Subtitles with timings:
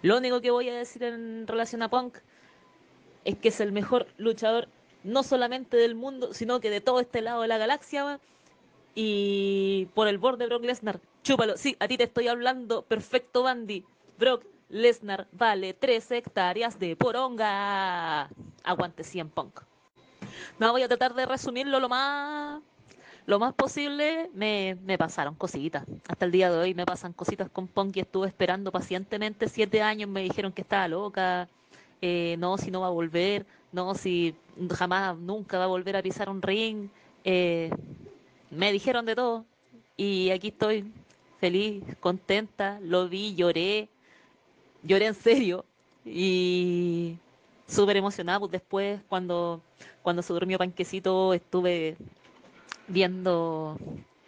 [0.00, 2.18] Lo único que voy a decir en relación a Punk
[3.24, 4.68] es que es el mejor luchador
[5.04, 8.20] no solamente del mundo, sino que de todo este lado de la galaxia.
[8.94, 11.56] Y por el borde Brock Lesnar, chúpalo.
[11.56, 12.82] Sí, a ti te estoy hablando.
[12.82, 13.84] Perfecto, Bandy.
[14.18, 18.28] Brock Lesnar vale 13 hectáreas de poronga.
[18.64, 19.60] Aguante 100 Punk.
[20.58, 22.62] No, voy a tratar de resumirlo lo más
[23.26, 24.30] lo más posible.
[24.34, 25.84] Me, me pasaron cositas.
[26.08, 29.82] Hasta el día de hoy me pasan cositas con Punk y estuve esperando pacientemente siete
[29.82, 30.08] años.
[30.08, 31.48] Me dijeron que estaba loca.
[32.00, 33.46] Eh, no, si no va a volver.
[33.72, 34.34] No, si
[34.70, 36.88] jamás, nunca va a volver a pisar un ring.
[37.24, 37.70] Eh,
[38.50, 39.44] me dijeron de todo.
[39.96, 40.92] Y aquí estoy
[41.38, 42.78] feliz, contenta.
[42.82, 43.88] Lo vi, lloré
[44.82, 45.64] lloré en serio
[46.04, 47.16] y
[47.66, 48.40] súper emocionada.
[48.40, 49.60] Pues después, cuando,
[50.02, 51.96] cuando se durmió Panquecito, estuve
[52.88, 53.76] viendo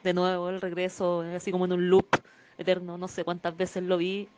[0.03, 2.07] de nuevo el regreso, así como en un loop
[2.59, 2.99] eterno.
[2.99, 4.29] No sé cuántas veces lo vi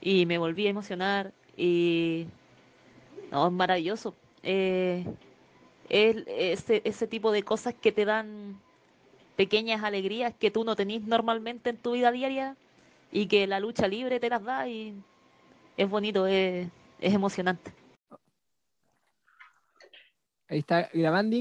[0.00, 1.32] y me volví a emocionar.
[1.56, 2.26] Y
[3.30, 4.14] no, es maravilloso.
[4.42, 5.04] Eh,
[5.88, 8.60] es ese, ese tipo de cosas que te dan
[9.36, 12.56] pequeñas alegrías que tú no tenés normalmente en tu vida diaria
[13.12, 14.94] y que la lucha libre te las da y
[15.76, 16.68] es bonito, es,
[17.00, 17.72] emocionante.
[20.48, 21.36] Ahí está grabando.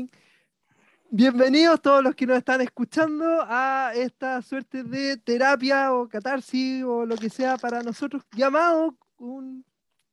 [1.11, 7.05] Bienvenidos todos los que nos están escuchando a esta suerte de terapia o catarsis o
[7.05, 9.63] lo que sea para nosotros llamado un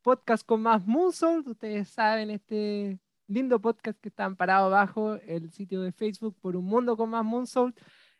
[0.01, 1.47] podcast con más Moonsault.
[1.47, 6.65] Ustedes saben, este lindo podcast que está amparado bajo el sitio de Facebook por un
[6.65, 7.77] mundo con más Moonsault.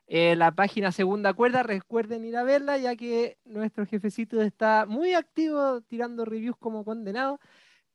[0.07, 5.13] Eh, la página Segunda Cuerda, recuerden ir a verla, ya que nuestro jefecito está muy
[5.13, 7.39] activo tirando reviews como condenado.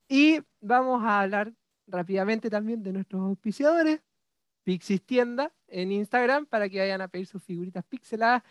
[0.09, 1.53] Y vamos a hablar
[1.87, 4.01] rápidamente también de nuestros auspiciadores,
[4.69, 8.42] Pixis Tienda en Instagram, para que vayan a pedir sus figuritas pixeladas.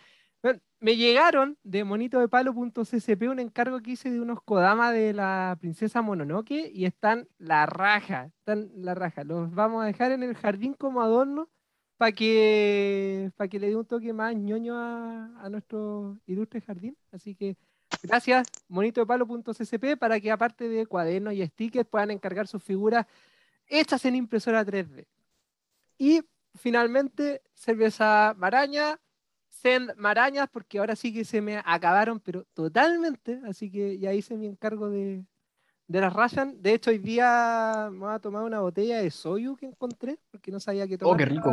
[0.80, 6.72] me llegaron de monitodepalo.ccp un encargo que hice de unos Kodama de la princesa Mononoke
[6.74, 9.22] y están la raja, están la raja.
[9.22, 11.48] Los vamos a dejar en el jardín como adorno
[11.96, 16.96] para que, para que le dé un toque más ñoño a, nuestro ilustre jardín.
[17.12, 17.56] Así que
[18.02, 23.06] gracias, monitodepalo.ccp, para que aparte de cuadernos y stickers puedan encargar sus figuras
[23.68, 25.06] hechas en impresora 3D.
[25.98, 26.22] Y
[26.54, 29.00] finalmente, cerveza maraña,
[29.48, 33.40] send marañas, porque ahora sí que se me acabaron, pero totalmente.
[33.44, 35.24] Así que ya hice mi encargo de,
[35.88, 36.62] de las Russian.
[36.62, 40.52] De hecho, hoy día me voy a tomar una botella de soyu que encontré, porque
[40.52, 41.14] no sabía que tomar.
[41.14, 41.52] Oh, qué rico.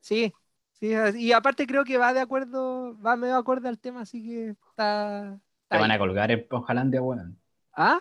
[0.00, 0.32] Sí,
[0.72, 4.48] sí, y aparte creo que va de acuerdo, va medio acorde al tema, así que
[4.50, 5.40] está.
[5.68, 7.38] Te van a colgar en Ponjalandia, weón.
[7.72, 8.00] ¿Ah?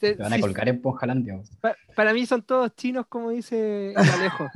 [0.00, 1.42] Te, van a colgar en Ponjalandia.
[1.94, 4.48] para mí son todos chinos, como dice Alejo.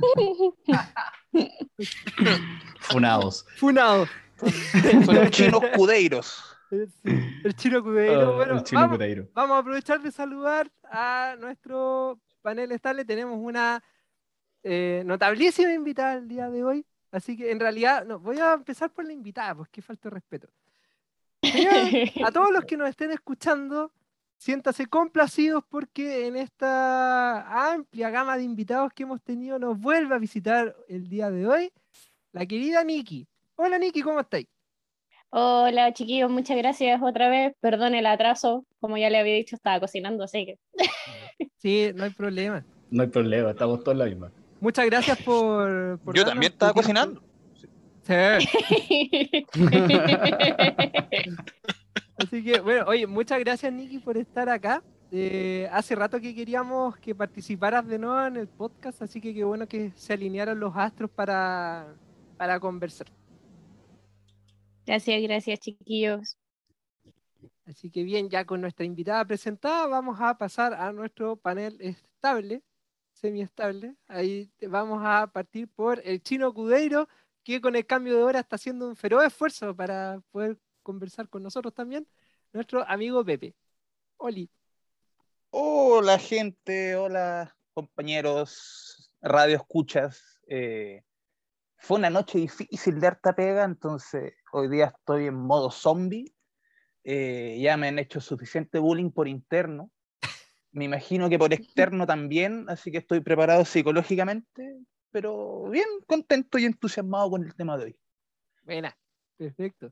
[2.79, 3.45] Funados.
[3.57, 4.09] Funados.
[5.05, 6.55] Son chinos cudeiros.
[6.71, 8.31] El chino cudeiro.
[8.31, 13.05] Ah, bueno, vamos, a aprovechar de saludar a nuestro panel estable.
[13.05, 13.83] Tenemos una
[14.63, 16.85] eh, notabilísima invitada el día de hoy.
[17.11, 20.49] Así que en realidad, no, voy a empezar por la invitada, porque falta de respeto.
[22.25, 23.91] a todos los que nos estén escuchando,
[24.37, 30.19] siéntase complacidos porque en esta amplia gama de invitados que hemos tenido nos vuelve a
[30.19, 31.71] visitar el día de hoy
[32.31, 33.27] la querida Nikki.
[33.55, 34.47] Hola Nikki, ¿cómo estáis?
[35.29, 37.53] Hola chiquillos, muchas gracias otra vez.
[37.59, 40.59] Perdón el atraso, como ya le había dicho, estaba cocinando, así que.
[41.57, 42.63] Sí, no hay problema.
[42.91, 44.31] No hay problema, estamos todos en la misma.
[44.59, 45.99] Muchas gracias por.
[46.13, 47.23] Yo también estaba cocinando.
[47.55, 47.67] Sí.
[52.17, 54.83] así que, bueno, oye, muchas gracias, Nicky, por estar acá.
[55.11, 59.43] Eh, hace rato que queríamos que participaras de nuevo en el podcast, así que qué
[59.43, 61.95] bueno que se alinearon los astros para,
[62.37, 63.07] para conversar.
[64.85, 66.37] Gracias, gracias chiquillos.
[67.65, 72.61] Así que bien, ya con nuestra invitada presentada, vamos a pasar a nuestro panel estable,
[73.13, 73.95] semiestable.
[74.07, 77.07] Ahí vamos a partir por el chino Cudeiro,
[77.43, 81.43] que con el cambio de hora está haciendo un feroz esfuerzo para poder conversar con
[81.43, 82.07] nosotros también.
[82.53, 83.55] Nuestro amigo Pepe.
[84.17, 84.49] Oli.
[85.49, 90.39] Hola gente, hola compañeros, radio escuchas.
[90.47, 91.03] Eh,
[91.77, 96.33] fue una noche difícil de harta pega, entonces hoy día estoy en modo zombie.
[97.03, 99.91] Eh, ya me han hecho suficiente bullying por interno.
[100.71, 106.65] Me imagino que por externo también, así que estoy preparado psicológicamente, pero bien contento y
[106.65, 107.99] entusiasmado con el tema de hoy.
[108.63, 108.97] Buena,
[109.37, 109.91] perfecto.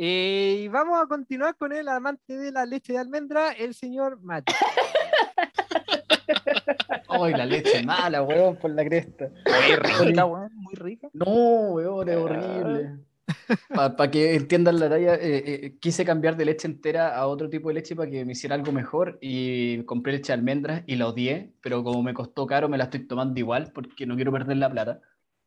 [0.00, 4.20] Eh, y vamos a continuar con el amante de la leche de almendra, el señor
[4.22, 4.52] Mati.
[7.08, 9.28] Ay, la leche mala, weón, por la cresta.
[9.28, 11.08] Muy rica, weón, muy rica.
[11.12, 12.98] No, weón, es horrible.
[13.74, 17.66] Para que entiendan la talla, eh, eh, quise cambiar de leche entera a otro tipo
[17.68, 21.08] de leche para que me hiciera algo mejor y compré leche de almendras y la
[21.08, 24.58] odié, pero como me costó caro me la estoy tomando igual porque no quiero perder
[24.58, 25.00] la plata.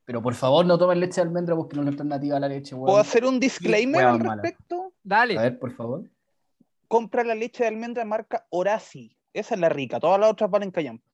[0.06, 2.74] Pero por favor no tomen leche de almendra porque no es alternativa a la leche,
[2.76, 2.88] weón.
[2.88, 4.42] ¿Puedo hacer un disclaimer al mala.
[4.42, 4.94] respecto?
[5.04, 5.38] Dale.
[5.38, 6.10] A ver, por favor.
[6.88, 9.16] Compra la leche de almendra marca Horaci.
[9.34, 10.00] Esa es la rica.
[10.00, 11.06] Todas las otras valen callampa.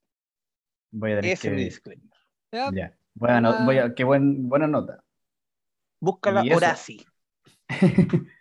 [0.91, 1.65] Voy a tener Ese es mi que...
[1.65, 2.09] disclaimer.
[2.51, 2.97] Ya, Ya.
[3.13, 3.65] Buena, no- Ah.
[3.65, 5.03] voy a- qué buen, buena nota.
[5.99, 6.43] Búscala.
[6.55, 7.03] Horaci.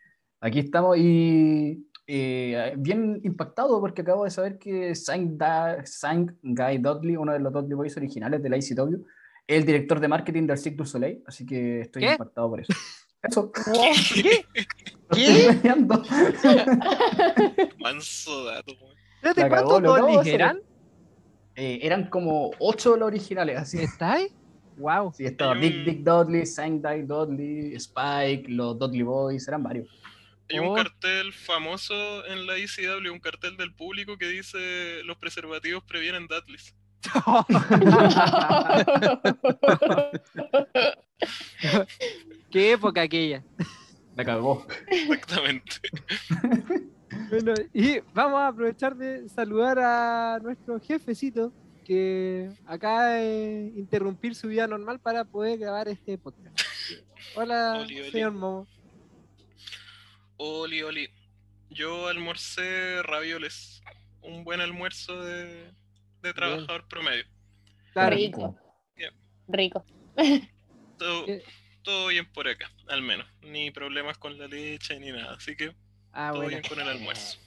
[0.41, 6.79] Aquí estamos y eh, bien impactado porque acabo de saber que Sang, Da- Sang Guy
[6.79, 9.05] Dudley, uno de los Dudley Boys originales de la ICW,
[9.47, 12.13] el director de marketing del Cirque du Soleil, así que estoy ¿Qué?
[12.13, 12.73] impactado por eso.
[13.23, 13.51] Eso.
[14.15, 14.45] ¿Qué?
[15.09, 16.03] Planeando.
[17.79, 18.73] Manso dato.
[19.23, 20.35] Espérate, ¿cuántos hacer.
[20.35, 20.61] eran?
[21.55, 23.79] Eh, eran como ocho de los originales, así.
[23.79, 24.33] ¿Estáis?
[24.77, 25.13] Wow.
[25.15, 29.89] Sí, estaba Big un- Dick Dudley, Sang Guy Dudley, Spike, los Dudley Boys, eran varios.
[30.51, 30.75] Hay un Oh.
[30.75, 36.75] cartel famoso en la ICW, un cartel del público que dice los preservativos previenen Dudleys.
[42.51, 43.45] Qué época aquella.
[44.17, 44.67] Me cagó.
[44.89, 45.77] Exactamente.
[47.29, 51.53] Bueno, y vamos a aprovechar de saludar a nuestro jefecito
[51.85, 56.59] que acaba de interrumpir su vida normal para poder grabar este podcast.
[57.35, 58.11] Hola, Oli, oli.
[58.11, 58.67] señor Momo.
[60.37, 61.09] Oli, oli.
[61.71, 63.81] Yo almorcé ravioles.
[64.23, 65.73] Un buen almuerzo de,
[66.27, 67.25] de trabajador promedio.
[67.93, 68.59] Claro, Rico.
[69.49, 69.85] Rico.
[70.99, 71.27] Todo,
[71.83, 73.27] todo bien por acá, al menos.
[73.43, 75.35] Ni problemas con la leche ni nada.
[75.35, 75.77] Así que
[76.13, 76.49] ah, todo bueno.
[76.59, 77.39] bien con el almuerzo.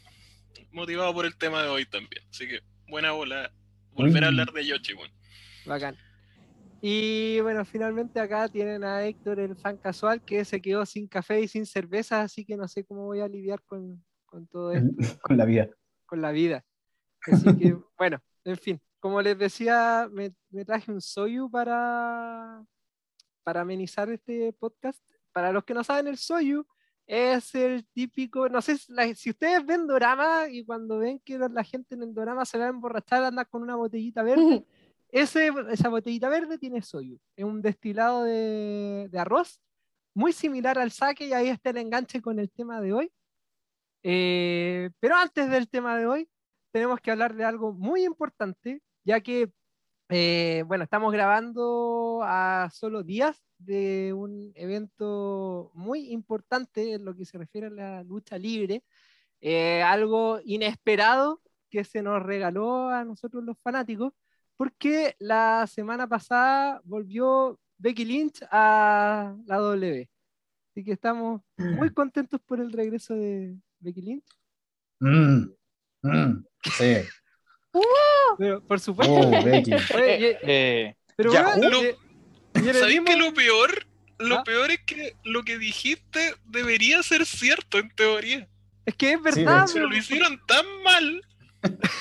[0.72, 2.24] Motivado por el tema de hoy también.
[2.30, 3.52] Así que buena bola.
[3.94, 5.12] Volver a hablar de Yoshi, weón.
[5.66, 5.98] Bacán.
[6.82, 11.42] Y bueno, finalmente acá tienen a Héctor, el fan casual, que se quedó sin café
[11.42, 15.20] y sin cerveza, así que no sé cómo voy a lidiar con, con todo esto,
[15.22, 15.70] Con la vida.
[16.06, 16.64] con la vida.
[17.24, 22.64] Así que, bueno, en fin, como les decía, me, me traje un soyu para,
[23.44, 25.02] para amenizar este podcast.
[25.32, 26.66] Para los que no saben, el soyu
[27.08, 31.38] es el típico, no sé, si la- si ustedes ven dorama y cuando ven que
[31.40, 34.66] la gente en el dorama se va a emborrachar, anda con una botellita verde,
[35.12, 37.20] ese, esa botellita verde tiene soyu.
[37.36, 39.60] Es un destilado de, de arroz,
[40.14, 43.12] muy similar al sake, y ahí está el enganche con el tema de hoy.
[44.04, 46.30] Eh, pero antes del tema de hoy,
[46.72, 49.52] tenemos que hablar de algo muy importante, ya que,
[50.10, 57.26] eh, bueno, estamos grabando a solo días de un evento muy importante en lo que
[57.26, 58.84] se refiere a la lucha libre,
[59.42, 64.14] eh, algo inesperado que se nos regaló a nosotros los fanáticos,
[64.58, 70.10] porque la semana pasada volvió Becky Lynch a la W.
[70.72, 74.26] Así que estamos muy contentos por el regreso de Becky Lynch.
[75.00, 75.46] Mm,
[76.04, 76.98] mm, sí.
[78.38, 79.14] Pero, por supuesto.
[79.14, 79.72] Oh, Becky.
[79.96, 81.58] Oye, y- Eh, pero Yahoo.
[81.58, 81.96] bueno, Lo- y-
[82.56, 83.86] y en el ¿Sabéis que lo peor?
[84.18, 84.44] Lo ¿Ah?
[84.44, 88.48] peor es que lo que dijiste debería ser cierto en teoría.
[88.86, 91.22] Es que es Sí, verdad, Pero pero- lo hicieron tan mal.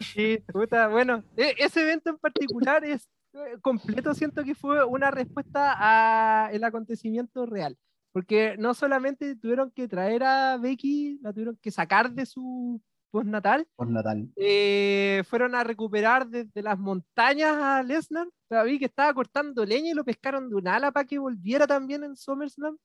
[0.00, 5.10] Sí, puta, bueno, e- ese evento en particular es eh, completo, siento que fue una
[5.10, 7.78] respuesta a el acontecimiento real,
[8.12, 12.80] porque no solamente tuvieron que traer a Becky, la tuvieron que sacar de su
[13.12, 14.28] postnatal, Por Natal.
[14.36, 19.64] eh, fueron a recuperar desde las montañas a Lesnar, o sea, vi que estaba cortando
[19.64, 22.76] leña y lo pescaron de un ala para que volviera también en SummerSlam.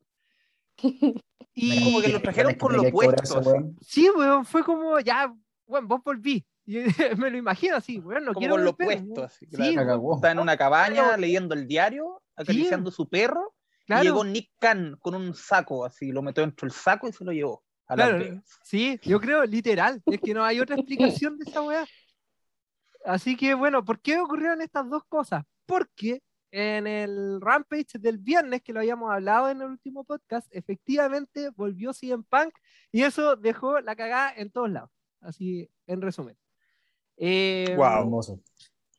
[1.60, 3.50] Y Como que lo trajeron con lo puesto, así.
[3.81, 5.34] Sí, weón, fue como, ya,
[5.65, 6.46] weón, vos volví.
[7.17, 9.25] Me lo imagino así, weón, no Como quiero con lo volver, puesto, weón.
[9.25, 10.15] así, Sí, claro.
[10.15, 13.55] Está en una cabaña leyendo el diario, acariciando su perro.
[13.88, 17.12] claro, Y llegó Nick Khan con un saco, así, lo metió dentro del saco y
[17.13, 21.50] se lo llevó claro, sí, yo creo, literal, es que no hay otra explicación de
[21.50, 21.86] esa weá.
[23.06, 25.44] Así que, bueno, ¿por qué ocurrieron estas dos cosas?
[25.65, 31.50] Porque en el Rampage del viernes, que lo habíamos hablado en el último podcast, efectivamente
[31.56, 32.53] volvió CM Punk
[32.91, 34.89] y eso dejó la cagada en todos lados.
[35.22, 36.38] Así, en resumen.
[37.17, 38.03] Eh, Guau.
[38.03, 38.41] Hermoso.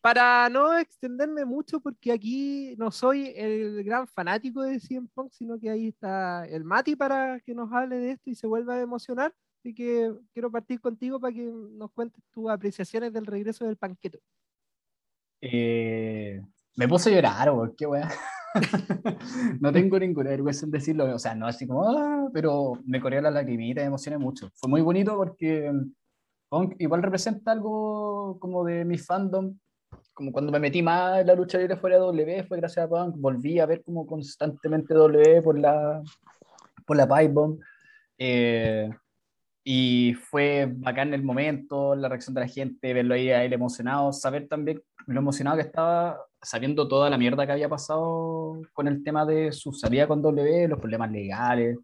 [0.00, 5.58] Para no extenderme mucho, porque aquí no soy el gran fanático de CM Punk, sino
[5.58, 8.80] que ahí está el Mati para que nos hable de esto y se vuelva a
[8.80, 9.34] emocionar.
[9.60, 14.18] Así que quiero partir contigo para que nos cuentes tus apreciaciones del regreso del panqueto.
[15.40, 16.40] Eh,
[16.76, 18.08] me puse a llorar, weón, qué weá.
[19.60, 23.20] no tengo ninguna vergüenza en decirlo, o sea, no así como, "Ah", pero me corrió
[23.20, 24.50] la lagrimita y me emocioné mucho.
[24.54, 25.70] Fue muy bonito porque
[26.48, 29.56] Punk igual representa algo como de mi fandom,
[30.18, 32.88] como cuando me metí más en la lucha libre fuera de W, fue gracias a
[32.88, 36.02] Punk, volví a ver como constantemente W por la,
[36.84, 37.60] por la Pipe Bomb.
[38.18, 38.90] Eh,
[39.62, 44.12] y fue bacán el momento, la reacción de la gente, verlo ahí a él emocionado,
[44.12, 49.04] saber también lo emocionado que estaba, sabiendo toda la mierda que había pasado con el
[49.04, 51.78] tema de su salida con W, los problemas legales,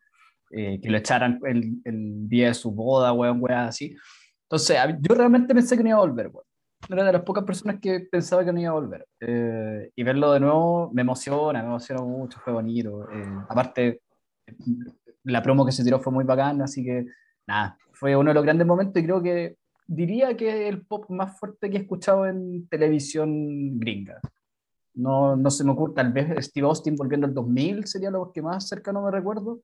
[0.51, 3.95] eh, que lo echaran el, el, día de su boda, weón, weón, así.
[4.43, 6.54] Entonces, yo realmente pensé que no iba a volver, weón.
[6.89, 9.07] Era de las pocas personas que pensaba que no iba a volver.
[9.21, 13.09] Eh, y verlo de nuevo me emociona, me emociona mucho, fue bonito.
[13.11, 14.03] Eh, aparte,
[15.25, 17.07] la promo que se tiró fue muy bacana, así que
[17.47, 21.39] nada, fue uno de los grandes momentos y creo que diría que el pop más
[21.39, 24.21] fuerte que he escuchado en televisión gringa.
[24.95, 28.43] No, no se me ocurre, tal vez Steve Austin volviendo al 2000 sería lo que
[28.43, 29.61] más cercano me recuerdo,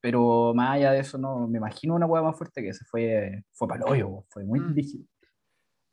[0.00, 2.84] pero más allá de eso, no me imagino una hueá más fuerte que ese.
[2.86, 4.74] Fue, fue para hoyo, fue muy Mm.
[4.74, 5.08] difícil.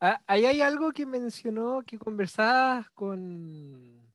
[0.01, 4.11] Ah, Ahí hay algo que mencionó que conversabas con,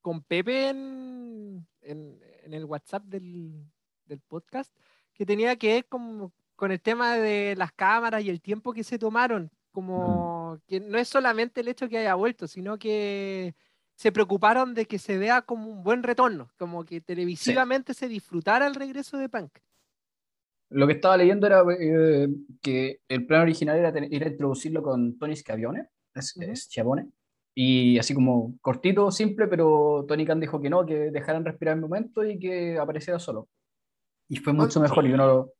[0.00, 3.64] con Pepe en, en- en el WhatsApp del,
[4.06, 4.74] del podcast,
[5.14, 8.82] que tenía que ver con, con el tema de las cámaras y el tiempo que
[8.82, 9.50] se tomaron.
[9.70, 13.54] Como que no es solamente el hecho que haya vuelto, sino que
[13.94, 18.66] se preocuparon de que se vea como un buen retorno, como que televisivamente se disfrutara
[18.66, 19.52] el regreso de Punk.
[20.72, 22.28] Lo que estaba leyendo era eh,
[22.60, 26.50] que el plan original era, era introducirlo con Tony Schiavone, es, Ujú.
[26.50, 27.08] es Schiavone,
[27.54, 31.82] y así como cortito, simple, pero Tony Khan dijo que no, que dejaran respirar el
[31.82, 33.48] momento y que apareciera solo.
[34.28, 35.50] Y fue mucho mejor, y uno,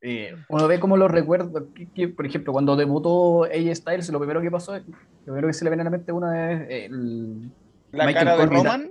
[0.00, 4.18] eh, uno ve como los recuerdos, que- que, por ejemplo, cuando debutó AJ Styles, lo
[4.18, 4.84] primero que pasó, lo
[5.24, 7.52] primero que se le viene a la mente a uno es el,
[7.92, 8.90] La Michael cara de Roman.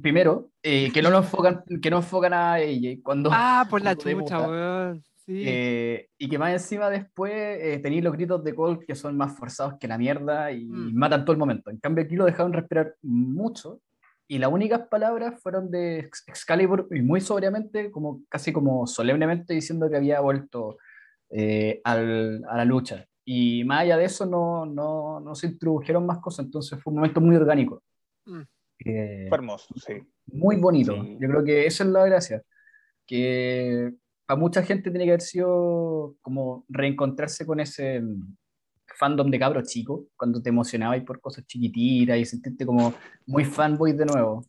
[0.00, 3.30] Primero, eh, que no lo enfocan, que no enfocan a AJ cuando...
[3.32, 5.02] Ah, por la chucha, weón.
[5.26, 5.42] Sí.
[5.46, 9.34] Eh, y que más encima después eh, tenéis los gritos de Cole que son más
[9.38, 10.94] forzados que la mierda y Mm.
[10.94, 11.70] matan todo el momento.
[11.70, 13.80] En cambio aquí lo dejaron respirar mucho
[14.28, 19.54] y las únicas palabras fueron de Ex- Excalibur y muy sobriamente, como casi como solemnemente
[19.54, 20.76] diciendo que había vuelto
[21.30, 23.06] eh, al- a la lucha.
[23.24, 26.98] Y más allá de eso no, no, no se introdujeron más cosas, entonces fue un
[26.98, 27.82] momento muy orgánico.
[28.26, 28.42] Mm.
[28.84, 29.94] Eh, Fue hermoso, sí.
[30.26, 30.94] muy bonito.
[30.94, 31.18] Sí.
[31.20, 32.42] Yo creo que esa es la gracia.
[33.06, 33.92] Que
[34.26, 38.36] para mucha gente tiene que haber sido como reencontrarse con ese mm,
[38.96, 42.94] fandom de cabros chico, cuando te emocionabas por cosas chiquititas y sentirte como
[43.26, 44.44] muy fanboy de nuevo.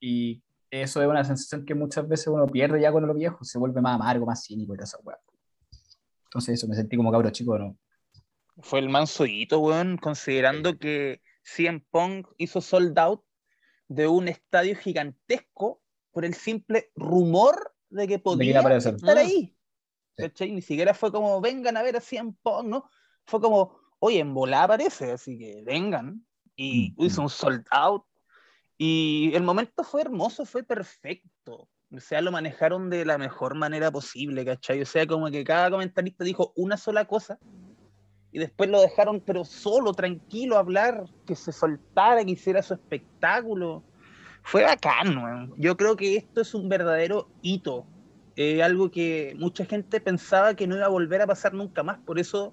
[0.00, 3.58] Y eso es una sensación que muchas veces uno pierde ya con lo viejo, se
[3.58, 5.18] vuelve más amargo, más cínico y toda esa weá.
[6.24, 7.76] Entonces eso, me sentí como cabro chico nuevo.
[8.58, 13.22] Fue el manso hito, weón, considerando que CM Punk hizo sold out
[13.88, 15.80] de un estadio gigantesco
[16.12, 19.20] por el simple rumor de que podía estar Ah.
[19.20, 19.54] ahí.
[20.34, 20.50] Sí.
[20.52, 22.88] Ni siquiera fue como, vengan a ver a CM Punk, ¿no?
[23.26, 26.24] Fue como, oye, en volá aparece, así que vengan.
[26.56, 28.04] Y Mm, hizo un sold out.
[28.78, 31.68] Y el momento fue hermoso, fue perfecto.
[31.92, 34.80] O sea, lo manejaron de la mejor manera posible, ¿cachai?
[34.82, 37.38] O sea, como que cada comentarista dijo una sola cosa
[38.36, 43.82] y después lo dejaron, pero solo, tranquilo, hablar, que se soltara, que hiciera su espectáculo.
[44.42, 45.54] Fue bacán, weón.
[45.56, 47.86] Yo creo que esto es un verdadero hito.
[48.36, 51.98] Eh, algo que mucha gente pensaba que no iba a volver a pasar nunca más.
[52.00, 52.52] Por eso,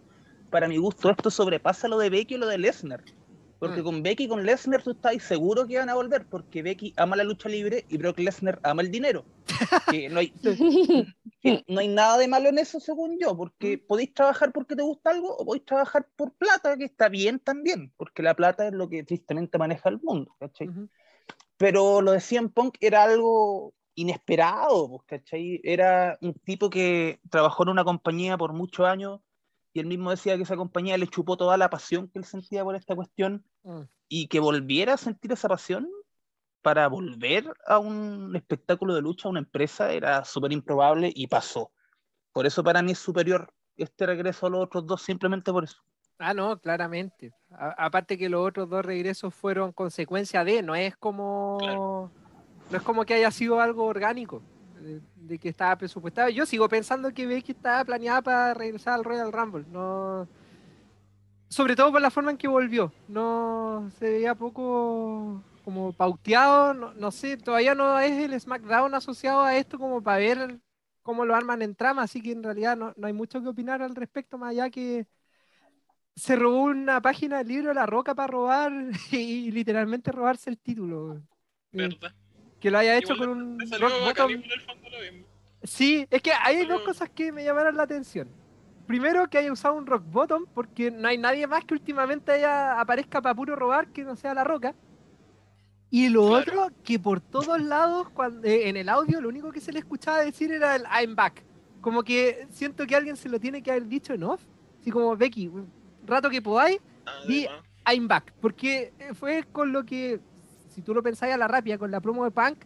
[0.49, 3.03] para mi gusto, esto sobrepasa lo de Becky y lo de Lesnar.
[3.63, 3.85] Porque Mm.
[3.85, 7.15] con Becky y con Lesnar tú estás seguro que van a volver, porque Becky ama
[7.15, 9.23] la lucha libre y Brock Lesnar ama el dinero.
[9.97, 10.33] Que no hay,
[11.41, 14.83] que no hay nada de malo en eso, según yo, porque podéis trabajar porque te
[14.83, 18.73] gusta algo o podéis trabajar por plata, que está bien también, porque la plata es
[18.73, 20.35] lo que tristemente maneja el mundo.
[21.55, 25.61] Pero lo de CM Punk era algo inesperado, pues, ¿cachai?
[25.63, 29.21] Era un tipo que trabajó en una compañía por muchos años
[29.73, 32.63] y él mismo decía que esa compañía le chupó toda la pasión que él sentía
[32.63, 33.81] por esta cuestión Mm.
[34.09, 35.89] y que volviera a sentir esa pasión
[36.61, 41.71] para volver a un espectáculo de lucha, a una empresa, era súper improbable y pasó.
[42.31, 45.77] Por eso para mí es superior este regreso a los otros dos, simplemente por eso.
[46.19, 47.33] Ah, no, claramente.
[47.51, 52.11] A- aparte que los otros dos regresos fueron consecuencia de, no es como Claro.
[52.69, 54.41] no es como que haya sido algo orgánico,
[54.83, 56.29] de, que estaba presupuestado.
[56.29, 60.27] Yo sigo pensando que Becky estaba planeada para regresar al Royal Rumble, no
[61.49, 62.91] sobre todo por la forma en que volvió.
[63.07, 69.43] No se veía poco como pauteado, no, no sé, todavía no es el SmackDown asociado
[69.43, 70.59] a esto como para ver
[71.03, 73.81] cómo lo arman en trama, así que en realidad no, no hay mucho que opinar
[73.81, 75.05] al respecto, más allá que
[76.15, 78.71] se robó una página del libro La Roca para robar
[79.11, 81.21] y, literalmente robarse el título.
[81.71, 82.13] ¿Verdad?
[82.63, 84.31] Que lo haya hecho Igual con un rock bottom.
[84.31, 85.27] igual el fondo lo mismo.
[85.63, 88.29] Sí, es que hay dos cosas que me llamaron la atención.
[88.87, 92.79] primero que haya usado un rock bottom, porque no hay nadie más que últimamente haya,
[92.79, 94.75] aparezca para puro robar que no sea la roca.
[95.89, 96.37] Y lo Claro.
[96.63, 99.79] otro, que por todos lados, cuando, eh, en el audio, lo único que se le
[99.79, 101.43] escuchaba decir era el I'm back.
[101.81, 104.41] Como que siento que alguien se lo tiene que haber dicho en off.
[104.81, 105.71] Así como, Becky, un
[106.05, 106.79] rato que podáis,
[107.27, 108.33] Di- Además, I'm back.
[108.41, 110.19] Porque fue con lo que,
[110.73, 112.57] si tú lo pensáis a la rápida, con la promo de Punk,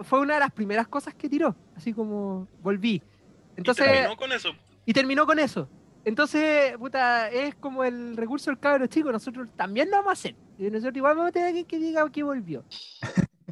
[0.00, 1.56] fue una de las primeras cosas que tiró.
[1.76, 3.02] Así como, volví.
[3.56, 4.48] Entonces, y terminó con eso.
[4.86, 5.68] y terminó con eso.
[6.04, 10.34] Entonces, puta, es como el recurso del cabro chico, nosotros también lo vamos a hacer.
[10.58, 12.64] Y nosotros igual vamos a tener alguien que diga que volvió.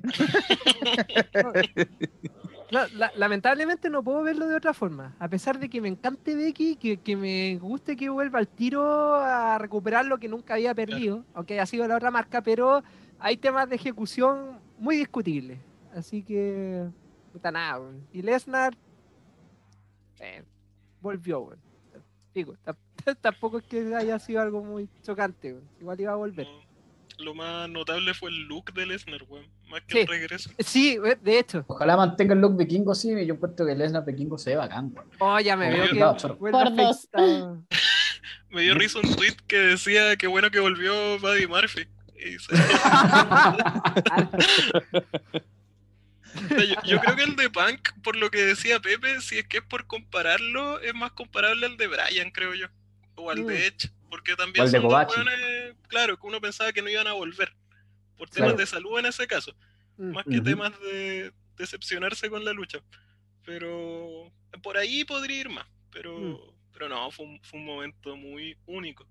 [2.72, 5.14] No, la- lamentablemente no puedo verlo de otra forma.
[5.20, 9.14] A pesar de que me encante Becky, que, que me guste que vuelva al tiro
[9.14, 12.82] a recuperar lo que nunca había perdido, aunque haya sido la otra marca, pero
[13.18, 15.58] hay temas de ejecución muy discutibles.
[15.94, 16.84] Así que,
[17.32, 17.80] puta nada.
[17.80, 18.06] weón.
[18.12, 18.76] Y Lesnar
[20.20, 20.42] eh,
[21.00, 21.60] volvió, weón.
[22.34, 22.76] Digo, ta-
[23.20, 25.68] tampoco es que haya sido algo muy chocante, weón.
[25.80, 26.46] igual iba a volver.
[26.46, 29.46] No, Lo más notable fue el look de Lesnar, weón.
[29.70, 29.98] Más que Sí.
[30.00, 30.50] el regreso.
[30.58, 31.64] Sí, we- de hecho.
[31.66, 33.08] Ojalá mantenga el look vikingo, sí.
[33.26, 35.08] Yo encuentro que el Lesnar vikingo se ve bacán, weón.
[35.18, 37.08] Oh, ya me veo que no, Por dos.
[38.50, 41.86] Me dio risa un tweet que decía que bueno que volvió Buddy Murphy.
[46.50, 49.58] Yo, yo creo que el de Punk, por lo que decía Pepe, si es que
[49.58, 52.66] es por compararlo, es más comparable al de Brian, creo yo.
[53.14, 53.46] O al Mm.
[53.46, 53.90] de Edge.
[54.10, 57.52] Porque también son dos weones, claro, que uno pensaba que no iban a volver.
[58.16, 58.58] Por temas Claro.
[58.58, 59.54] de salud en ese caso.
[59.96, 60.12] Mm.
[60.12, 62.78] Más que temas de decepcionarse con la lucha.
[63.44, 64.30] Pero
[64.62, 65.66] por ahí podría ir más.
[65.90, 66.38] Pero, Mm.
[66.72, 69.06] pero no, fue un, fue un momento muy único.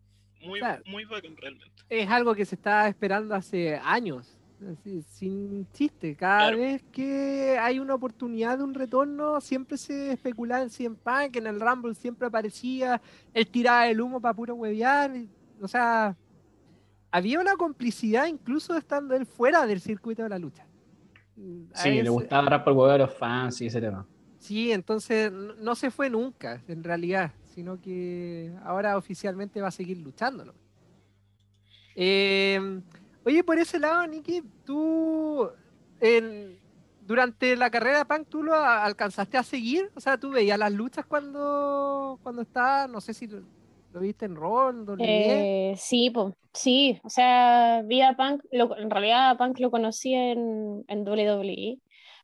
[0.46, 0.84] Muy, Claro.
[0.88, 1.72] muy bacán realmente.
[1.90, 4.38] es algo que se está esperando hace años.
[4.72, 6.16] así, sin chiste.
[6.16, 6.58] Cada Claro.
[6.58, 11.46] vez que hay una oportunidad de un retorno, siempre se especulaba en CM Punk, en
[11.48, 13.02] el Rumble siempre aparecía,
[13.34, 15.12] él tiraba el humo para puro huevear.
[15.62, 16.16] O sea,
[17.12, 20.66] había una complicidad incluso estando él fuera del circuito de la lucha.
[21.74, 24.08] A Sí, le gustaba agarrar por el huevo a los fans y ese tema.
[24.40, 29.72] Sí, entonces no, no se fue nunca, en realidad, sino que ahora oficialmente va a
[29.72, 30.54] seguir luchándolo.
[31.96, 32.60] Eh,
[33.26, 35.50] oye, por ese lado, Nicky, tú
[36.02, 36.60] en-
[37.08, 39.90] durante la carrera de Punk, ¿tú lo alcanzaste a seguir?
[39.96, 43.42] O sea, ¿tú veías las luchas cuando, cuando estaba, no sé si lo,
[43.94, 45.72] lo viste en Raw, en WWE?
[45.72, 49.72] Eh, sí, po, sí, o sea, vi a Punk, lo- en realidad a Punk lo
[49.72, 51.80] conocí en, en WWE,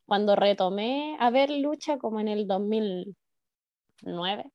[0.05, 4.45] cuando retomé a ver lucha como en el 2009,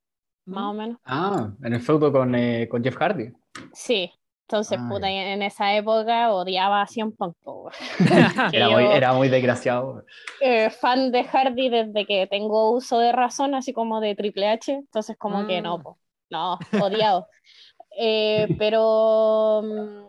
[0.46, 0.98] más o menos.
[1.04, 3.32] Ah, en el feudo con, eh, con Jeff Hardy.
[3.72, 4.12] Sí,
[4.48, 7.37] entonces, Ah, puta, en esa época odiaba a CM Punk,
[8.52, 10.04] Era muy, era muy desgraciado.
[10.40, 14.72] eh, fan de Hardy desde que tengo uso de razón, así como de Triple H,
[14.72, 15.82] entonces como que no, Mm.
[15.82, 15.98] po,
[16.30, 17.28] no, odiado.
[17.98, 20.06] Eh, pero mm,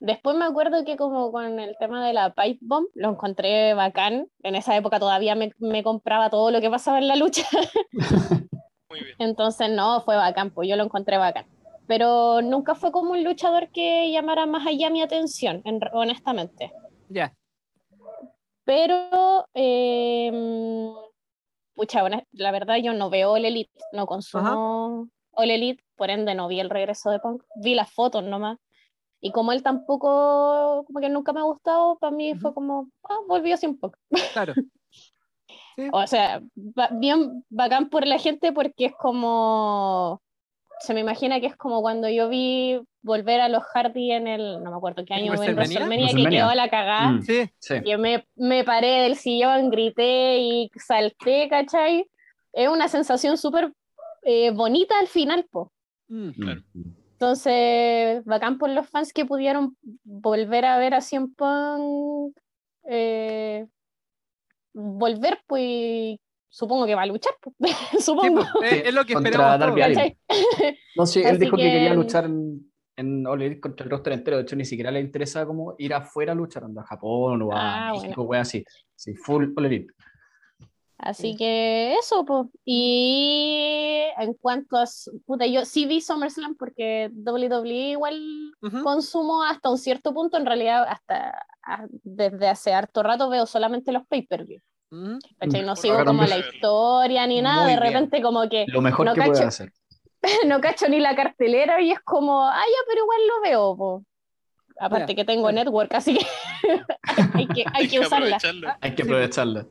[0.00, 4.28] después me acuerdo que como con el tema de la Pipe Bomb, lo encontré bacán.
[4.42, 7.44] En esa época todavía me, me compraba todo lo que pasaba en la lucha,
[8.90, 9.14] Muy bien.
[9.18, 11.46] entonces no, fue bacán, pues yo lo encontré bacán.
[11.86, 16.72] Pero nunca fue como un luchador que llamara más allá mi atención, en- honestamente.
[17.08, 17.32] Ya.
[18.64, 20.30] Pero, eh,
[21.74, 26.34] pucha, honest- la verdad yo no veo All Elite, no consumo All Elite, por ende
[26.34, 28.58] no vi el regreso de Punk, vi las fotos nomás.
[29.20, 32.54] Y como él tampoco, como que nunca me ha gustado, para mí fue Ujú.
[32.54, 33.94] como, ah, volvió sin Punk.
[34.32, 34.54] Claro.
[35.80, 35.88] Sí.
[35.92, 40.20] O sea, ba- bien bacán por la gente porque es como,
[40.80, 44.62] se me imagina que es como cuando yo vi volver a los Hardy en el,
[44.62, 46.08] no me acuerdo qué ¿En año, en WrestleMania?
[46.14, 47.12] Que quedó a la cagada.
[47.12, 47.50] Mm, Sí.
[47.58, 47.74] sí.
[47.86, 52.06] Yo me, me paré del sillón, grité y salté, ¿cachai?
[52.52, 53.72] Es una sensación súper
[54.22, 55.72] eh, bonita al final, po.
[56.08, 56.30] Mm.
[56.32, 56.60] Claro.
[56.74, 56.90] Mm.
[57.12, 62.34] Entonces, bacán por los fans que pudieron volver a ver a CM Punk
[62.84, 63.66] eh,
[64.72, 66.16] volver, pues
[66.48, 67.54] supongo que va a luchar, pues.
[67.90, 68.42] Sí, supongo.
[68.58, 70.12] pues, es, es lo que Contra esperamos.
[70.96, 74.36] No, sí, él dijo que, quería que- luchar en, en All contra el roster entero.
[74.36, 77.52] De hecho, ni siquiera le interesa como ir afuera a luchar, anda a Japón o
[77.52, 78.64] a Ah, México, wea así.
[78.94, 79.92] Sí, full All Elite.
[81.02, 82.46] Así que eso, pues.
[82.64, 84.84] Y en cuanto a.
[85.26, 88.82] Puta, yo sí vi SummerSlam porque WWE igual Ujú.
[88.82, 90.36] consumo hasta un cierto punto.
[90.36, 94.60] En realidad, hasta ah, desde hace harto rato veo solamente los pay-per-view.
[94.92, 95.18] Mm.
[95.38, 95.62] ¿cachai?
[95.62, 97.62] No sigo como la historia ni nada.
[97.62, 97.92] Muy De bien.
[97.92, 99.48] repente, como que Lo mejor No que puede cacho.
[99.48, 99.72] hacer.
[100.46, 104.04] no cacho ni la cartelera y es como, ah, ya, pero igual lo veo, po.
[104.78, 106.26] Aparte que tengo network, así que
[107.34, 108.36] hay que, hay que usarla.
[108.36, 108.68] aprovecharlo.
[108.80, 109.66] Hay que Sí, aprovecharla.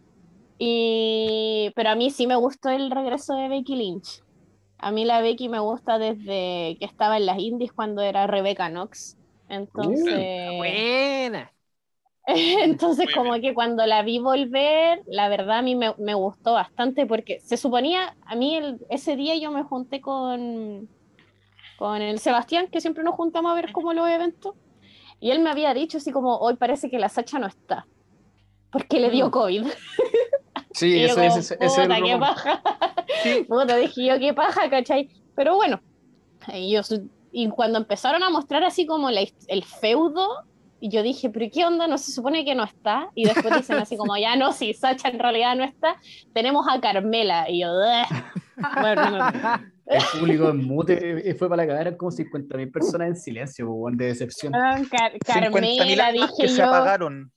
[0.59, 1.71] Y...
[1.75, 4.23] Pero a mí sí me gustó el regreso de Becky Lynch.
[4.79, 8.69] A mí la Becky me gusta desde que estaba en las indies cuando era Rebecca
[8.69, 9.17] Knox.
[9.49, 11.51] Entonces, Buena.
[12.25, 16.53] entonces Muy como que cuando la vi volver, la verdad a mí me, me gustó
[16.53, 20.89] bastante porque se suponía, a mí el- ese día yo me junté con,
[21.75, 24.55] con el Sebastián, que siempre nos juntamos a ver como los eventos,
[25.19, 27.87] y él me había dicho así como, hoy parece que la Sacha no está,
[28.71, 29.31] porque le dio Mm.
[29.31, 29.67] COVID.
[30.71, 32.61] Sí, Y ese es el "Puta, qué paja.
[33.23, 33.45] Sí.
[33.49, 35.09] Puta, dije yo, qué paja, ¿cachai?
[35.35, 35.81] Pero bueno,
[36.53, 36.81] y, yo,
[37.31, 40.45] y cuando empezaron a mostrar así como la el feudo,
[40.79, 41.87] y yo dije, pero ¿qué onda?
[41.87, 43.09] ¿No se supone que no está?
[43.15, 45.97] Y después dicen así como, ya no, si Sacha en realidad no está,
[46.33, 47.49] tenemos a Carmela.
[47.49, 47.67] Y yo,
[48.79, 49.59] bueno, no, no.
[49.87, 53.67] El público en mute eh, fue para la cagar, eran como 50.000 personas en silencio,
[53.91, 54.53] de decepción.
[54.53, 57.31] Car- 50.000 Carmela, dije que se yo, apagaron.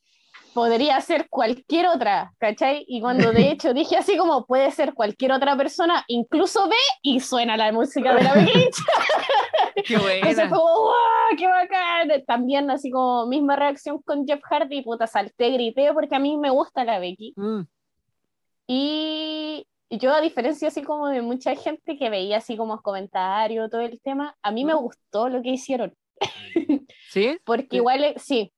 [0.54, 2.84] Podría ser cualquier otra, ¿cachai?
[2.88, 7.20] Y cuando de hecho dije así como puede ser cualquier otra persona, incluso ve y
[7.20, 8.76] suena la música de la Becky Lynch.
[9.86, 10.02] Qué Entonces
[10.36, 10.48] buena.
[10.48, 11.36] fue como, ¡guau!
[11.36, 12.24] ¡Qué bacán!
[12.26, 16.50] También así como misma reacción con Jeff Hardy, puta, salté, grité porque a mí me
[16.50, 17.32] gusta la Becky.
[17.36, 17.62] Mm,
[18.66, 23.80] Y yo a diferencia así como de mucha gente que veía así como comentarios, todo
[23.82, 24.78] el tema, a mí me ¿Mm?
[24.78, 25.94] gustó lo que hicieron.
[27.10, 27.38] ¿Sí?
[27.44, 28.52] Porque igual, eh, sí,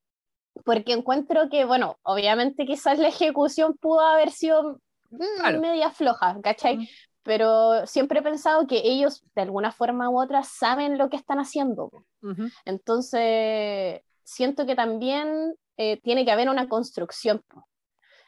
[0.65, 5.61] porque encuentro que, bueno, obviamente quizás la ejecución pudo haber sido mm, Claro.
[5.61, 6.79] media floja, ¿cachai?
[6.79, 6.87] Mm.
[7.23, 11.39] Pero siempre he pensado que ellos, de alguna forma u otra, saben lo que están
[11.39, 11.91] haciendo.
[12.67, 17.43] Entonces, siento que también eh, tiene que haber una construcción.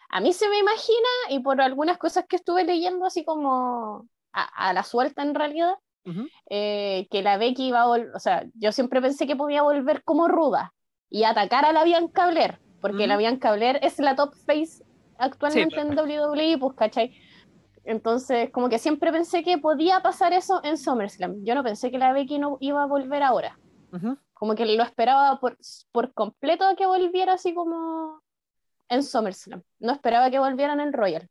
[0.08, 4.68] A mí se me imagina, y por algunas cosas que estuve leyendo, así como a,
[4.68, 5.74] a la suelta en realidad,
[6.06, 6.26] Ujú.
[6.48, 10.04] eh, que la Becky iba a volver, o sea, yo siempre pensé que podía volver
[10.04, 10.72] como ruda
[11.10, 13.06] y atacar a la Bianca Belair, porque Ujú.
[13.06, 14.84] la Bianca Belair es la top face
[15.18, 17.16] actualmente en WWE, pues, ¿cachai?
[17.84, 21.44] Entonces, como que siempre pensé que podía pasar eso en SummerSlam.
[21.44, 23.58] Yo no pensé que la Becky no iba a volver ahora.
[23.92, 24.18] Ujú.
[24.34, 25.56] Como que lo esperaba por,
[25.92, 28.20] por completo que volviera así como
[28.88, 29.62] en SummerSlam.
[29.78, 31.28] No esperaba que volvieran en Royal.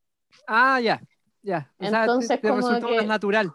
[0.47, 1.01] Ah, ya.
[1.43, 1.69] Ya.
[1.77, 3.51] O sea, te- Entonces, te, como resultó que- más natural.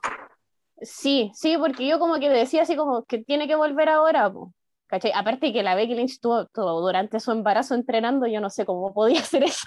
[0.82, 4.52] Sí, sí, porque yo como que decía así como que tiene que volver ahora, po,
[4.90, 5.12] ¿cachai?
[5.14, 8.92] Aparte que la Becky Lynch estuvo, estuvo durante su embarazo entrenando, yo no sé cómo
[8.92, 9.66] podía hacer eso.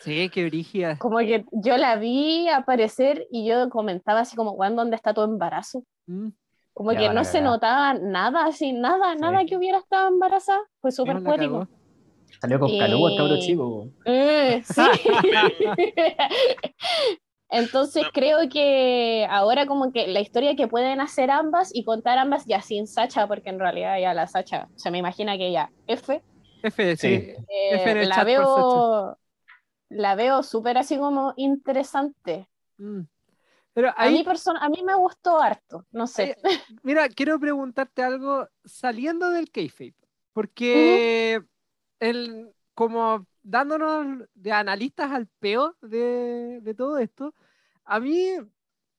[0.00, 0.98] Sí, qué brígida.
[0.98, 5.22] Como que yo la vi aparecer y yo comentaba así como, "Juan, ¿dónde está tu
[5.22, 5.82] embarazo?
[6.06, 6.28] Mm,
[6.74, 9.18] Como Ya que no se notaba nada, así, nada, Sí.
[9.20, 10.60] nada que hubiera estado embarazada.
[10.82, 11.66] Fue súper cagó.
[12.40, 13.88] Salió con calor el cabro Y- chico.
[14.04, 14.74] Eh, sí.
[17.50, 18.10] Entonces No.
[18.12, 22.60] creo que ahora como que la historia que pueden hacer ambas y contar ambas ya
[22.60, 26.22] sin Sacha, porque en realidad ya la Sacha, se me imagina que ya F,
[26.62, 26.96] F, sí.
[26.96, 27.44] Sí.
[27.48, 29.18] eh, F en el la veo
[29.90, 32.48] la veo súper así como interesante.
[32.78, 33.02] Mm.
[33.74, 34.24] Pero A mí,
[34.60, 36.36] a mí me gustó harto, no sé.
[36.82, 39.94] mira, quiero preguntarte algo saliendo del kayfabe,
[40.32, 41.42] porque
[42.00, 47.32] el, como dándonos de analistas al peor de, de todo esto,
[47.84, 48.32] a mí,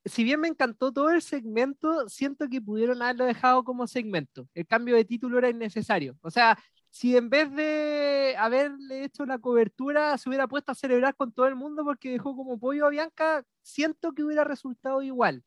[0.05, 4.47] si bien me encantó todo el segmento, siento que pudieron haberlo dejado como segmento.
[4.53, 6.17] El cambio de título era innecesario.
[6.21, 6.57] O sea,
[6.89, 11.47] si en vez de haberle hecho la cobertura se hubiera puesto a celebrar con todo
[11.47, 15.43] el mundo porque dejó como pollo a Bianca, siento que hubiera resultado igual.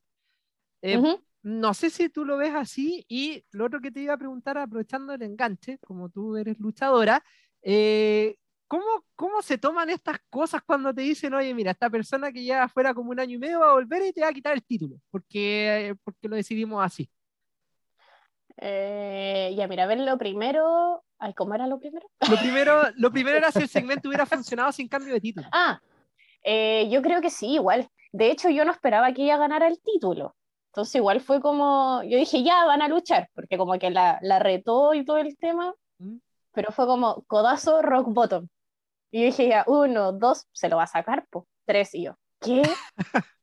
[0.82, 1.24] Eh, Ujú.
[1.42, 4.58] no sé si tú lo ves así y lo otro que te iba a preguntar
[4.58, 7.24] aprovechando el enganche, como tú eres luchadora,
[7.62, 8.36] eh,
[8.70, 8.84] ¿cómo,
[9.16, 12.94] ¿cómo se toman estas cosas cuando te dicen, oye, mira, esta persona que ya fuera
[12.94, 14.94] como un año y medio va a volver y te va a quitar el título,
[15.10, 17.10] porque, porque lo decidimos así?
[18.56, 21.02] Eh, ya, mira, a ver lo primero.
[21.18, 22.08] Ay, ¿cómo era lo primero?
[22.30, 25.48] Lo primero, lo primero era si el segmento hubiera funcionado sin cambio de título.
[25.52, 25.80] Ah,
[26.44, 27.88] eh, yo creo que sí, igual.
[28.12, 30.36] De hecho, yo no esperaba que ella ganara el título.
[30.68, 34.38] Entonces, igual fue como, yo dije, ya van a luchar, porque como que la, la
[34.38, 36.16] retó y todo el tema, Mm.
[36.52, 38.48] pero fue como codazo, rock bottom.
[39.10, 42.16] Y yo dije, ya, uno, dos, se lo va a sacar, pues, tres, y yo,
[42.40, 42.62] ¿qué?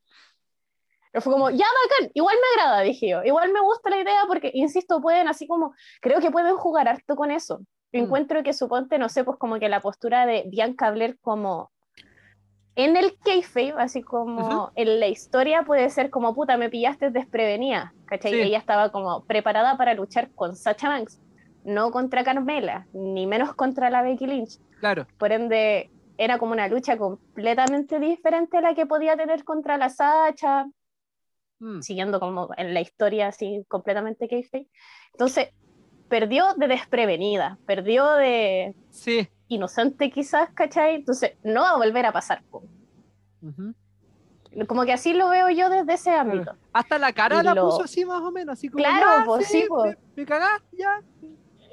[1.12, 4.24] Pero fue como, ya bacán, igual me agrada, dije yo, igual me gusta la idea
[4.28, 7.60] porque, insisto, pueden así como, creo que pueden jugar harto con eso.
[7.94, 7.98] Mm.
[8.04, 11.72] encuentro que suponte, no sé, pues como que la postura de Bianca Blair como
[12.76, 14.72] en el kayfabe, así como Ujú.
[14.76, 18.34] en la historia puede ser como, puta, me pillaste desprevenida, ¿cachai?
[18.34, 18.40] Sí.
[18.40, 21.20] Ella estaba como preparada para luchar con Sacha Banks,
[21.64, 24.60] no contra Carmela, ni menos contra la Becky Lynch.
[24.80, 25.08] Claro.
[25.18, 29.90] Por ende, era como una lucha completamente diferente a la que podía tener contra la
[29.90, 30.66] Sacha,
[31.60, 31.82] Mm.
[31.82, 34.68] siguiendo como en la historia así completamente kayfabe.
[35.14, 35.50] Entonces,
[36.08, 39.28] perdió de desprevenida, perdió de Sí.
[39.48, 40.96] inocente quizás, ¿cachai?
[40.96, 42.44] Entonces, no va a volver a pasar.
[42.52, 42.64] po.
[43.42, 43.74] Ujú.
[44.68, 46.56] Como que así lo veo yo desde ese ámbito.
[46.74, 48.84] Hasta la cara Y la lo- puso así más o menos, así como.
[48.84, 49.98] Claro, ya, pues, sí, pues.
[50.16, 51.02] Me, me cagás, ya.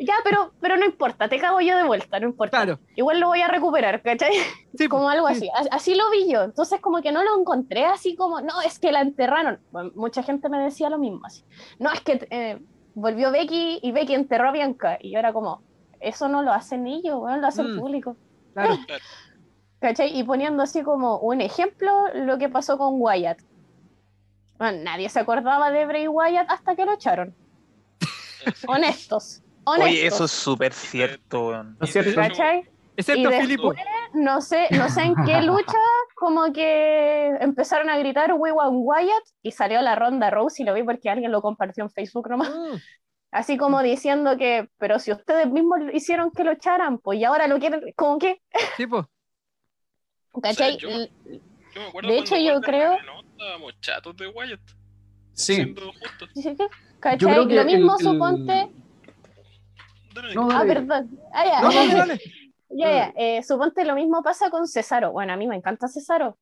[0.05, 2.59] Ya, pero, pero no importa, te cago yo de vuelta, no importa.
[2.64, 2.79] Claro.
[2.97, 4.33] Igual lo voy a recuperar, ¿cachai?
[4.77, 5.49] Sí, Como algo sí.
[5.55, 5.69] así.
[5.71, 6.43] Así lo vi yo.
[6.43, 9.61] Entonces, como que no lo encontré así como, no, es que la enterraron.
[9.71, 11.45] Bueno, mucha gente me decía lo mismo así.
[11.79, 12.59] No, es que eh,
[12.95, 14.99] volvió Becky y Becky enterró a Bianca.
[15.01, 15.62] Y yo era como,
[16.01, 17.79] eso no lo hacen ellos, weón, lo hacen Mm.
[17.81, 18.17] público.
[18.53, 18.75] Claro.
[19.81, 20.19] ¿Cachai?
[20.19, 23.38] Y poniendo así como un ejemplo lo que pasó con Wyatt.
[24.59, 27.35] Bueno, nadie se acordaba de Bray Wyatt hasta que lo echaron.
[28.67, 29.43] Honestos.
[29.64, 29.90] Honestos.
[29.92, 31.62] Oye, eso es súper cierto.
[31.62, 32.14] ¿No es cierto?
[32.14, 32.61] ¿Cachai?
[32.96, 33.72] Y Excepto después- Filipo.
[34.14, 35.79] no sé, no sé en qué lucha,
[36.14, 40.74] como que empezaron a gritar We want Wyatt y salió la ronda Rose y lo
[40.74, 42.50] vi porque alguien lo compartió en Facebook nomás.
[42.50, 42.77] Mm,
[43.33, 47.48] Así como diciendo que, pero si ustedes mismos hicieron que lo echaran, pues y ahora
[47.48, 48.40] lo quieren, como que,
[48.77, 49.07] sí, pues.
[50.42, 50.77] ¿cachai?
[50.79, 51.11] yo- El-
[51.74, 54.61] Yo me acuerdo De hecho, yo creo- estábamos chatos de Wyatt,
[55.33, 55.55] Sí.
[55.57, 56.29] siendo justos.
[57.00, 57.18] ¿Cachai?
[57.18, 58.70] Yo creo que lo mismo el- el- suponte.
[60.14, 60.74] Dale, No, Ah, dale.
[60.74, 61.18] perdón.
[61.33, 61.61] Ah, ya.
[61.62, 62.20] No, dale, dale.
[62.77, 63.12] Ya, ya.
[63.16, 65.12] Eh, suponte lo mismo pasa con Cesaro.
[65.12, 66.38] Bueno, a mí me encanta Cesaro.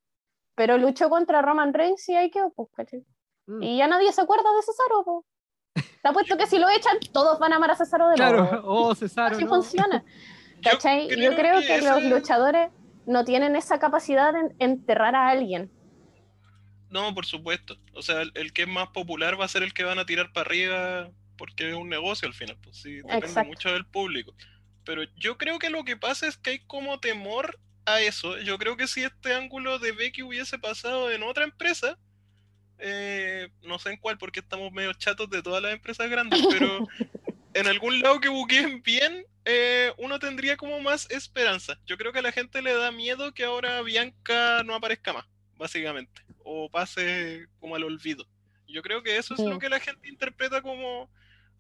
[0.54, 3.04] Pero luchó contra Roman Reigns y ahí quedó, pues, ¿cachai?
[3.46, 3.62] Mm.
[3.62, 5.84] Y ya nadie se acuerda de Cesaro, pues.
[6.02, 8.48] Te apuesto que si lo echan, todos van a amar a Cesaro de nuevo.
[8.48, 8.62] Claro.
[8.64, 9.34] Oh, Cesaro.
[9.34, 9.50] Así no.
[9.50, 10.04] funciona.
[10.62, 11.08] ¿Cachai?
[11.08, 12.70] Yo creo que, ese- los luchadores
[13.04, 15.70] no tienen esa capacidad de enterrar a alguien.
[16.88, 17.76] No, por supuesto.
[17.94, 20.06] O sea, el, el que es más popular va a ser el que van a
[20.06, 21.10] tirar para arriba
[21.42, 22.56] porque es un negocio al final.
[22.62, 23.48] Pues sí, depende Exacto.
[23.48, 24.32] mucho del público.
[24.84, 28.38] Pero yo creo que lo que pasa es que hay como temor a eso.
[28.38, 31.98] Yo creo que si este ángulo de Becky hubiese pasado en otra empresa,
[32.78, 36.86] eh, no sé en cuál porque estamos medio chatos de todas las empresas grandes, pero
[37.54, 41.76] en algún lado que buqueen bien, eh, uno tendría como más esperanza.
[41.86, 45.26] Yo creo que a la gente le da miedo que ahora Bianca no aparezca más,
[45.56, 48.28] básicamente, o pase como al olvido.
[48.68, 49.46] Yo creo que eso es Sí.
[49.48, 51.10] lo que la gente interpreta como,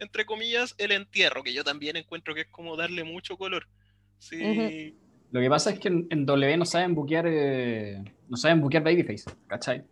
[0.02, 3.66] entre comillas, el entierro, que yo también encuentro que es como darle mucho color.
[4.18, 4.94] Sí,
[5.30, 8.84] Lo que pasa es que en, en W no saben buquear, eh, no saben buquear
[8.84, 9.82] Babyface, ¿cachai?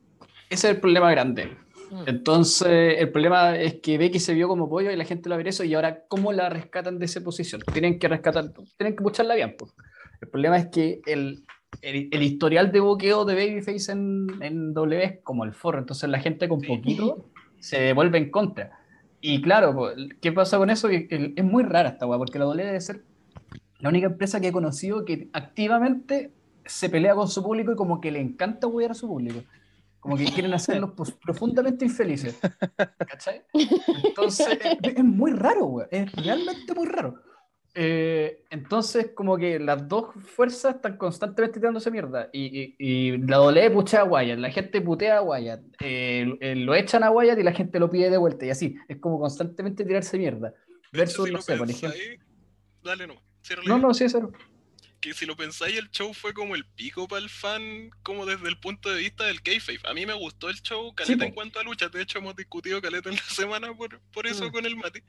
[0.49, 1.57] Ese es el problema grande.
[1.90, 2.05] Mm.
[2.07, 5.49] Entonces, el problema es que Becky se vio como pollo y la gente lo ve
[5.49, 7.62] eso y ahora, ¿cómo la rescatan de esa posición?
[7.73, 9.57] Tienen que rescatar, tienen que pucharla bien.
[9.59, 9.73] pues.
[10.20, 11.44] El problema es que el,
[11.83, 16.09] el, el historial de buqueo de Babyface en, en W es como el forro, entonces
[16.11, 18.80] la gente con poquito se vuelve en contra.
[19.20, 20.88] Y claro, ¿qué pasa con eso?
[20.88, 23.04] Es muy rara esta weá, porque la W debe ser
[23.78, 26.33] la única empresa que he conocido que activamente
[26.64, 29.42] se pelea con su público y como que le encanta huear a su público.
[29.98, 32.38] Como que quieren hacerlos profundamente infelices.
[33.06, 33.42] ¿Cachai?
[34.04, 35.87] Entonces, es, muy raro, güey.
[35.90, 37.22] Es realmente muy raro.
[37.74, 42.28] Eh, entonces, como que las dos fuerzas están constantemente tirándose mierda.
[42.33, 46.54] Y, y, y la doble putea a Wyatt, la gente putea a Wyatt, eh, eh,
[46.56, 48.44] lo echan a Wyatt y la gente lo pide de vuelta.
[48.46, 50.52] Y así, es como constantemente tirarse mierda.
[50.92, 51.98] Versus, si no lo sé, por ejemplo.
[52.83, 53.14] Dale no.
[53.66, 54.33] No, no, sí, es cero.
[55.00, 58.48] que si lo pensáis, el show fue como el pico para el fan, como desde
[58.48, 59.78] el punto de vista del kayfabe.
[59.85, 61.24] A mí me gustó el show, caleta po.
[61.24, 61.90] en cuanto a luchas.
[61.90, 64.52] De hecho, hemos discutido caleta en la semana por, por eso Mm.
[64.52, 65.00] con el Mati.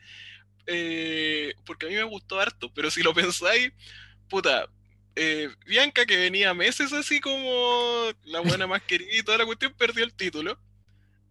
[0.68, 2.72] Eh, porque a mí me gustó harto.
[2.74, 3.72] Pero si lo pensáis,
[4.30, 4.68] puta,
[5.16, 9.74] eh, Bianca, que venía meses así como la buena más querida y toda la cuestión,
[9.78, 10.58] perdió el título.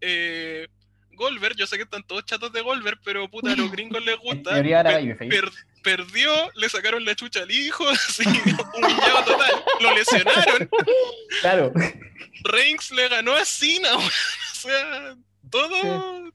[0.01, 0.69] Eh,
[1.13, 4.17] Goldberg, yo sé que están todos chatos de Goldberg, pero puta, a los gringos les
[4.23, 4.55] gusta.
[5.29, 9.65] Per- per- perdió, le sacaron la chucha al hijo, así, humillado total.
[9.81, 10.69] Lo lesionaron.
[11.41, 11.73] Claro.
[12.45, 13.97] Reigns le ganó a Cena.
[13.97, 14.11] O
[14.55, 15.17] sea,
[15.51, 16.33] todo.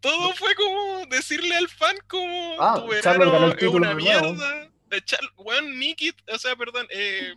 [0.00, 3.88] Todo fue como decirle al fan como Ah, tu ganó verano el es título una
[3.88, 4.32] de nuevo.
[4.34, 4.70] mierda.
[4.90, 7.34] Eh, Char- Weón, Nikki, o sea, perdón, eh,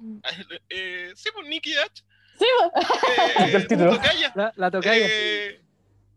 [0.69, 2.03] eh, sí, pues Nikki H.
[2.37, 2.71] Sí, po.
[2.79, 3.95] Eh, El título.
[3.95, 5.05] Tocaya, La, la tocaya.
[5.09, 5.61] eh,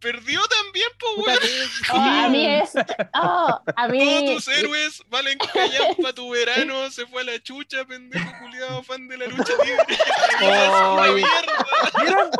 [0.02, 1.70] perdió también, pues, Puta weón.
[1.92, 2.72] Oh, a mí es.
[3.14, 4.34] oh, a Todos mí.
[4.34, 9.06] tus héroes valen callar para tu verano, se fue a la chucha, pendejo culiado, fan
[9.08, 9.98] de la lucha libre.
[10.42, 11.14] ¡Una Oye.
[11.14, 11.66] mierda!
[12.02, 12.30] ¿Vieron,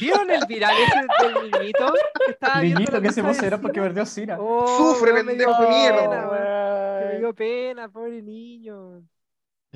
[0.00, 1.92] ¿Vieron el viral ese del niñito?
[2.24, 4.36] Que estaba Niñito que se emocionó porque perdió Cena.
[4.40, 7.10] Oh, Sufre, pendejo de mierda.
[7.12, 9.02] Me dio pena, pobre niño.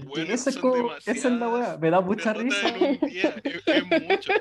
[0.05, 2.71] Bueno, esa es como- esa es la weá, me da mucha risa.
[2.71, 4.33] día, es, es mucho.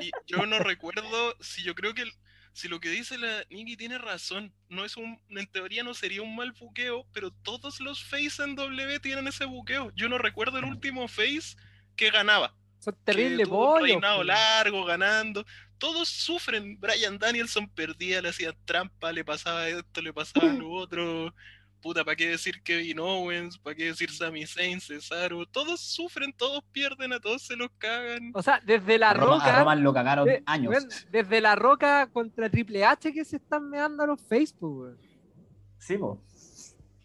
[0.00, 2.12] Y, y yo no recuerdo si yo creo que el-
[2.54, 6.20] si lo que dice la Nikki tiene razón, no es un, en teoría no sería
[6.22, 9.90] un mal buqueo, pero todos los face en W tienen ese buqueo.
[9.94, 11.56] Yo no recuerdo el último face
[11.96, 12.54] que ganaba.
[12.80, 13.84] Son que terrible tuvo un pollo.
[13.86, 15.46] reinado largo, ganando.
[15.78, 16.78] Todos sufren.
[16.78, 21.34] Brian Danielson perdía, le hacían trampa, le pasaba esto, le pasaba lo otro.
[21.82, 23.58] Puta, ¿para qué decir Kevin Owens?
[23.58, 25.44] ¿Para qué decir Sami Zayn, Cesaro?
[25.46, 28.30] Todos sufren, todos pierden, a todos se los cagan.
[28.34, 29.56] O sea, desde la Roma- roca.
[29.56, 30.74] a Roman lo cagaron de- años.
[31.10, 34.98] desde la roca contra Triple H que se están meando a los Facebook, weón.
[35.78, 36.22] Sí, po.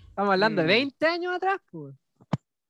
[0.09, 0.69] Estamos hablando de Mm.
[0.69, 1.95] 20 años atrás, pues.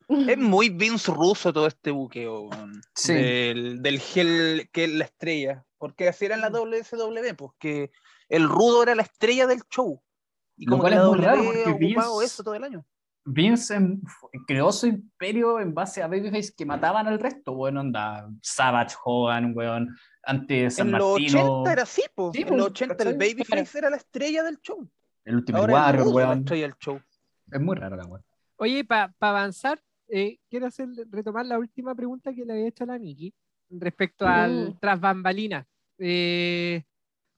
[0.35, 3.13] Es muy Vince ruso todo este buqueo weón, Sí.
[3.13, 5.63] del, del gel que es la estrella.
[5.77, 7.91] Porque así era en la WSW, pues que
[8.29, 10.01] el rudo era la estrella del show.
[10.57, 12.85] Y como cual que la es muy raro, porque ocupado Vince- eso todo el año.
[13.29, 14.01] Vince em,
[14.47, 19.51] creó su imperio en base a babyface que mataban al resto, bueno, onda, Savage, Hogan,
[19.55, 22.31] weón, antes San En los Martino, 80 era así, pues.
[22.33, 23.17] Sí, en pues, los 80 el.
[23.17, 24.89] Babyface era la estrella del show.
[25.25, 26.39] el el Warrior, es la weón.
[26.39, 27.01] estrella del show.
[27.51, 28.23] Es muy raro la weón.
[28.55, 32.87] Oye, para avanzar, eh, quiero hacer, retomar la última pregunta que le había hecho a
[32.87, 33.33] la Miki
[33.69, 34.77] respecto al Mm.
[34.79, 35.67] tras bambalinas.
[35.99, 36.81] Eh,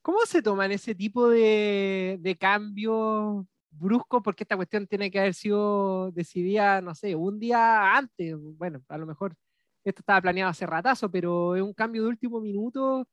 [0.01, 4.21] ¿Cómo se toman ese tipo de, de cambios bruscos?
[4.23, 8.35] Porque esta cuestión tiene que haber sido decidida, no sé, un día antes.
[8.57, 9.35] Bueno, a lo mejor
[9.83, 13.07] esto estaba planeado hace ratazo, pero es un cambio de último minuto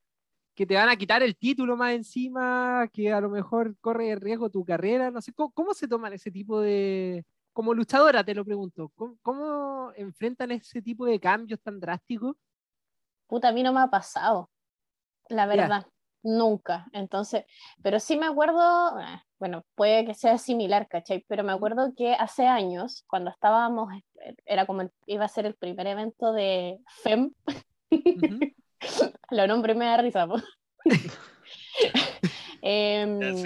[0.54, 4.48] que te van a quitar el título más encima, que a lo mejor corre riesgo
[4.48, 5.10] tu carrera.
[5.10, 7.24] No sé, ¿cómo, cómo se toman ese tipo de,
[7.56, 12.36] como luchadora, te lo pregunto, ¿cómo, cómo enfrentan ese tipo de cambios tan drásticos?
[13.26, 14.50] Puta, a mí no me ha pasado,
[15.30, 15.86] la Ya.
[16.26, 16.86] Nunca.
[16.92, 17.44] Entonces,
[17.82, 21.24] pero sí me acuerdo, eh, bueno, puede que sea similar, ¿cachai?
[21.28, 25.46] Pero me acuerdo que hace años, cuando estábamos, eh, era como, el- iba a ser
[25.46, 27.32] el primer evento de FEM,
[27.90, 28.40] Ujú.
[29.30, 30.26] lo nombre me da risa,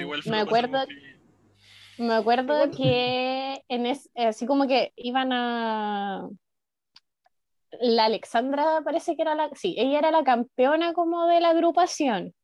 [0.01, 0.79] igual me acuerdo,
[1.99, 6.29] me acuerdo que en es, así como que iban a
[7.73, 12.35] la Alexandra parece que era la, sí, ella era la campeona como de la agrupación.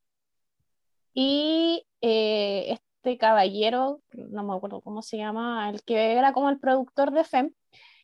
[1.18, 6.58] Y eh, este caballero, no me acuerdo cómo se llama, el que era como el
[6.58, 7.52] productor de FEM,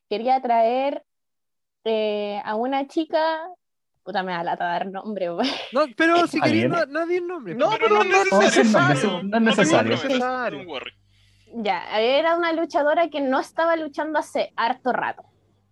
[0.09, 1.05] quería traer
[1.83, 3.39] eh, a una chica,
[4.01, 5.47] puta me da lata dar nombre, wey.
[5.73, 6.71] No, pero si bien.
[6.71, 7.53] no, no di el nombre.
[7.53, 9.21] No, pero no es No, es necesario.
[9.21, 9.89] no es necesario.
[9.91, 10.65] No es necesario.
[11.53, 15.23] Ya, era una luchadora que no estaba luchando hace harto rato.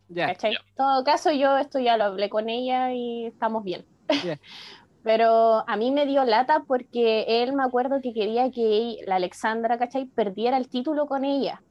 [0.10, 0.38] Ya.
[0.38, 0.50] Ya.
[0.50, 3.84] En todo caso, yo esto ya lo hablé con ella y estamos bien.
[4.24, 4.38] Ya.
[5.04, 9.78] Pero a mí me dio lata porque él me acuerdo que quería que la Alexandra,
[9.80, 10.06] ¿cachai?
[10.06, 11.64] Perdiera el título con ella.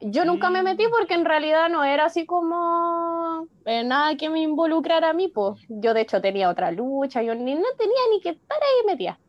[0.00, 0.90] Yo nunca me metí Mm.
[0.90, 5.60] porque en realidad no era así como eh, nada que me involucrara a mí, pues.
[5.68, 9.20] Yo de hecho tenía otra lucha, yo ni, no tenía ni que estar ahí metida.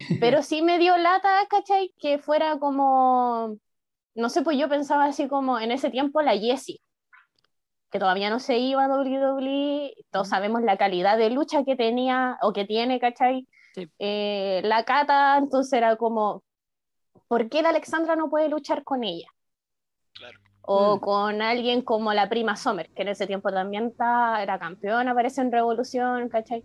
[0.18, 1.94] Pero sí me dio lata, ¿cachai?
[1.98, 3.56] Que fuera como,
[4.14, 6.80] no sé, pues yo pensaba así como en ese tiempo la Jessie,
[7.94, 12.38] que todavía no se iba a WWE, todos sabemos la calidad de lucha que tenía
[12.42, 13.46] o que tiene, ¿cachai?
[13.72, 13.88] Sí.
[14.00, 16.42] Eh, la Cata, entonces era como,
[17.28, 19.28] ¿por qué la Alexandra no puede luchar con ella?
[20.12, 20.40] Claro.
[20.62, 21.00] O Mm.
[21.00, 25.42] con alguien como la prima Sommer, que en ese tiempo también está, era campeona, parece
[25.42, 26.64] en Revolución, ¿cachai?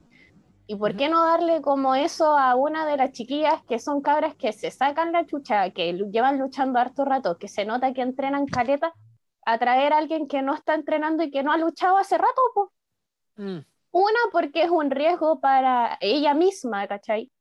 [0.66, 4.34] ¿Y por qué no darle como eso a una de las chiquillas que son cabras
[4.34, 8.48] que se sacan la chucha, que llevan luchando harto rato, que se nota que entrenan
[8.48, 8.96] caleta,
[9.46, 12.42] a traer a alguien que no está entrenando y que no ha luchado hace rato?
[12.54, 12.72] po?
[13.38, 13.60] Mm,
[13.92, 17.32] Una, porque es un riesgo para ella misma, ¿cachai?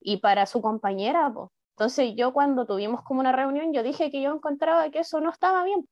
[0.00, 1.52] Y para su compañera, po.
[1.70, 5.30] Entonces yo cuando tuvimos como una reunión, yo dije que yo encontraba que eso no
[5.30, 5.88] estaba bien.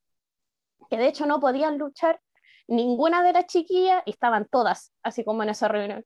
[0.91, 2.21] Que de hecho no podían luchar
[2.67, 6.05] ninguna de las chiquillas, y estaban todas, así como en esa reunión,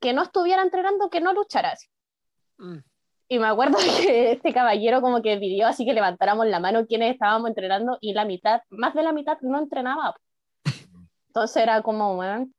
[0.00, 1.88] que no estuviera entrenando, que no luchara así.
[2.58, 2.78] mm.
[3.28, 3.76] Y me acuerdo
[4.08, 8.12] que este caballero como que pidió así que levantáramos la mano quienes estábamos entrenando y
[8.12, 10.14] la mitad, más de la mitad no entrenaba.
[11.28, 12.52] Entonces era como, weón,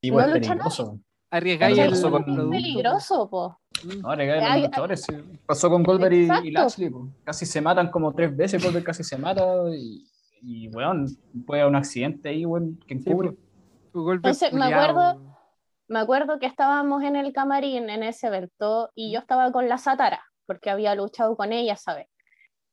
[0.00, 0.98] Igual No es peligroso.
[1.30, 3.58] Arriesgáis el eso con- producto, peligroso, po.
[4.02, 4.28] No, Hay-
[4.60, 5.02] los luchadores.
[5.02, 5.12] sí.
[5.46, 6.50] Pasó con Goldberg y- y.
[6.50, 6.90] Lashley.
[6.90, 7.08] po.
[7.24, 8.62] Casi se matan como tres veces.
[8.62, 9.42] Goldberg casi se mata.
[9.74, 10.06] Y,
[10.42, 11.06] y weón,
[11.46, 13.34] puede haber un accidente ahí, weón, que Sí, encubre.
[13.94, 14.80] golpe Entonces, me culiao.
[14.82, 15.33] acuerdo-
[15.86, 19.78] Me acuerdo que estábamos en el camarín en ese evento y yo estaba con la
[19.78, 22.06] Satara, porque había luchado con ella, ¿sabes?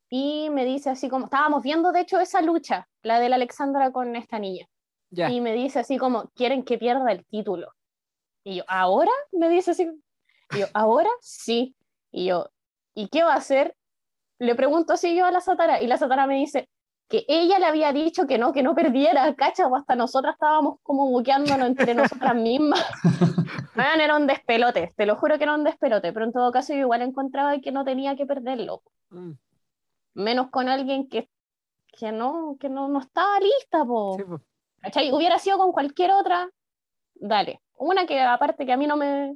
[0.10, 3.92] Y me dice así como, estábamos viendo de hecho esa lucha, la de la Alexandra
[3.92, 4.68] con esta niña.
[5.10, 7.74] Y me dice así como, quieren que pierda el título.
[8.44, 9.12] Y yo, ¿ahora?
[9.32, 9.90] Me dice así.
[10.54, 11.10] Y yo, ¿ahora?
[11.20, 11.76] Sí.
[12.12, 12.50] Y yo,
[12.94, 13.76] ¿y qué va a hacer?
[14.40, 16.70] Le pregunto así yo a la Satara y la Satara me dice
[17.12, 20.80] que ella le había dicho que no, que no perdiera, cacha, o hasta nosotras estábamos
[20.82, 22.84] como buqueándonos entre nosotras mismas.
[23.78, 26.74] Weón, era un despelote, te lo juro que era un despelote, pero en todo caso
[26.74, 28.82] yo igual encontraba que no tenía que perderlo,
[29.12, 29.32] Mm,
[30.14, 31.30] menos con alguien que,
[32.00, 34.16] que, no, que no, no estaba lista, po.
[34.18, 34.40] sí, po.
[34.82, 35.12] ¿Cachai?
[35.12, 36.50] Hubiera sido con cualquier otra,
[37.16, 37.62] dale.
[37.78, 39.36] Una que aparte que a mí no me,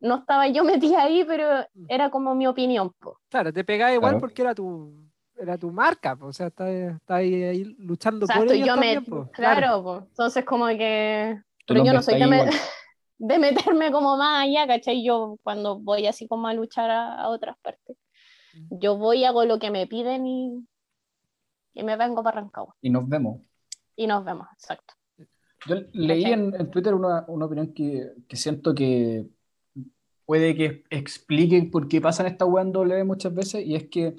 [0.00, 2.92] no estaba yo metida ahí, pero era como mi opinión.
[3.00, 3.18] po.
[3.28, 4.20] Claro, te pegaba igual Claro.
[4.20, 4.92] porque era tu,
[5.38, 8.76] era tu marca, po, o sea, estás está ahí, ahí luchando por Exacto, ellos yo
[8.76, 9.30] me, po.
[9.32, 9.98] claro, po.
[10.08, 12.44] entonces como que, pero yo no soy de, me-
[13.18, 15.04] de meterme como más allá, ¿cachai?
[15.04, 17.96] Yo cuando voy así como a luchar a, a otras partes,
[18.70, 20.64] yo voy, hago lo que me piden y,
[21.74, 22.76] y me vengo para Rancagua.
[22.80, 23.40] Y nos vemos.
[23.96, 24.94] Y nos vemos, exacto.
[25.66, 29.26] Yo leí en, en Twitter una, una opinión que, que siento que
[30.26, 34.14] puede que explique por qué pasan estas weas en W muchas veces, y es que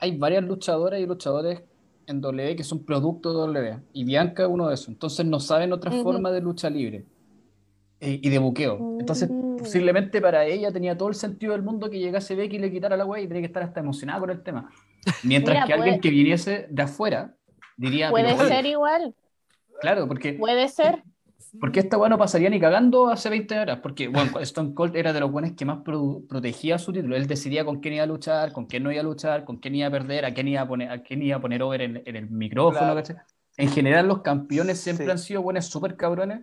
[0.00, 1.62] hay varias luchadoras y luchadores
[2.06, 5.38] en W que son producto de W, y Bianca es uno de esos, entonces no
[5.38, 6.02] saben otra Ujú.
[6.02, 7.04] forma de lucha libre
[8.00, 8.96] eh, y de buqueo.
[8.98, 9.56] Entonces, Mm.
[9.58, 12.96] posiblemente para ella tenía todo el sentido del mundo que llegase Becky y le quitara
[12.96, 14.72] la wea y tenía que estar hasta emocionada con el tema.
[15.22, 17.36] Mientras Mira, que alguien que viniese de afuera
[17.76, 19.14] diría, Puede ser igual,
[19.80, 21.04] claro, porque puede ser.
[21.58, 23.78] Porque esta weá no pasaría ni cagando hace 20 horas.
[23.82, 27.16] Porque, bueno, Stone Cold era de los buenos que más produ- protegía su título.
[27.16, 29.74] Él decidía con quién iba a luchar, con quién no iba a luchar, con quién
[29.74, 32.02] iba a perder, a quién iba a poner, a quién iba a poner over en,
[32.04, 33.20] en el micrófono, Claro.
[33.56, 35.10] En general, los campeones siempre Sí.
[35.12, 36.40] han sido buenos súper cabrones,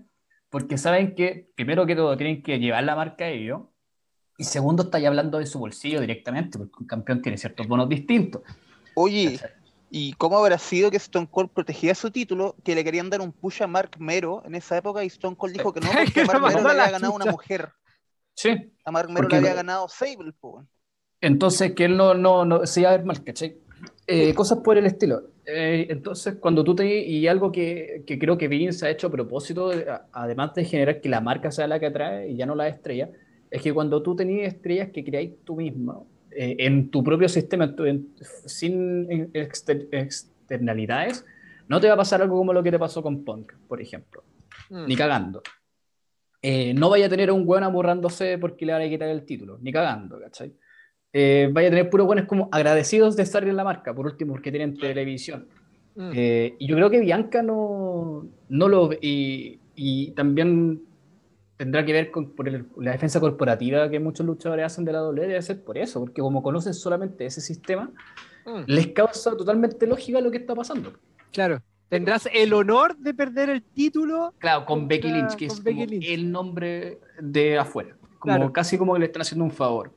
[0.49, 3.61] porque saben que, primero que todo, tienen que llevar la marca ellos.
[4.37, 7.89] Y segundo, está ya hablando de su bolsillo directamente, porque un campeón tiene ciertos bonos
[7.89, 8.41] distintos.
[8.93, 9.39] Oye.
[9.89, 12.55] ¿Y cómo habrá sido que Stone Cold protegía su título?
[12.63, 15.53] Que le querían dar un push a Mark Mero en esa época y Stone Cold
[15.53, 17.69] dijo que no, porque Mark Mero le había ganado una mujer.
[18.33, 20.65] Sí, A Mark Mero le había ganado Sable, po.
[21.21, 23.57] Entonces, que él no, no, no se iba a ver mal, ¿cachai?
[24.05, 25.31] Eh, cosas por el estilo.
[25.45, 26.85] Eh, entonces, cuando tú te...
[26.85, 30.65] Y algo que, que creo que Vince ha hecho a propósito, de- a- además de
[30.65, 33.09] generar que la marca sea la que atrae y ya no la estrella,
[33.49, 36.05] es que cuando tú tenías estrellas que creáis tú mismo,
[36.39, 38.13] eh, en tu propio sistema, tu- en-
[38.45, 41.25] sin exter- externalidades,
[41.67, 44.23] no te va a pasar algo como lo que te pasó con Punk, por ejemplo.
[44.69, 44.85] Mm.
[44.85, 45.41] Ni cagando.
[46.41, 49.23] Eh, no vaya a tener a un weón amurrándose porque le van a quitar el
[49.25, 50.53] título, ni cagando, ¿cachai?
[51.11, 54.33] Eh, vaya a tener puros buenos como agradecidos de estar en la marca, por último,
[54.33, 54.93] porque tienen Claro.
[54.93, 55.47] televisión.
[55.95, 56.11] Mm.
[56.13, 60.81] Eh, y yo creo que Bianca no, no lo y, y también
[61.57, 64.99] tendrá que ver con por el- la defensa corporativa que muchos luchadores hacen de la
[64.99, 67.91] doble, debe ser por eso, porque como conocen solamente ese sistema,
[68.45, 68.61] Mm.
[68.67, 70.93] les causa totalmente lógica lo que está pasando.
[71.33, 71.61] Claro.
[71.89, 74.33] Tendrás el honor de perder el título.
[74.39, 76.05] Claro, con Becky Lynch, que es como Lynch.
[76.07, 77.95] el nombre de afuera.
[78.19, 78.53] Como, Claro.
[78.53, 79.91] Casi como que le están haciendo un favor.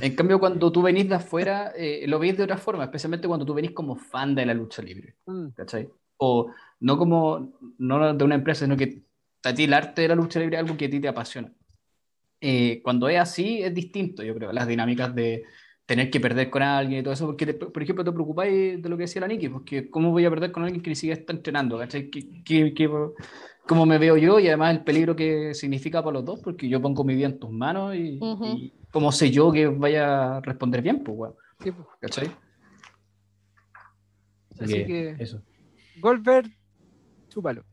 [0.00, 3.44] En cambio, cuando tú venís de afuera, eh, lo veis de otra forma, especialmente cuando
[3.44, 5.48] tú venís como fan de la lucha libre, Mm.
[5.54, 5.88] ¿cachai?
[6.18, 6.50] O
[6.80, 9.02] no como, no de una empresa, sino que
[9.44, 11.52] a ti el arte de la lucha libre es algo que a ti te apasiona.
[12.40, 15.44] Eh, cuando es así, es distinto, yo creo, las dinámicas de
[15.86, 18.88] tener que perder con alguien y todo eso, porque, te- por ejemplo, te preocupáis de
[18.88, 21.18] lo que decía la Nikki, porque ¿cómo voy a perder con alguien que ni siquiera
[21.20, 21.78] está entrenando?
[21.78, 22.10] ¿cachai?
[22.10, 22.90] ¿Qué, qué- qué-
[23.66, 24.40] cómo me veo yo?
[24.40, 27.38] Y además el peligro que significa para los dos, porque yo pongo mi vida en
[27.38, 28.44] tus manos y, Ujú.
[28.46, 31.86] y cómo sé yo que vaya a responder bien, pues, weón, Sí, pues.
[32.00, 32.30] ¿cachai?
[34.58, 35.42] Así que, eso.
[36.00, 36.50] Goldberg,
[37.28, 37.64] chúpalo.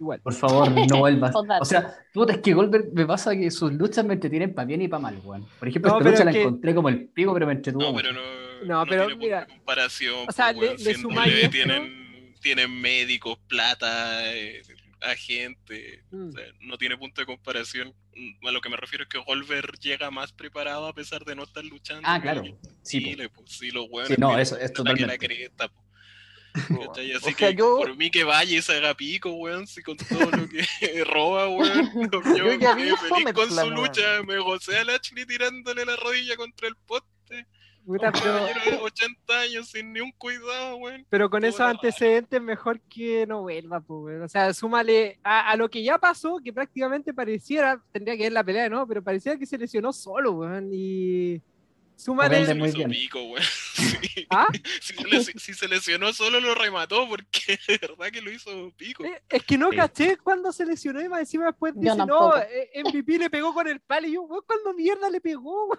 [0.00, 0.20] Igual.
[0.20, 1.34] Por favor, no vuelvas.
[1.34, 4.82] O sea, puta, es que Goldberg me pasa que sus luchas me entretienen para bien
[4.82, 5.46] y para mal, weón.
[5.58, 7.82] Por ejemplo, No, esta lucha es la que- encontré como el pico, pero me entretuvo.
[7.82, 8.20] No, pero no,
[8.64, 10.26] No, no pero tiene punto mira, de comparación.
[10.28, 11.08] o sea, po, le- esto-
[11.50, 14.62] tienen, tienen médicos, plata, eh,
[15.00, 16.28] agente, Mm.
[16.28, 17.94] o sea, no tiene punto de comparación.
[18.16, 21.36] Mm, A lo que me refiero es que Goldberg llega más preparado a pesar de
[21.36, 22.02] no estar luchando.
[22.04, 22.42] Ah, claro.
[22.82, 23.00] Sí,
[23.34, 23.42] po.
[23.46, 25.06] Sí, los hueones Sí, no, eso es totalmente.
[25.06, 25.80] la cresta, po.
[26.86, 27.14] ¿Cachai?
[27.14, 29.96] O Así que yo- por mí que vaya y se haga pico, weón, si con
[29.96, 30.64] todo lo que
[31.04, 31.90] roba, weón.
[32.12, 35.96] Yo, Yo ya vi quedé feliz con su lucha, me gocé a Lashley tirándole la
[35.96, 37.46] rodilla contra el poste.
[37.86, 41.06] Puta, Un pero, caballero de 80 años sin ni un cuidado, weón.
[41.08, 44.22] pero con esos antecedentes mejor que no vuelva, pues, weón.
[44.24, 48.32] O sea, súmale a, a lo que ya pasó, que prácticamente pareciera, tendría que ver
[48.32, 48.86] la pelea, ¿no?
[48.86, 50.68] Pero parecía que se lesionó solo, weón.
[50.70, 51.40] Y
[51.98, 52.30] súmale.
[52.36, 52.90] Vende Se muy lo hizo bien.
[52.90, 53.42] pico, weón.
[53.78, 54.26] Sí.
[54.30, 54.46] ¿Ah?
[54.80, 59.04] Si, se si se lesionó solo lo remató, porque de verdad que lo hizo pico.
[59.04, 59.76] Eh, Es que no Sí.
[59.76, 62.38] caché cuando se lesionó y más encima después dice, no, tampoco.
[62.38, 65.66] eh, MVP le pegó con el palo y yo, weón, ¿cuándo mierda le pegó?
[65.68, 65.78] weón?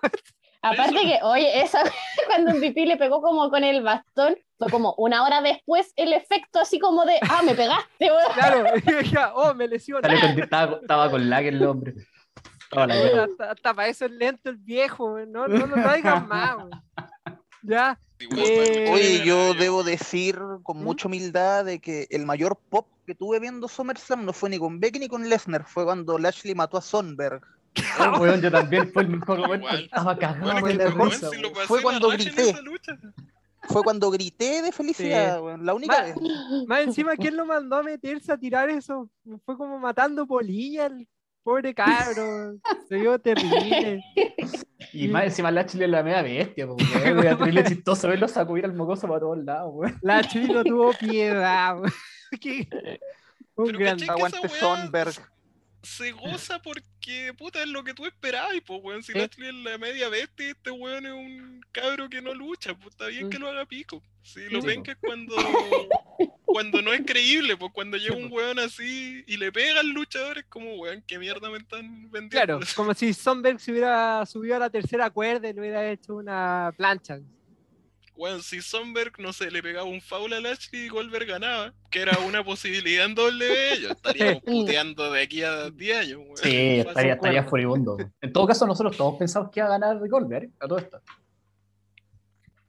[0.62, 1.02] Aparte Eso.
[1.08, 1.84] que, oye, esa
[2.28, 6.60] cuando pipí le pegó como con el bastón, fue como una hora después el efecto
[6.60, 8.34] así como de, ah, me pegaste, weón.
[8.34, 10.02] Claro, y dije, oh, me lesionó.
[10.08, 11.94] Estaba, estaba con lag el hombre.
[12.70, 13.32] Estaba la Weón, llave.
[13.32, 16.58] hasta, hasta para eso es lento el viejo, no, no lo traigan más.
[17.62, 20.84] Ya, Eh, Oye, yo debo decir con ¿Mm?
[20.84, 24.80] mucha humildad de que el mayor pop que tuve viendo SummerSlam no fue ni con
[24.80, 27.42] Becky ni con Lesnar, fue cuando Lashley mató a Sonberg.
[28.00, 29.68] Oh, weón, yo también fue el mejor momento.
[29.70, 32.56] Estaba cagado Bueno, la risa, si Fue cuando grité.
[33.64, 36.16] Fue cuando grité de felicidad, weón, la única vez.
[36.68, 39.10] más encima, ¿quién lo mandó a meterse a tirar eso?
[39.46, 40.86] Fue como matando polilla.
[40.88, 41.08] el-
[41.44, 44.04] Pobre cabro, se vio terrible.
[44.92, 47.20] Y más encima la chile la media bestia, po, weón.
[47.20, 49.98] Era terrible chistoso verlo sacudir al mocoso para todos lados, weón.
[50.02, 51.78] La Chuli no tuvo piedad.
[53.56, 54.10] Un Pero gran...
[54.10, 55.14] Aguante Sonberg.
[55.82, 59.02] Se goza porque, puta, es lo que tú esperabas, pues, weón.
[59.04, 59.16] Si ¿Eh?
[59.16, 63.08] Lashley es la media bestia, este weón es un cabro que no lucha, pues está
[63.08, 63.30] bien Mm.
[63.30, 64.04] que lo haga pico.
[64.22, 65.34] Sí, lo ven que es cuando,
[66.46, 70.38] cuando no es creíble, pues cuando llega un weón así y le pega al luchador,
[70.40, 72.30] es como, weón, qué mierda me están vendiendo.
[72.30, 76.16] Claro, como si Sonberg se hubiera subido a la tercera cuerda y le hubiera hecho
[76.16, 77.20] una plancha.
[78.20, 82.02] Weón, si Sonberg, no sé, le pegaba un foul a Lashley y Goldberg ganaba, que
[82.02, 86.36] era una posibilidad en doble, yo estaríamos puteando de aquí a 10 años, weón.
[86.38, 87.96] Sí, estaría, estaría furibundo.
[88.20, 91.00] En todo caso, nosotros todos pensamos que iba a ganar Goldberg a todo esto.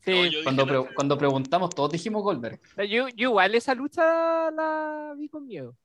[0.04, 2.60] Sí, No, Cuando, pre- cuando preguntamos, todos dijimos Goldberg.
[2.88, 5.76] yo, yo igual esa lucha la vi con miedo.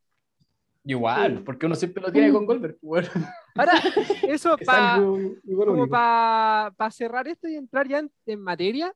[0.87, 2.77] Igual, porque uno siempre lo tiene con Goldberg.
[2.79, 3.73] pues, Bueno, Ahora,
[4.29, 5.89] eso es para como único.
[5.89, 8.93] para cerrar esto y entrar ya en, en materia,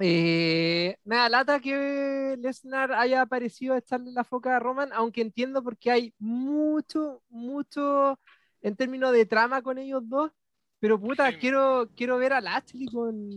[0.00, 5.22] eh, me da lata que Lesnar haya aparecido a echarle la foca a Roman, aunque
[5.22, 8.18] entiendo porque hay mucho, mucho
[8.62, 10.30] en términos de trama con ellos dos,
[10.80, 11.38] pero puta, Sí.
[11.38, 13.28] quiero, quiero ver a Lashley con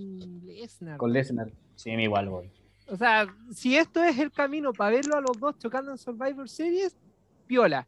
[0.45, 0.97] Lesnar.
[0.97, 1.51] Con Lesnar.
[1.75, 2.51] Sí, me igual, weón.
[2.87, 6.47] O sea, si esto es el camino para verlo a los dos chocando en Survivor
[6.47, 6.95] Series,
[7.47, 7.87] piola.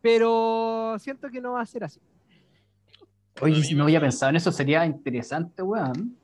[0.00, 2.00] Pero siento que no va a ser así.
[3.40, 6.16] Oye, si me no había pensado en eso, sería interesante, weón.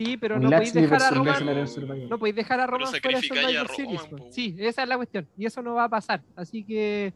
[0.00, 2.08] Sí, pero no podéis dejar a Roman.
[2.08, 4.00] No podéis dejar a Roman fuera Survivor Series.
[4.00, 4.16] Roman, po.
[4.16, 4.32] po.
[4.32, 5.28] Sí, esa es la cuestión.
[5.36, 6.22] Y eso no va a pasar.
[6.34, 7.12] Así que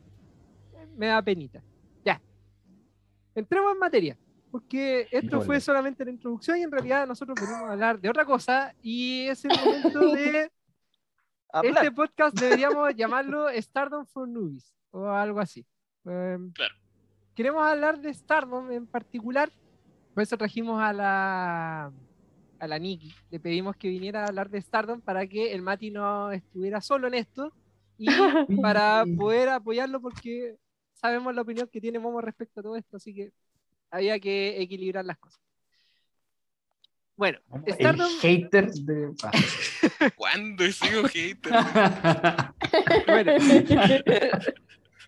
[0.94, 1.62] me da penita.
[2.04, 2.20] Ya.
[3.34, 4.18] Entremos en materia.
[4.50, 8.74] Porque esto fue solamente la introducción y en realidad nosotros a hablar de otra cosa.
[8.82, 10.50] Y es el momento de.
[11.62, 15.64] Este podcast deberíamos llamarlo Stardom for Newbies o algo así.
[16.04, 16.74] Em, Claro.
[17.32, 19.52] Queremos hablar de Stardom en particular.
[20.12, 21.92] Por eso trajimos a la
[22.64, 23.14] a la Nikki.
[23.30, 27.06] Le pedimos que viniera a hablar de Stardom para que el Mati no estuviera solo
[27.06, 27.52] en esto
[27.98, 28.06] y
[28.62, 30.56] para poder apoyarlo porque
[30.94, 33.32] sabemos la opinión que tiene Momo respecto a todo esto, así que
[33.90, 35.40] había que equilibrar las cosas.
[37.16, 39.14] Bueno, El Stardom, hater de.
[39.22, 39.30] Ah.
[40.16, 41.52] ¿Cuándo he sido hater?
[43.06, 43.32] bueno,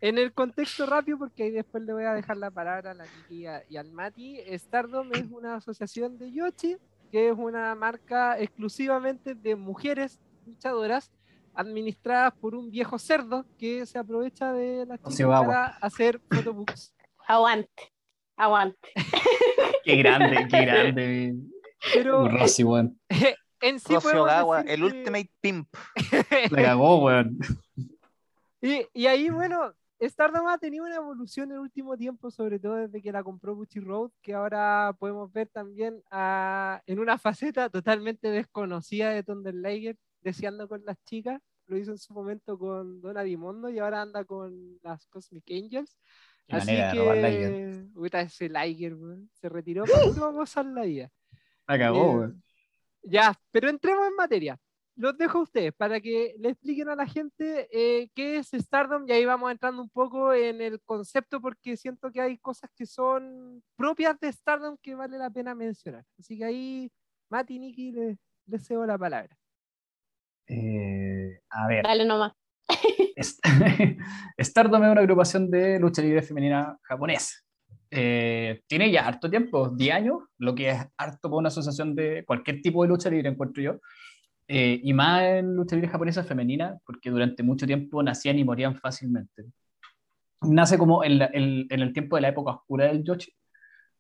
[0.00, 3.06] En el contexto rápido, porque ahí después le voy a dejar la palabra a la
[3.06, 6.76] Kiki y, al Mati, Stardom es una asociación de Yoshi,
[7.10, 11.10] que es una marca exclusivamente de mujeres luchadoras,
[11.54, 16.92] administradas por un viejo cerdo que se aprovecha de las chicas para hacer photobooks.
[17.28, 17.92] Aguante,
[18.36, 18.88] aguante.
[19.84, 21.34] Qué grande, qué grande.
[21.92, 22.98] Pero Rossi, weón.
[23.60, 25.68] en sí Gawa, el que- Ultimate Pimp.
[26.50, 27.38] La cagó, weón.
[28.60, 32.74] Y, y ahí, bueno, Stardom ha tenido una evolución en el último tiempo, sobre todo
[32.76, 37.70] desde que la compró Bucci Road, que ahora podemos ver también a- en una faceta
[37.70, 41.40] totalmente desconocida de Thunder Liger, deseando con las chicas.
[41.66, 45.96] Lo hizo en su momento con Donna Dimondo y ahora anda con las Cosmic Angels.
[46.46, 48.96] Qué Así manera que, puta, ese Liger,
[49.32, 51.10] se retiró para puro gozar la vida.
[51.66, 52.32] La cagó, Eh.
[53.02, 54.60] Ya, pero entremos en materia.
[54.96, 59.04] Los dejo a ustedes para que le expliquen a la gente eh, qué es Stardom
[59.06, 62.86] y ahí vamos entrando un poco en el concepto porque siento que hay cosas que
[62.86, 66.04] son propias de Stardom que vale la pena mencionar.
[66.18, 66.90] Así que ahí,
[67.28, 69.36] Mati y Nikki, les, les cedo la palabra.
[70.48, 71.84] Eh, a ver.
[71.84, 72.32] Dale nomás.
[74.40, 77.34] Stardom es una agrupación de lucha libre femenina japonesa.
[77.90, 82.24] Eh, tiene ya harto tiempo, 10 años, lo que es harto para una asociación de
[82.26, 83.80] cualquier tipo de lucha libre, encuentro yo.
[84.48, 88.76] Eh, y más en lucha libre japonesa femenina, porque durante mucho tiempo nacían y morían
[88.76, 89.44] fácilmente.
[90.42, 93.32] Nace como en, la- en- en el tiempo de la época oscura del Yoshi,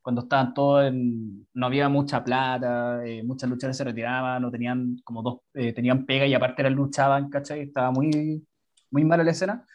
[0.02, 4.96] cuando estaban todos en, no había mucha plata, eh, muchas luchadoras se retiraban, no tenían
[5.04, 7.60] como dos, eh, tenían pega y aparte eran luchaban, ¿cachai?
[7.62, 8.46] Estaba muy,
[8.90, 9.66] muy mala la escena.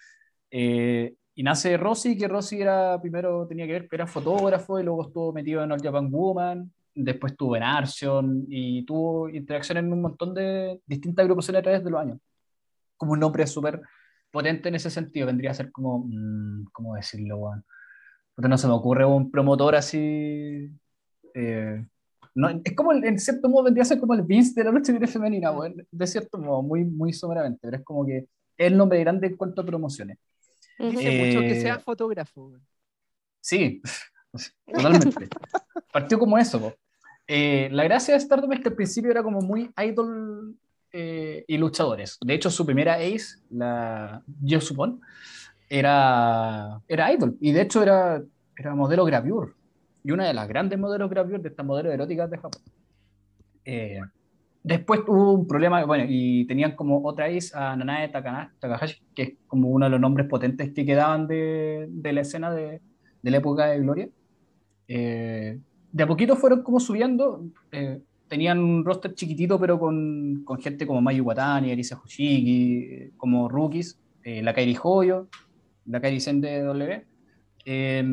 [0.51, 4.83] Eh, y nace Rossi, que Rossi era, primero tenía que ver, que era fotógrafo y
[4.83, 9.91] luego estuvo metido en All Japan Woman, después estuvo en Arsion y tuvo interacción en
[9.93, 12.19] un montón de distintas agrupaciones a través de los años.
[12.97, 13.81] Como un nombre súper
[14.31, 17.65] potente en ese sentido, vendría a ser como, mm, ¿cómo decirlo, weón?
[18.35, 20.69] Puta, no se me ocurre un promotor así.
[21.33, 21.85] eh,
[22.35, 24.71] no, es como, el- en cierto modo, vendría a ser como el Vince de la
[24.71, 28.27] lucha libre femenina, weón, de cierto modo, muy, muy someramente, pero es como que es
[28.57, 30.17] el nombre grande en cuanto a promociones.
[30.77, 32.47] Dice mucho que Eh, sea fotógrafo.
[32.47, 32.65] weón.
[33.41, 33.81] Sí,
[34.65, 35.27] totalmente.
[35.91, 36.73] Partió como eso.
[37.27, 40.55] Eh, la gracia de Stardom es que al principio era como muy idol
[40.91, 42.17] eh, y luchadores.
[42.21, 45.01] De hecho, su primera ace, la Yo Supon,
[45.69, 47.37] era, era idol.
[47.39, 48.21] Y de hecho era,
[48.57, 49.53] era modelo gravure.
[50.03, 52.61] Y una de las grandes modelos gravure de estas modelos eróticas de Japón.
[53.63, 53.99] Eh,
[54.63, 59.33] después hubo un problema, bueno, y tenían como otra is a Nanae Takahashi, que es
[59.47, 62.81] como uno de los nombres potentes que quedaban de, de la escena de,
[63.21, 64.09] de la época de Gloria.
[64.93, 65.57] Eh,
[65.93, 67.45] de a poquito fueron como subiendo.
[67.71, 73.49] eh, tenían un roster chiquitito, pero con, con gente como Mayu Watani, Elisa Hoshiki, como
[73.49, 75.27] rookies, eh, la Kairi Hoyo,
[75.85, 77.05] la Kairi Sen de W,
[77.65, 78.03] eh,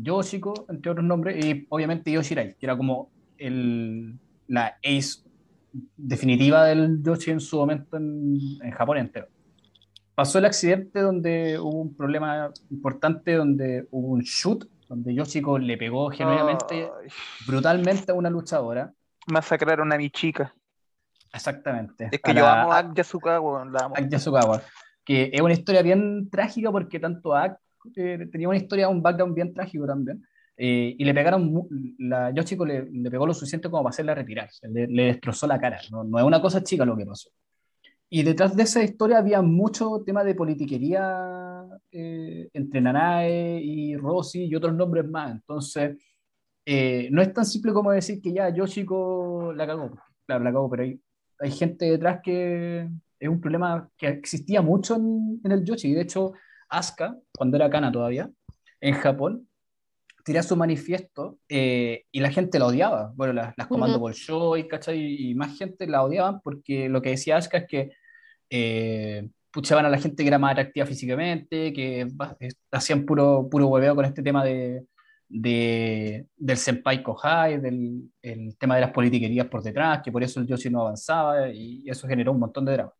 [0.00, 4.14] Yoshiko, entre otros nombres, y obviamente Yoshirai, que era como el,
[4.46, 5.24] la ace
[5.96, 9.26] definitiva del Yoshi en su momento en, en Japón entero.
[10.14, 15.76] Pasó el accidente donde hubo un problema importante, donde hubo un shoot, donde Yoshiko le
[15.76, 17.08] pegó genuinamente, Ay,
[17.46, 18.92] brutalmente a una luchadora.
[19.26, 20.54] masacraron a mi chica.
[21.32, 22.08] Exactamente.
[22.12, 23.94] Es que a yo la- amo a Ak Yasuka, weón, la amo.
[23.96, 24.62] Ak Yasukawa,
[25.04, 27.58] que es una historia bien trágica porque tanto Ak
[27.96, 30.22] eh, tenía una historia, un background bien trágico también,
[30.56, 31.66] eh, y le pegaron,
[31.98, 35.58] la Yoshiko le, le pegó lo suficiente como para hacerla retirar, le, le destrozó la
[35.58, 37.30] cara, no, no es una cosa chica lo que pasó.
[38.10, 44.44] Y detrás de esa historia había mucho tema de politiquería eh, entre Nanae y Rossi
[44.44, 45.96] y otros nombres más, entonces
[46.66, 49.90] eh, no es tan simple como decir que ya Yoshiko la cagó,
[50.26, 51.00] claro, la cagó, pero hay,
[51.40, 52.88] hay gente detrás que
[53.18, 55.92] es un problema que existía mucho en, en el Yoshi.
[55.94, 56.32] De hecho,
[56.68, 58.30] Asuka, cuando era Kana todavía,
[58.80, 59.48] en Japón,
[60.24, 63.12] tiraba su manifiesto eh, y la gente la odiaba.
[63.14, 64.06] Bueno, las, las comandos Ujú.
[64.06, 64.98] Bolshoi, ¿cachai?
[65.30, 67.90] Y más gente la odiaban porque lo que decía Asuka es que
[68.50, 72.00] eh, puchaban a la gente que era más atractiva físicamente, que
[72.40, 74.84] eh, hacían puro, puro hueveo con este tema de,
[75.28, 80.40] de- del senpai kohai, del el tema de las politiquerías por detrás, que por eso
[80.40, 82.92] el Yoshi no avanzaba y eso generó un montón de drama.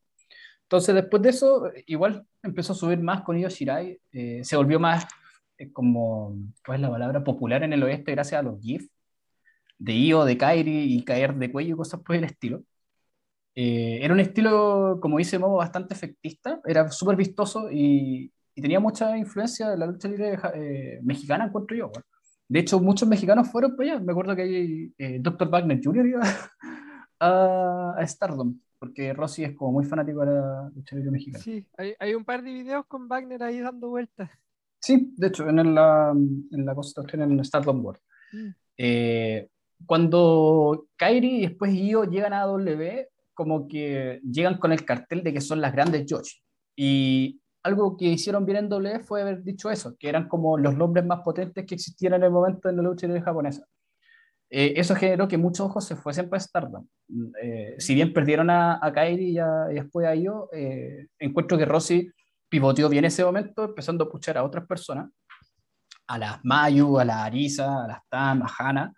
[0.63, 4.81] Entonces, después de eso, igual empezó a subir más con Io Shirai, eh, se volvió
[4.81, 5.07] más eh,
[5.73, 7.25] como, ¿cuál es la palabra?
[7.25, 8.89] Popular en el oeste gracias a los GIFs
[9.79, 12.63] de Io, de Kairi y caer de cuello y cosas por el estilo.
[13.55, 18.81] Eh, era un estilo, como dice Momo, bastante efectista, era súper vistoso y, y tenía
[18.81, 21.89] mucha influencia de la lucha libre eh, mexicana, encuentro yo.
[21.89, 22.05] bueno.
[22.49, 24.01] De hecho, muchos mexicanos fueron para allá.
[24.01, 25.49] Me acuerdo que hay, eh, Dr.
[25.49, 26.07] Wagner Jr.
[26.07, 26.23] iba
[27.21, 31.43] a, a Stardom, porque Rossi es como muy fanático de la lucha libre mexicana.
[31.43, 34.31] Sí, hay, hay un par de videos con Wagner ahí dando vueltas.
[34.85, 38.01] Sí, de hecho, en la, en la cosa en Stardom World.
[38.33, 38.49] Mm.
[38.77, 39.49] Eh,
[39.87, 45.33] cuando Kairi y después Io llegan a W, como que llegan con el cartel de
[45.33, 46.39] que son las grandes Yoshi.
[46.77, 50.77] Y algo que hicieron bien en W fue haber dicho eso, que eran como los
[50.77, 53.65] nombres más potentes que existían en el momento en la lucha libre japonesa.
[54.51, 56.87] Eh, eso generó que muchos ojos se fuesen para Stardom.
[57.09, 61.07] Mm, eh, si bien perdieron a, a Kairi y, a- y después a Io, eh,
[61.19, 62.11] encuentro que Rossi
[62.55, 65.11] pivoteó bien ese momento, empezando a puchar a otras personas,
[66.07, 68.95] a las Mayu, a las Arisa, a las Tam, a Hana,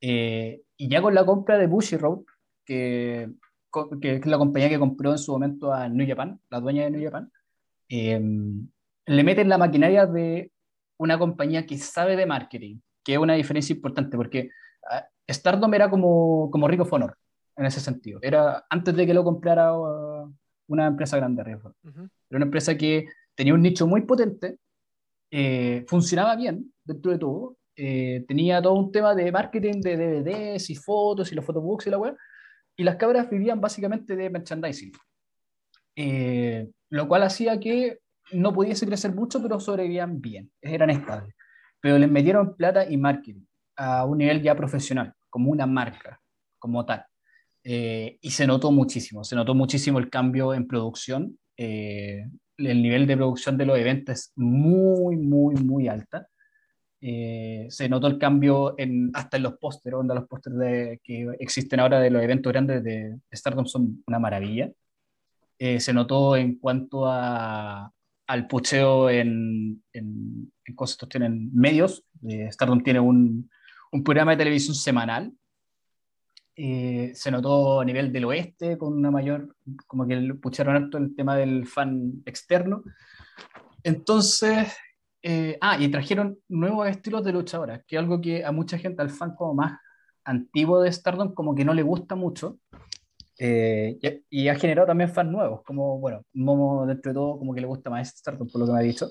[0.00, 2.20] eh, y ya con la compra de Bushiroad,
[2.64, 3.28] que,
[3.68, 6.84] co- que es la compañía que compró en su momento a New Japan, la dueña
[6.84, 7.30] de New Japan,
[7.90, 8.22] eh,
[9.06, 10.50] le meten la maquinaria de
[10.98, 14.48] una compañía que sabe de marketing, que es una diferencia importante, porque
[14.90, 17.18] ah, Stardom era como, como Rico of Honor,
[17.56, 18.18] en ese sentido.
[18.22, 19.72] Era antes de que lo comprara
[20.68, 21.76] una empresa grande, Rico of Honor.
[21.84, 22.02] Ujú.
[22.30, 24.58] Era una empresa que tenía un nicho muy potente,
[25.30, 30.70] eh, funcionaba bien dentro de todo, eh, tenía todo un tema de marketing de DVDs
[30.70, 32.16] y fotos y los photobooks y la web,
[32.76, 34.92] y las cabras vivían básicamente de merchandising.
[35.96, 37.98] Eh, lo cual hacía que
[38.32, 41.34] no pudiese crecer mucho, pero sobrevivían bien, eran estables.
[41.80, 43.44] Pero les metieron plata y marketing
[43.76, 46.20] a un nivel ya profesional, como una marca,
[46.58, 47.04] como tal.
[47.64, 51.38] Eh, y se notó muchísimo, se notó muchísimo el cambio en producción.
[51.56, 56.28] eh, el nivel de producción de los eventos es muy, muy, muy alta.
[57.00, 61.80] Eh, se notó el cambio en, hasta en los pósteres, onda los pósteres que existen
[61.80, 64.70] ahora de los eventos grandes de Stardom son una maravilla.
[65.58, 67.90] Eh, se notó en cuanto a,
[68.26, 72.04] al pucheo en, en, en cosas que tienen medios.
[72.28, 73.50] Eh, Stardom tiene un,
[73.92, 75.32] un programa de televisión semanal.
[76.56, 81.14] Eh, se notó a nivel del oeste con una mayor, como que pucharon harto el
[81.16, 82.84] tema del fan externo.
[83.82, 84.72] Entonces,
[85.22, 89.02] eh, ah, y trajeron nuevos estilos de luchadoras, que es algo que a mucha gente,
[89.02, 89.78] al fan como más
[90.24, 92.58] antiguo de Stardom, como que no le gusta mucho.
[93.38, 93.98] Eh,
[94.30, 97.60] y, y ha generado también fans nuevos, como, bueno, Momo dentro de todo como que
[97.60, 99.08] le gusta más Stardom, por lo que me ha dicho.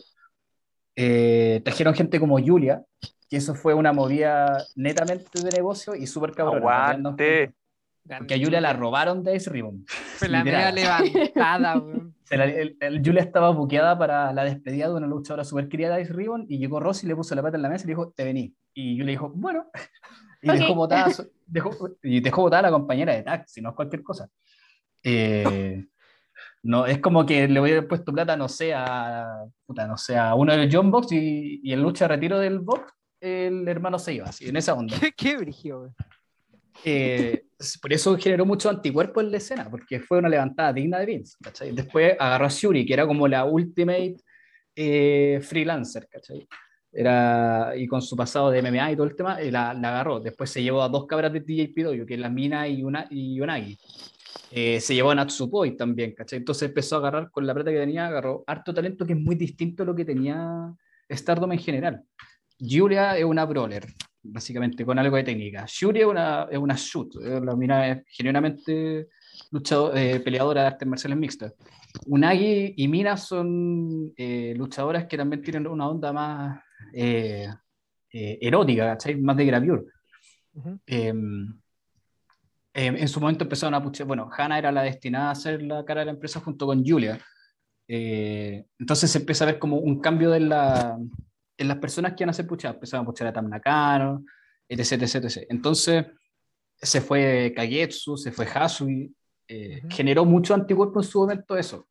[0.96, 2.84] Eh, trajeron gente como Julia,
[3.30, 6.58] que eso fue una movida netamente de negocio y súper cabrona.
[6.88, 7.54] Aguante.
[8.18, 9.86] Porque a Julia la robaron de Ice Ribbon.
[9.88, 11.82] Fue la media levantada,
[12.32, 16.02] la- el- el- Julia estaba buqueada para la despedida de una luchadora super querida de
[16.04, 18.12] Ice Ribbon y llegó Rosy, le puso la pata en la mesa y le dijo,
[18.12, 18.54] te vení.
[18.74, 19.68] Y Julia dijo, bueno.
[20.42, 20.56] Y Ok.
[20.58, 21.08] dejó botada,
[21.48, 21.72] dejó,
[22.04, 24.28] y dejó botada a la compañera de tag, si no es cualquier cosa.
[25.02, 25.86] Eh,
[26.64, 30.34] no, es como que le hubiera puesto plata, no sé, a, puta, no sé, a
[30.34, 34.14] uno del John Box y, y en lucha de retiro del Box, el hermano se
[34.16, 34.98] iba, así, en esa onda.
[35.00, 35.94] Qué, qué weón.
[36.84, 37.46] Eh,
[37.82, 41.38] por eso generó mucho anticuerpo en la escena, porque fue una levantada digna de Vince.
[41.42, 41.72] ¿cachai?
[41.72, 44.18] Después agarró a Shuri, que era como la ultimate
[44.76, 46.48] eh, freelancer, ¿cachai?
[46.92, 50.20] Era, y con su pasado de MMA y todo el tema, eh, la, la agarró.
[50.20, 53.40] Después se llevó a dos cabras de TJP que es la Mina y, una, y
[53.42, 53.78] Unagi.
[54.56, 56.38] Eh, se llevó a Natsupoi también, ¿cachai?
[56.38, 59.34] Entonces empezó a agarrar con la plata que tenía, agarró harto talento que es muy
[59.34, 60.72] distinto a lo que tenía
[61.10, 62.04] Stardom en general.
[62.60, 63.84] Julia es una brawler,
[64.22, 65.66] básicamente, con algo de técnica.
[65.68, 69.08] Shuri es una, es una shoot, eh, la mina es genuinamente
[69.50, 71.56] luchador, eh, peleadora de artes marciales mixtas.
[72.06, 76.62] Unagi y Mina son eh, luchadoras que también tienen una onda más
[78.12, 79.20] erótica, ¿cachai?
[79.20, 79.84] Más de gravure.
[82.74, 85.86] Eh, en su momento empezaron a puchar, bueno, Hannah era la destinada a ser la
[85.86, 87.20] cara de la empresa junto con Julia.
[87.88, 90.98] Eh, entonces se empieza a ver como un cambio de la,
[91.58, 92.76] en las personas que iban a ser puchadas.
[92.76, 94.26] Empezaron a puchar a Tam Nakano,
[94.68, 95.46] etc, etc, etc.
[95.50, 96.06] Entonces
[96.82, 99.14] se fue Kagetsu, se fue Hasui,
[99.48, 101.88] eh, generó mucho anticuerpo en su momento eso.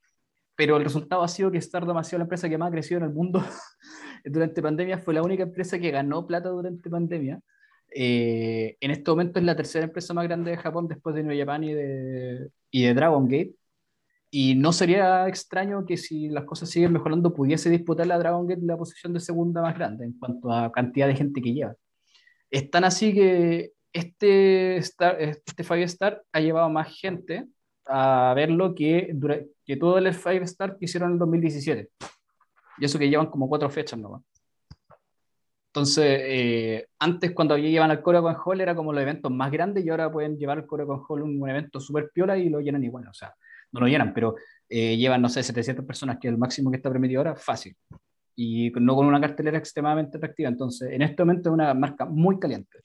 [0.57, 2.99] Pero el resultado ha sido que Stardom ha sido la empresa que más ha crecido
[2.99, 3.45] en el mundo
[4.25, 4.99] durante pandemia.
[4.99, 7.41] Fue la única empresa que ganó plata durante pandemia.
[7.95, 11.39] Eh, en este momento es la tercera empresa más grande de Japón después de New
[11.39, 13.55] Japan y de, y de Dragon Gate.
[14.31, 18.63] Y no sería extraño que si las cosas siguen mejorando pudiese disputar la Dragon Gate
[18.65, 21.75] la posición de segunda más grande en cuanto a cantidad de gente que lleva.
[22.51, 27.47] Es tan así que este, Star, este Five Star ha llevado más gente
[27.87, 29.15] a verlo que,
[29.67, 31.91] que todo el Five Star que hicieron en el 2017.
[32.79, 34.23] Y eso que llevan como cuatro fechas nomás.
[35.75, 39.89] Entonces, eh, antes cuando llevan al Korakuen Hall era como los eventos más grandes y
[39.89, 43.09] ahora pueden llevar al Korakuen Hall un, un evento súper piola y lo llenan igual.
[43.09, 43.33] O sea,
[43.73, 44.35] no lo llenan, pero
[44.69, 47.75] eh, llevan, no sé, 700 personas, que es el máximo que está permitido ahora, fácil.
[48.37, 50.51] Y con- no con una cartelera extremadamente atractiva.
[50.51, 52.79] Entonces, en este momento es una marca muy caliente.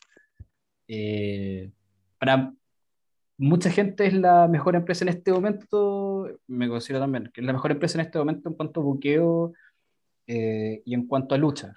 [0.87, 1.69] Eh,
[2.17, 2.53] para
[3.37, 7.53] mucha gente es la mejor empresa en este momento, me considero también, que es la
[7.53, 9.53] mejor empresa en este momento en cuanto a buqueo
[10.25, 11.73] eh, y en cuanto a lucha.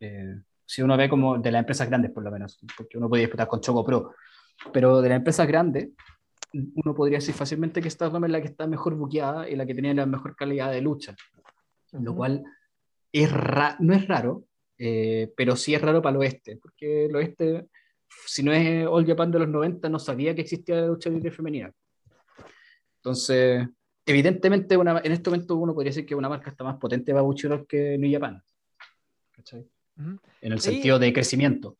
[0.00, 3.22] Eh, si uno ve como de las empresas grandes, por lo menos, porque uno puede
[3.22, 4.14] disputar con Choco Pro,
[4.72, 5.88] pero de las empresas grandes,
[6.52, 9.74] uno podría decir fácilmente que Stardom es la que está mejor buqueada y la que
[9.74, 11.14] tiene la mejor calidad de lucha,
[11.92, 12.44] lo cual
[13.12, 13.30] es
[13.80, 14.44] no es raro,
[14.76, 17.68] eh, pero sí es raro para el oeste, porque el oeste,
[18.26, 21.30] si no es All Japan de los 90, no sabía que existía la lucha libre
[21.30, 21.72] femenina.
[22.96, 23.66] Entonces,
[24.04, 27.22] evidentemente, una, en este momento uno podría decir que una marca está más potente para
[27.22, 28.42] Buchiro que New Japan.
[29.32, 29.66] ¿Cachai?
[30.40, 31.76] En el sentido de crecimiento.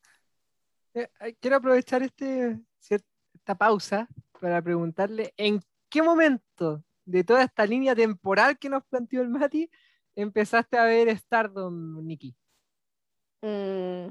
[0.94, 2.58] Eh, eh, quiero aprovechar este,
[2.88, 4.08] esta pausa
[4.40, 9.70] para preguntarle en qué momento de toda esta línea temporal que nos planteó el Mati
[10.14, 12.34] empezaste a ver Stardom, Nikki.
[13.40, 14.08] Mm,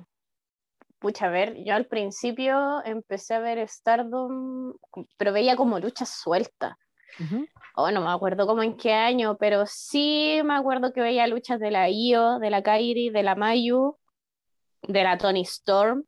[1.00, 4.74] pucha, a ver, yo al principio empecé a ver Stardom,
[5.18, 6.76] pero veía como luchas sueltas.
[7.20, 7.46] Ujú.
[7.80, 11.60] Oh, no me acuerdo como en qué año, pero sí me acuerdo que veía luchas
[11.60, 13.96] de la Io, de la Kairi, de la Mayu,
[14.82, 16.04] de la Tony Storm,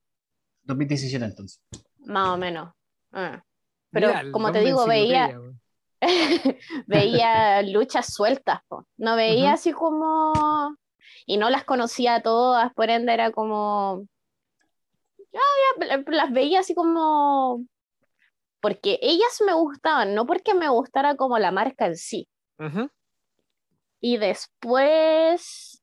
[0.64, 1.62] 2017 entonces.
[2.00, 2.74] más o menos.
[3.12, 3.44] Ah.
[3.92, 5.40] Pero Mira, como te digo, veía,
[6.88, 8.88] veía luchas sueltas, po.
[8.98, 10.76] no veía así como,
[11.28, 14.08] y no las conocía todas, por ende era como,
[15.32, 15.40] ya,
[15.88, 17.64] ya, las veía así como,
[18.62, 22.28] porque ellas me gustaban, no porque me gustara como la marca en sí.
[22.60, 22.90] Ujú.
[24.02, 25.82] Y después,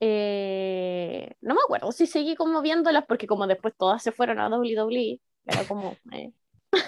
[0.00, 4.48] eh, no me acuerdo si seguí como viéndolas, porque como después todas se fueron a
[4.48, 5.96] WWE, era como...
[6.12, 6.32] eh.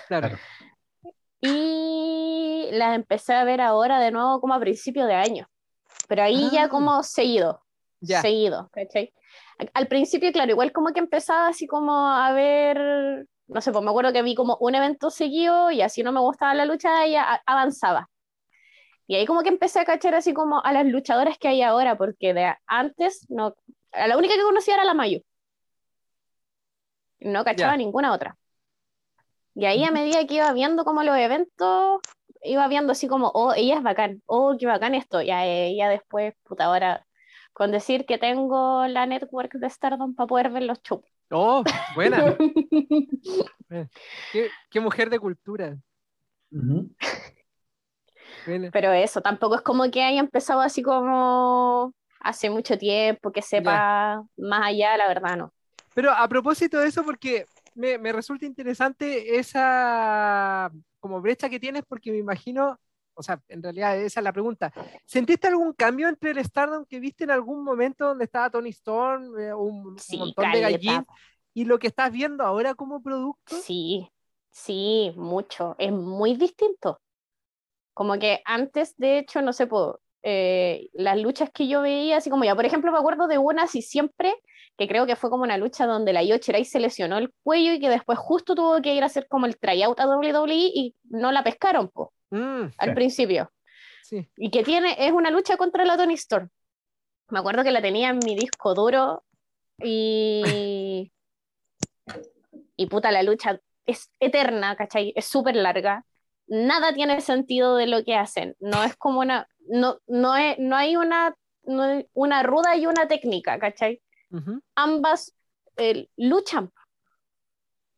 [0.08, 0.36] Claro.
[1.40, 5.48] Y las empecé a ver ahora de nuevo como a principio de año,
[6.08, 6.50] pero ahí Ah.
[6.52, 7.62] ya como seguido,
[8.00, 8.22] Ya.
[8.22, 9.12] seguido, ¿cachai?
[9.74, 13.90] Al principio, claro, igual como que empezaba así como a ver, no sé, pues me
[13.90, 17.16] acuerdo que vi como un evento seguido y así no me gustaba la lucha y
[17.16, 18.08] a- avanzaba.
[19.06, 21.96] Y ahí como que empecé a cachar así como a las luchadoras que hay ahora,
[21.96, 23.54] porque de antes no,
[23.92, 25.20] a la única que conocía era la Mayu.
[27.20, 28.38] No cachaba ninguna otra.
[29.54, 32.00] Y ahí a medida que iba viendo como los eventos,
[32.42, 35.22] iba viendo así como, oh, ella es bacán, oh, qué bacán esto.
[35.22, 37.06] Y ahí- ya después, puta, ahora,
[37.52, 41.04] con decir que tengo la network de Stardom para poder ver los shows.
[41.30, 41.62] Oh,
[41.94, 42.36] buena.
[44.32, 45.76] qué, qué mujer de cultura.
[48.72, 54.24] Pero eso, tampoco es como que haya empezado así como hace mucho tiempo, que sepa
[54.36, 55.52] más allá, la verdad no.
[55.94, 60.70] Pero a propósito de eso, porque me, me resulta interesante esa
[61.00, 62.78] como brecha que tienes, porque me imagino,
[63.14, 64.72] o sea, en realidad esa es la pregunta.
[65.04, 69.38] ¿Sentiste algún cambio entre el Stardom que viste en algún momento donde estaba Tony Storm,
[69.38, 71.06] eh, un, un Sí, montón de gallín,
[71.52, 73.56] y lo que estás viendo ahora como producto?
[73.56, 74.08] Sí,
[74.50, 75.76] sí, mucho.
[75.78, 77.00] Es muy distinto.
[77.92, 79.68] Como que antes, de hecho, no sé,
[80.22, 83.64] eh, las luchas que yo veía, así como ya, por ejemplo, me acuerdo de una
[83.64, 84.34] así siempre,
[84.76, 87.72] que creo que fue como una lucha donde la Io Shirai se lesionó el cuello
[87.72, 90.96] y que después justo tuvo que ir a hacer como el tryout a WWE y
[91.04, 92.94] no la pescaron, po, Mm, al Sí.
[92.94, 93.52] principio.
[94.02, 94.28] sí.
[94.36, 96.48] Y que tiene, es una lucha contra la Tony Storm.
[97.30, 99.24] Me acuerdo que la tenía en mi disco duro
[99.82, 101.10] y.
[102.76, 105.12] Y puta, la lucha es eterna, ¿cachai?
[105.16, 106.04] Es súper larga.
[106.46, 108.54] Nada tiene sentido de lo que hacen.
[108.60, 109.48] No es como una.
[109.68, 114.02] No, no, es, no hay una, no hay una ruda y una técnica, ¿cachai?
[114.74, 115.32] Ambas
[115.76, 116.72] eh, luchan.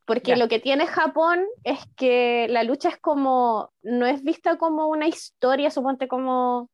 [0.07, 0.37] Porque Ya.
[0.37, 5.07] lo que tiene Japón es que la lucha es como, no es vista como una
[5.09, 6.71] historia, suponte como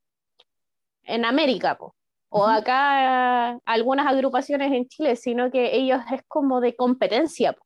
[1.04, 1.94] en América, po.
[2.34, 7.52] o acá algunas agrupaciones en Chile, sino que ellos es como de competencia.
[7.54, 7.64] po.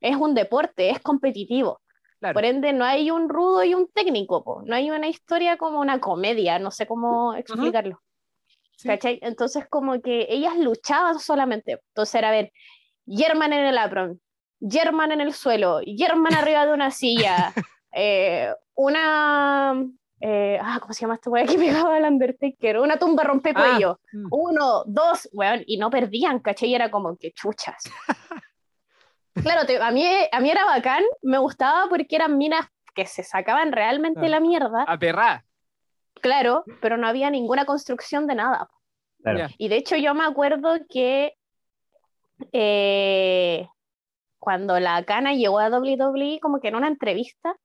[0.00, 1.80] Es un deporte, es competitivo.
[2.18, 2.34] Claro.
[2.34, 4.62] Por ende, no hay un rudo y un técnico, po.
[4.64, 8.00] no hay una historia como una comedia, no sé cómo explicarlo.
[8.76, 8.88] Sí.
[8.88, 9.18] ¿Cachai?
[9.22, 11.80] Entonces, como que ellas luchaban solamente.
[11.88, 12.52] Entonces era, a ver,
[13.06, 14.20] German en el apron,
[14.60, 17.52] German en el suelo, German arriba de una silla,
[17.92, 19.74] eh, una...
[20.20, 22.78] eh, ah, ¿cómo se llama esta weá que pegaba al Undertaker?
[22.78, 24.00] Una tumba rompecuello.
[24.12, 24.26] Mm.
[24.30, 26.70] Uno, dos, weón, y no perdían, ¿cachai?
[26.70, 27.82] Y era como que chuchas.
[29.42, 30.02] Claro, te- a, mí,
[30.32, 34.84] a mí era bacán, me gustaba porque eran minas que se sacaban realmente la mierda,
[34.88, 35.44] A perra.
[36.22, 38.66] claro, pero no había ninguna construcción de nada.
[39.22, 39.48] Claro.
[39.58, 41.34] Y de hecho yo me acuerdo que
[42.52, 43.68] eh,
[44.46, 47.56] cuando la Kana llegó a WWE, como que en una entrevista,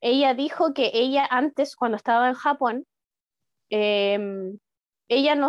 [0.00, 2.86] ella dijo que ella antes, cuando estaba en Japón,
[3.70, 4.56] em,
[5.08, 5.48] ella no,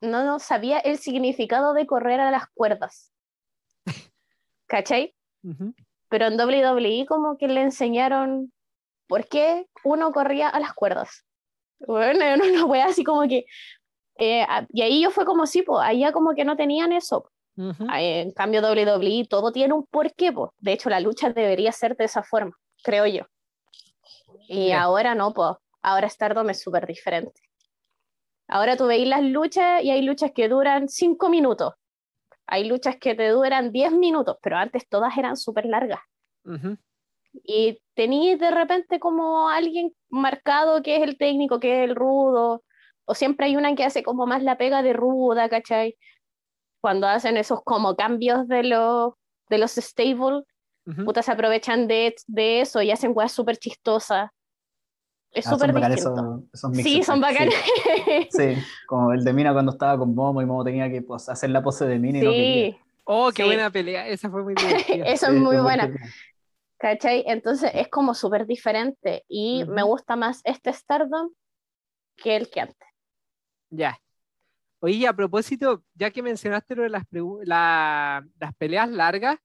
[0.00, 3.12] no, no sabía el significado de correr a las cuerdas.
[4.66, 5.14] ¿Cachai?
[6.08, 8.52] Pero en WWE como que le enseñaron
[9.06, 11.24] por qué uno corría a las cuerdas.
[11.78, 13.46] Bueno, era una wea así como que...
[14.16, 17.30] eh, y ahí yo fue como sí, pues, allá como que no tenían eso.
[17.58, 17.86] Ujú.
[17.88, 20.50] Ah, En cambio WWE todo tiene un porqué, pues.
[20.58, 22.52] De hecho la lucha debería ser de esa forma,
[22.82, 23.24] creo yo.
[24.46, 25.56] Y ahora no, pues.
[25.82, 27.40] Ahora Stardom es súper diferente.
[28.46, 31.74] Ahora tú veis las luchas y hay luchas que duran cinco minutos.
[32.46, 36.00] Hay luchas que te duran 10 minutos, pero antes todas eran súper largas.
[37.44, 42.64] Y tenéis de repente como alguien marcado que es el técnico, que es el rudo,
[43.04, 45.96] o siempre hay una que hace como más la pega de ruda, ¿cachai?
[46.80, 49.14] Cuando hacen esos como cambios de los,
[49.48, 50.42] de los stable,
[50.86, 51.04] Ujú.
[51.04, 54.30] putas se aprovechan de, de eso y hacen cosas súper chistosas.
[55.30, 56.44] Es Ah, súper distinto.
[56.52, 57.54] esos, esos Sí, son bacanes.
[58.30, 58.54] Sí, sí,
[58.86, 61.62] como el de Mina cuando estaba con Momo y Momo tenía que pues, hacer la
[61.62, 62.64] pose de Mina y no quería.
[62.70, 63.46] Sí, Oh, qué Sí.
[63.48, 64.06] buena pelea.
[64.08, 65.06] Esa fue muy divertida.
[65.06, 65.90] eso Sí, es muy buena.
[66.78, 67.24] ¿Cachai?
[67.26, 69.92] Entonces es como súper diferente y me Ujú.
[69.92, 71.30] gusta más este Stardom
[72.16, 72.88] que el que antes.
[73.70, 73.98] Ya.
[74.80, 77.02] Oye, a propósito, ya que mencionaste lo de las,
[77.44, 79.38] la- las peleas largas,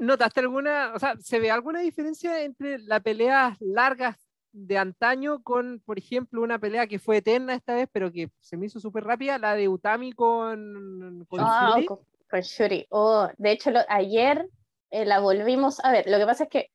[0.00, 4.16] ¿notaste alguna, o sea, se ve alguna diferencia entre las peleas largas
[4.52, 8.56] de antaño con, por ejemplo, una pelea que fue eterna esta vez, pero que se
[8.56, 11.86] me hizo súper rápida, la de Utami con, con Ah, Shuri?
[11.86, 11.98] con,
[12.30, 12.86] con Shuri.
[12.90, 14.48] Oh, de hecho, lo- ayer
[14.90, 16.06] eh, la volvimos a ver.
[16.10, 16.70] Lo que pasa es que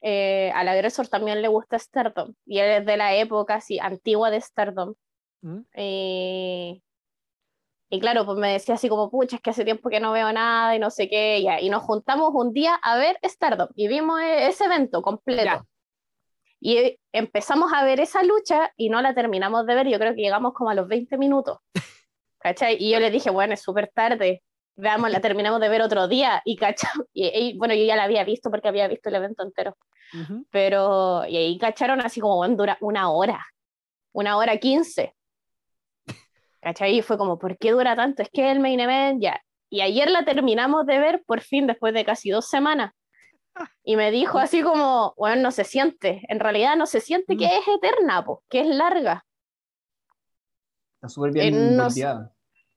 [0.00, 4.30] eh, al agresor también le gusta Stardom y él es de la época así antigua
[4.30, 4.94] de Stardom.
[5.42, 5.60] ¿Mm?
[5.74, 6.80] Eh,
[7.90, 10.32] y claro, pues me decía así como, pucha, es que hace tiempo que no veo
[10.32, 11.60] nada y no sé qué, ya.
[11.60, 15.44] Y nos juntamos un día a ver Stardom y vimos e- ese evento completo.
[15.44, 15.64] Ya.
[16.60, 19.86] Y empezamos a ver esa lucha y no la terminamos de ver.
[19.86, 21.58] Yo creo que llegamos como a los 20 minutos.
[22.38, 22.76] ¿Cachai?
[22.80, 24.42] Y yo le dije, bueno, es súper tarde.
[24.76, 26.40] Veamos, la terminamos de ver otro día.
[26.44, 26.90] Y, ¿cachai?
[27.12, 29.76] Y, y, bueno, yo ya la había visto porque había visto el evento entero.
[30.14, 30.46] Ujú.
[30.50, 33.44] Pero, y ahí cacharon así como, bueno, dura una hora.
[34.12, 35.14] Una hora quince.
[36.64, 36.96] ¿Cachai?
[36.96, 38.22] Y fue como, ¿por qué dura tanto?
[38.22, 39.38] Es que el main event ya.
[39.68, 42.92] Y ayer la terminamos de ver por fin después de casi dos semanas.
[43.84, 46.22] Y me dijo así como, bueno, no se siente.
[46.28, 49.24] En realidad no se siente que es eterna, po, que es larga.
[50.96, 51.88] Está súper bien Eh, no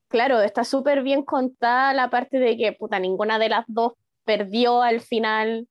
[0.08, 4.82] claro, está súper bien contada la parte de que, puta, ninguna de las dos perdió
[4.82, 5.66] al final,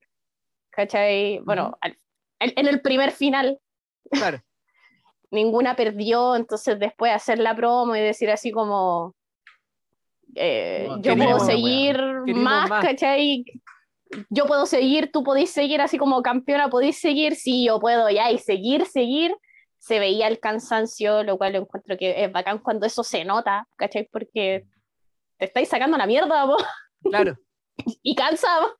[0.70, 1.38] ¿cachai?
[1.44, 1.96] Bueno, al-
[2.40, 3.60] en el primer final,
[4.10, 4.40] Claro.
[5.30, 9.14] Ninguna perdió, entonces después hacer la promo y decir así como,
[10.34, 12.00] eh, No, yo puedo seguir
[12.34, 12.84] más, más.
[12.84, 13.44] ¿cachai?
[14.30, 18.30] Yo puedo seguir, tú podéis seguir así como campeona, podéis seguir, sí, yo puedo ya,
[18.30, 19.34] y seguir, seguir,
[19.78, 24.08] se veía el cansancio, lo cual encuentro que es bacán cuando eso se nota, ¿cachai?
[24.10, 24.64] Porque
[25.36, 26.64] te estáis sacando la mierda, vos,
[27.02, 27.36] Claro.
[28.02, 28.72] y cansa, vos,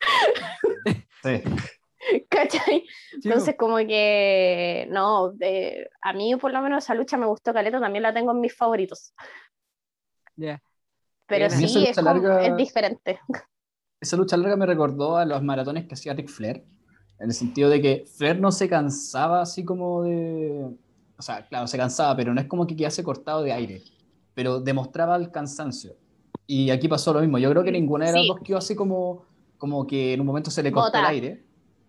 [1.23, 1.43] Sí.
[2.29, 2.85] ¿cachai?
[3.13, 7.81] Entonces, como que, no, de- a mí por lo menos esa lucha me gustó caleta,
[7.81, 9.13] también la tengo en mis favoritos.
[10.37, 10.61] ya.
[11.27, 13.21] Pero esa sí, lucha es, como- larga- es diferente.
[14.01, 16.65] Esa lucha larga me recordó a los maratones que hacía Ric Flair,
[17.19, 20.71] en el sentido de que Flair no se cansaba así como de...
[21.19, 23.83] O sea, claro, se cansaba, pero no es como que quedase cortado de aire,
[24.35, 25.97] pero demostraba el cansancio.
[26.47, 27.39] Y aquí pasó lo mismo.
[27.39, 28.29] Yo creo que ninguna de las Sí.
[28.29, 29.25] dos quedó así como,
[29.59, 31.01] como que en un momento se le cortó Bota.
[31.01, 31.45] el aire,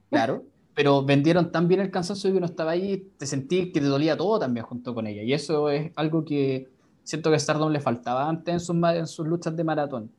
[0.10, 0.44] claro,
[0.74, 4.16] pero vendieron tan bien el cansancio que uno estaba ahí, te sentí que te dolía
[4.16, 5.24] todo también junto con ella.
[5.24, 6.70] Y eso es algo que
[7.04, 10.12] siento que a Stardom le faltaba antes en sus, en sus luchas de maratón.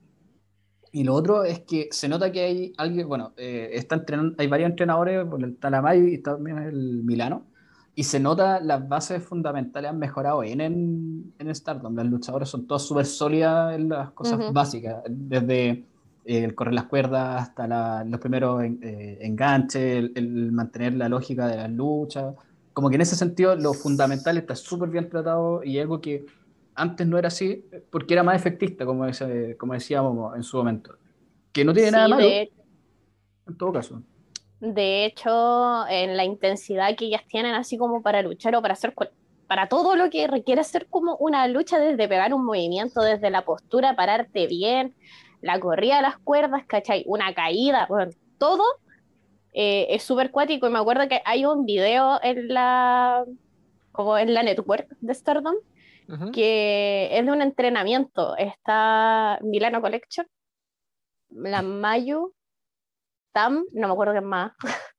[0.93, 4.49] Y lo otro es que se nota que hay alguien, bueno, eh, está entrenando, hay
[4.49, 7.47] varios entrenadores, está la Mayu y está también el Milano,
[7.95, 11.95] y se nota las bases fundamentales han mejorado en, en, en Stardom.
[11.95, 14.53] Las luchadoras son todas súper sólidas en las cosas Ujú.
[14.53, 15.85] básicas, desde
[16.25, 21.09] el correr las cuerdas hasta la- los primeros en- eh, enganches, el, el mantener la
[21.09, 22.35] lógica de las luchas.
[22.73, 26.25] Como que en ese sentido lo fundamental está súper bien tratado y algo que
[26.75, 30.97] antes no era así porque era más efectista, como, ese- como decíamos en su momento.
[31.53, 32.53] Que no tiene Sí, nada malo, de,
[33.47, 34.03] en todo caso.
[34.61, 38.95] de hecho, en la intensidad que ellas tienen así como para luchar o para hacer
[39.47, 43.45] para todo lo que requiere ser como una lucha desde pegar un movimiento, desde la
[43.45, 44.95] postura, pararte bien,
[45.41, 47.03] la corrida de las cuerdas, ¿cachai?
[47.07, 48.63] Una caída, bueno, todo
[49.53, 53.25] eh, es súper cuático y me acuerdo que hay un video en la
[53.93, 55.55] como en la network de Stardom
[56.33, 58.37] que es de un entrenamiento.
[58.37, 60.27] Está Milano Collection,
[61.31, 62.35] la Mayu,
[63.33, 64.53] Tam, no me acuerdo qué más.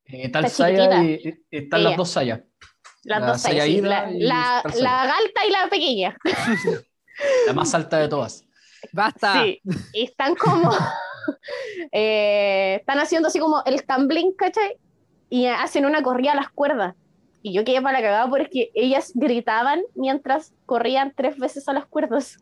[0.06, 0.40] Eh, Está
[1.04, 1.90] y, y- están Ella.
[1.90, 2.42] las dos Sayas.
[3.04, 6.18] Las La dos Saya Sayas, sí, la, la, la alta y la pequeña.
[7.46, 8.46] La más alta de todas.
[8.92, 9.44] Basta.
[9.44, 9.62] Sí,
[9.94, 10.72] y están como,
[11.92, 14.78] eh, están haciendo así como el tumbling, ¿cachai?
[15.30, 16.96] Y hacen una corrida a las cuerdas.
[17.42, 21.88] Y yo quedé para la cagada porque ellas gritaban mientras corrían tres veces a las
[21.88, 22.38] cuerdas.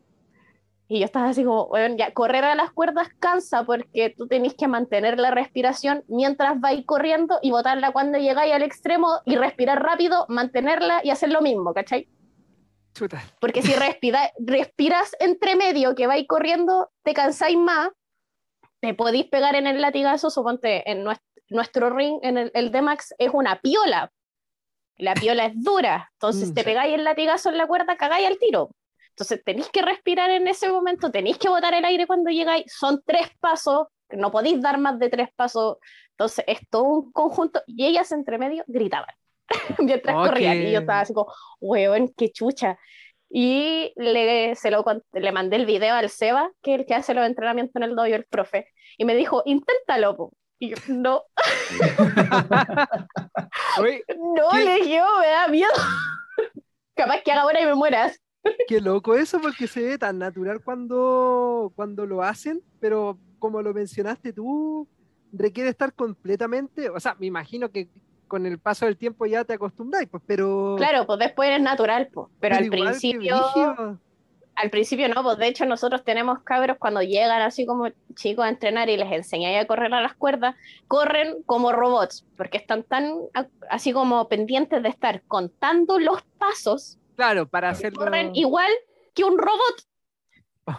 [0.92, 4.56] Y yo estaba así como, bueno, ya, correr a las cuerdas cansa porque tú tenés
[4.56, 9.84] que mantener la respiración mientras vais corriendo y botarla cuando llegáis al extremo y respirar
[9.84, 12.08] rápido, mantenerla y hacer lo mismo, ¿cachai?
[13.00, 13.24] Chuta.
[13.40, 17.90] Porque si respira- respiras entre medio que vais corriendo, te cansáis más,
[18.82, 23.16] te podéis pegar en el latigazo, suponte en nuestro, nuestro ring, en el, el D-Max,
[23.18, 24.12] es una piola.
[24.98, 28.38] La piola es dura, entonces Mm, te pegáis el latigazo en la cuerda, cagáis al
[28.38, 28.70] tiro.
[29.12, 33.02] Entonces tenéis que respirar en ese momento, tenéis que botar el aire cuando llegáis, son
[33.06, 35.78] tres pasos, no podéis dar más de tres pasos,
[36.12, 39.14] entonces es todo un conjunto, y ellas entre medio gritaban
[39.80, 42.78] mientras corrían, qué- y yo estaba así como, weón, qué chucha.
[43.32, 44.84] Y le, se lo,
[45.14, 47.96] le mandé el video al Seba, que es el que hace los entrenamientos en el
[47.96, 50.34] dojo, el profe, y me dijo, inténtalo, po.
[50.62, 51.24] Y yo, no,
[53.80, 54.66] Oye, no, ¿Qué?
[54.66, 55.72] le dije, "Oh, me da miedo.
[56.96, 58.20] Capaz que haga ahora y me mueras.
[58.68, 63.74] qué loco eso porque se ve tan natural cuando, cuando lo hacen, pero como lo
[63.74, 64.88] mencionaste tú,
[65.32, 67.88] requiere estar completamente, o sea, me imagino que
[68.30, 72.08] con el paso del tiempo ya te acostumbráis, pues, pero, Claro, pues después es natural,
[72.14, 72.28] pues.
[72.40, 73.36] Pero, al igual, qué principio,
[74.56, 78.50] al principio no, pues de hecho nosotros tenemos cabros cuando llegan así como chicos a
[78.50, 80.56] entrenar y les enseñáis a correr a las cuerdas,
[80.88, 83.16] corren como robots, porque están tan
[83.70, 88.00] así como pendientes de estar contando los pasos, Claro, para hacerlo.
[88.00, 88.72] corren igual
[89.14, 89.84] que un robot.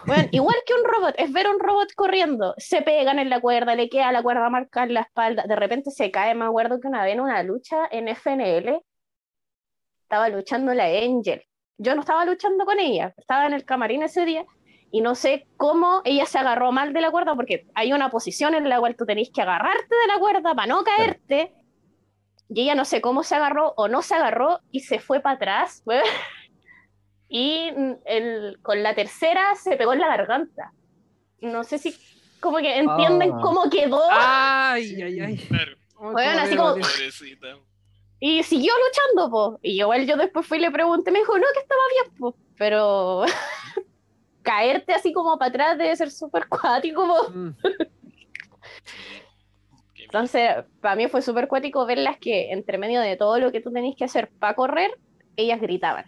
[0.05, 3.75] Bueno, igual que un robot, es ver un robot corriendo, se pegan en la cuerda,
[3.75, 6.87] le queda la cuerda marcada en la espalda, de repente se cae, me acuerdo que
[6.87, 8.81] una vez en una lucha en FNL,
[10.03, 11.43] estaba luchando la Angel,
[11.77, 14.45] yo no estaba luchando con ella, estaba en el camarín ese día,
[14.91, 18.53] y no sé cómo ella se agarró mal de la cuerda, porque hay una posición
[18.55, 21.53] en la cual tú tenés que agarrarte de la cuerda para no caerte,
[22.49, 25.35] y ella no sé cómo se agarró o no se agarró, y se fue para
[25.35, 25.83] atrás,
[27.33, 30.73] y mm, el, con la tercera se pegó en la garganta.
[31.39, 31.95] No sé si
[32.41, 33.39] como que entienden Ah.
[33.41, 35.37] cómo quedó Ay, ay, ay.
[35.37, 37.47] Claro, Oh, Bueno, cómo así como- pobrecita.
[38.19, 39.59] y siguió luchando, po.
[39.61, 42.35] Y igual yo después fui y le pregunté, me dijo, no, que estaba bien, po.
[42.57, 43.23] Pero
[44.41, 47.05] caerte así como para atrás debe ser súper cuático.
[47.07, 47.29] po.
[47.29, 47.55] Mm.
[49.95, 50.49] Entonces,
[50.81, 53.95] para mí fue súper cuático verlas que entre medio de todo lo que tú tenés
[53.95, 54.91] que hacer para correr,
[55.37, 56.05] ellas gritaban.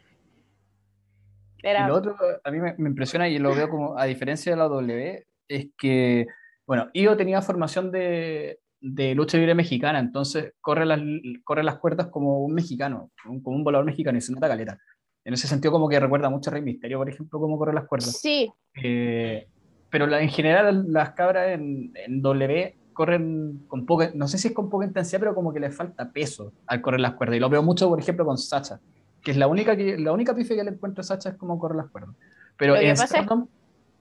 [1.64, 4.52] Y Era, lo otro, a mí me, me impresiona y lo veo como, a diferencia
[4.52, 6.28] de la W, es que,
[6.68, 11.00] bueno, Io tenía formación de, de lucha libre mexicana, entonces corre las,
[11.44, 14.78] corre las cuerdas como un mexicano, como un volador mexicano y se nota caleta.
[15.26, 17.88] En ese sentido, como que recuerda mucho a Rey Misterio, por ejemplo, cómo corre las
[17.88, 18.20] cuerdas.
[18.20, 19.48] sí, Eh,
[19.90, 24.50] pero la- en general las cabras en, en W corren con poca, no sé si
[24.50, 27.38] es con poca intensidad, pero como que les falta peso al correr las cuerdas.
[27.38, 28.80] Y lo veo mucho, por ejemplo, con Sacha,
[29.24, 31.58] que es la única, que, la única pife que le encuentro a Sacha es como
[31.58, 32.16] correr las cuerdas.
[32.58, 33.48] Pero en Stardom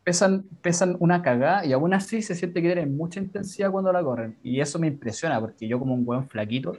[0.04, 4.02] pesan, pesan una cagada y aún así se siente que tienen mucha intensidad cuando la
[4.02, 4.36] corren.
[4.42, 6.76] Y eso me impresiona, porque yo como un hueón flaquito,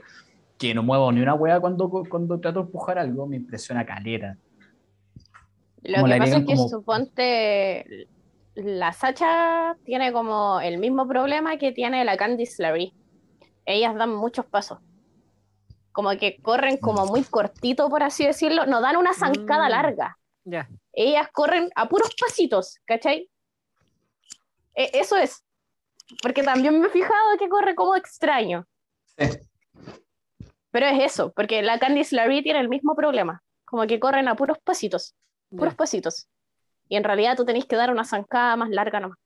[0.58, 4.36] que no muevo ni una hueá cuando, cuando trato de empujar algo, me impresiona caleta.
[5.82, 8.08] Lo Como que pasa es que como- suponte
[8.54, 12.92] la Sacha tiene como el mismo problema que tiene la Candice LeRae.
[13.66, 14.78] Ellas dan muchos pasos.
[15.94, 18.66] Como que corren como muy cortito, por así decirlo.
[18.66, 19.70] No dan una zancada Mm.
[19.70, 20.18] larga.
[20.92, 23.30] Ellas corren a puros pasitos, ¿cachai?
[24.74, 25.44] E- eso es.
[26.20, 28.66] Porque también me he fijado que corre como extraño.
[29.16, 29.24] Sí.
[30.72, 33.42] Pero es eso, porque la Candice LeRae tiene el mismo problema.
[33.64, 35.14] Como que corren a puros pasitos
[35.56, 36.26] puros pasitos.
[36.88, 39.18] Y en realidad tú tenés que dar una zancada más larga nomás.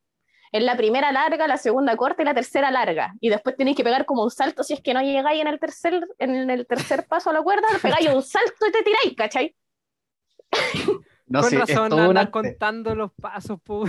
[0.53, 3.15] En la primera larga, la segunda corta y la tercera larga.
[3.21, 5.59] Y después tenéis que pegar como un salto si es que no llegáis en el
[5.61, 9.55] tercer, en el tercer paso a la cuerda, pegáis un salto y te tiráis, ¿cachai?
[11.27, 13.85] No Con sé, es razón andan contando los pasos, po.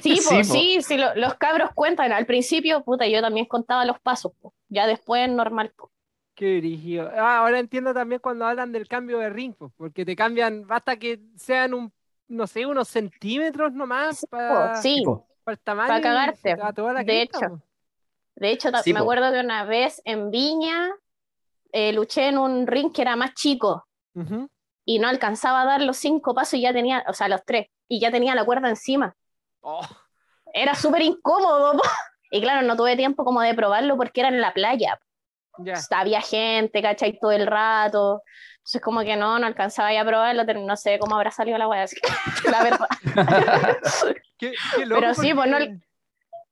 [0.00, 2.12] Sí, Sí, po, sí, sí, lo- los cabros cuentan.
[2.12, 4.54] Al principio, puta, yo también contaba los pasos, po.
[4.68, 5.72] ya después normal.
[5.76, 5.90] po.
[6.34, 7.10] Qué brígido.
[7.14, 10.96] Ah, ahora entiendo también cuando hablan del cambio de ring, po, porque te cambian, basta
[10.98, 11.92] que sean un,
[12.28, 15.04] no sé, unos centímetros nomás Sí, para sí,
[15.42, 15.88] Tipo, el tamaño.
[15.88, 16.56] pa' y cagarte,
[17.04, 17.62] de hecho.
[18.36, 19.04] de hecho, Sí, me po.
[19.04, 20.90] acuerdo que una vez en Viña
[21.72, 23.86] eh, luché en un ring que era más chico.
[24.84, 27.68] Y no alcanzaba a dar los cinco pasos y ya tenía, o sea, los tres,
[27.88, 29.14] y ya tenía la cuerda encima.
[29.62, 29.80] Oh,
[30.52, 31.72] Era súper incómodo.
[31.78, 31.82] po.
[32.30, 34.98] Y claro, no tuve tiempo como de probarlo porque era en la playa.
[35.58, 35.74] ya.
[35.90, 37.18] Había gente, ¿cachai?
[37.18, 38.22] Todo el rato.
[38.62, 41.66] Entonces como que no, no alcanzaba ya a probarlo, no sé cómo habrá salido la
[41.94, 42.00] que,
[42.50, 42.88] la verdad.
[44.38, 45.78] Qué, qué loco Pero sí, pues, no- porque-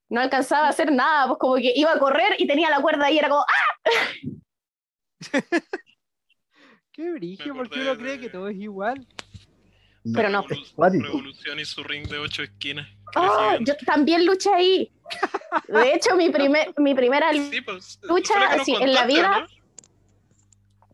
[0.09, 3.07] No alcanzaba a hacer nada, pues como que iba a correr y tenía la cuerda
[3.07, 4.01] ahí, era como, ¡ah!
[6.93, 9.07] Qué brillo, porque uno cree que todo es igual.
[10.15, 10.43] Pero no.
[10.45, 11.05] Revolu- Cuático.
[11.05, 12.89] Revolución y su ring de ocho esquinas.
[13.15, 13.53] ¡Oh!
[13.61, 14.93] Yo también luché ahí.
[15.69, 17.33] De hecho, mi, primer, mi primera.
[17.33, 18.35] Sí, pues, lucha,
[18.67, 19.60] en la vida- ¿no?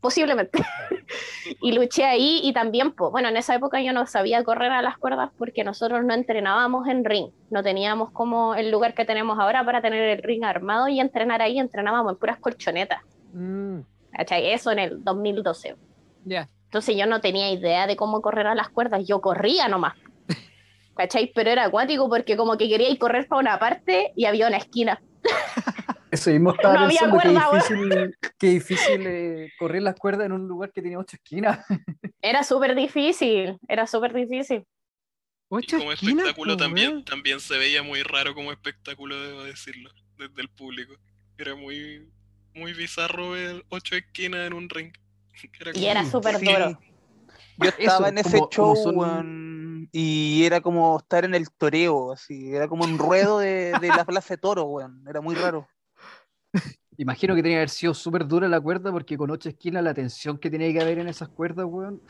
[0.06, 0.62] Posiblemente.
[1.60, 4.82] y luché ahí y también, pues, bueno, en esa época yo no sabía correr a
[4.82, 9.36] las cuerdas porque nosotros no entrenábamos en ring, no teníamos como el lugar que tenemos
[9.40, 13.00] ahora para tener el ring armado y entrenar ahí, entrenábamos en puras colchonetas,
[13.32, 13.80] Mm.
[14.30, 15.76] Eso en el 2012.
[16.24, 16.48] ya.
[16.66, 19.94] Entonces yo no tenía idea de cómo correr a las cuerdas, yo corría nomás.
[20.96, 21.32] ¿Cachai?
[21.34, 24.58] Pero era acuático porque como que quería ir correr para una parte y había una
[24.58, 25.02] esquina.
[26.10, 27.88] Eso mismo estaba No había pensando, cuerda, qué weón.
[27.90, 31.64] difícil, qué difícil eh, correr las cuerdas en un lugar que tenía ocho esquinas.
[32.22, 34.64] Era súper difícil, era súper difícil.
[35.50, 40.40] Y como esquinas, espectáculo también, también se veía muy raro como espectáculo, debo decirlo, desde
[40.42, 40.94] el público.
[41.38, 42.08] Era muy,
[42.52, 44.92] muy bizarro ver ocho esquinas en un ring.
[45.60, 46.46] Era Y era súper Sí.
[46.46, 46.80] duro.
[47.58, 51.48] Yo estaba Eso, en ese como- show como son- y era como estar en el
[51.52, 55.04] toreo, así, era como un ruedo de, de la plaza de toro, weón.
[55.08, 55.68] Era muy raro.
[56.98, 59.92] Imagino que tenía que haber sido súper dura la cuerda porque con ocho esquinas la
[59.92, 62.00] tensión que tenía que haber en esas cuerdas, weón,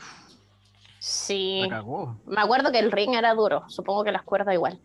[0.99, 1.65] Sí.
[1.69, 2.19] cagó.
[2.25, 4.79] Me acuerdo que el ring era duro, supongo que las cuerdas igual.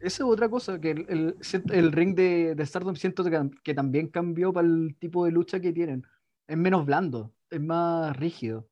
[0.00, 3.24] Esa es otra cosa, que el, el- siento- el ring de, de Stardom siento
[3.62, 6.04] que, también cambió para el tipo de lucha que tienen.
[6.46, 8.68] Es menos blando, es más rígido.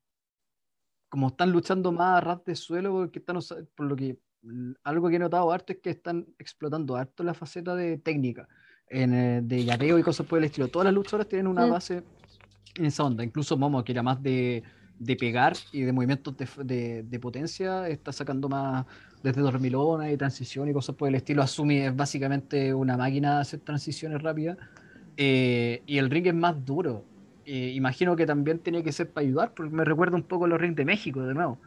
[1.08, 4.18] Como están luchando más a ras de suelo, porque están usa- por lo que
[4.84, 8.48] algo que he notado harto es que están explotando harto la faceta de técnica,
[8.88, 10.68] en, eh, de llaveo y cosas por el estilo.
[10.68, 11.70] Todas las luchadoras tienen una Mm.
[11.70, 12.02] base
[12.76, 13.24] en esa onda.
[13.24, 14.62] Incluso Momo, que era más de,
[14.98, 18.86] de pegar y de movimientos de, de- de potencia, está sacando más
[19.22, 21.42] desde dormilona y transición y cosas por el estilo.
[21.42, 24.56] Asumi es básicamente una máquina de hacer transiciones rápidas.
[25.18, 27.04] eh, y el ring es más duro.
[27.46, 30.48] Eh, imagino que también tenía que ser para ayudar, porque me recuerda un poco a
[30.48, 31.58] los rings de México, de nuevo.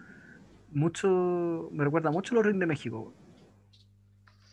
[0.71, 3.11] Mucho, me recuerda mucho a los rings de México.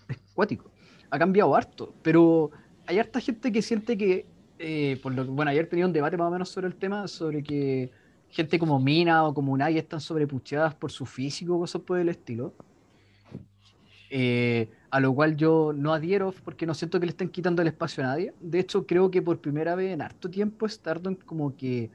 [0.08, 0.70] Es cuático.
[1.10, 2.50] Ha cambiado harto, pero
[2.86, 4.26] hay harta gente que siente que,
[4.58, 7.90] eh, que- bueno, ayer tenía un debate más o menos sobre el tema, sobre que
[8.30, 12.54] gente como Mina o como Unagi están sobrepucheadas por su físico, cosas por el estilo.
[14.08, 17.68] Eh, a lo cual yo no adhiero porque no siento que le estén quitando el
[17.68, 18.34] espacio a nadie.
[18.40, 21.90] De hecho, creo que por primera vez en harto tiempo Stardom como que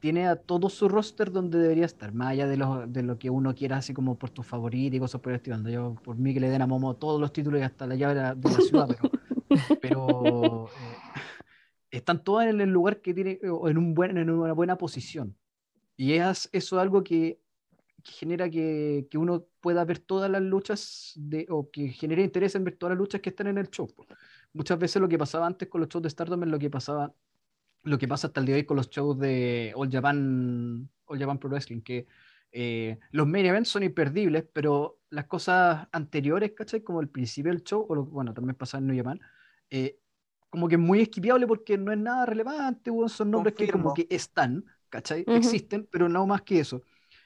[0.00, 3.30] tiene a todo su roster donde debería estar, más allá de lo, de lo que
[3.30, 5.56] uno quiera, así como por tu favorito y cosas por el estilo.
[5.68, 8.14] Yo, por mí que le den a Momo todos los títulos y hasta la llave
[8.14, 9.10] de la, de la ciudad, pero,
[9.82, 10.70] pero, eh,
[11.90, 15.36] están todas en el lugar que tiene, o en, un buen, en una buena posición.
[15.96, 17.40] Y es, eso es algo que,
[18.02, 22.54] que genera que, que uno pueda ver todas las luchas, de, o que genere interés
[22.54, 23.88] en ver todas las luchas que están en el show.
[24.54, 27.14] Muchas veces lo que pasaba antes con los shows de Stardom es lo que pasaba
[27.82, 31.18] lo que pasa hasta el día de hoy con los shows de All Japan, All
[31.18, 32.06] Japan Pro Wrestling, que
[32.52, 36.82] eh, los main events son imperdibles, pero las cosas anteriores, ¿cachai?
[36.82, 39.20] Como el principio del show, o lo- bueno, también pasaba en New Japan,
[39.70, 39.98] eh,
[40.50, 44.08] como que es muy esquiviable porque no es nada relevante, son nombres que como Confirmo.
[44.08, 45.22] que están, ¿cachai?
[45.26, 45.36] Ujú.
[45.36, 46.82] Existen, pero no más que eso.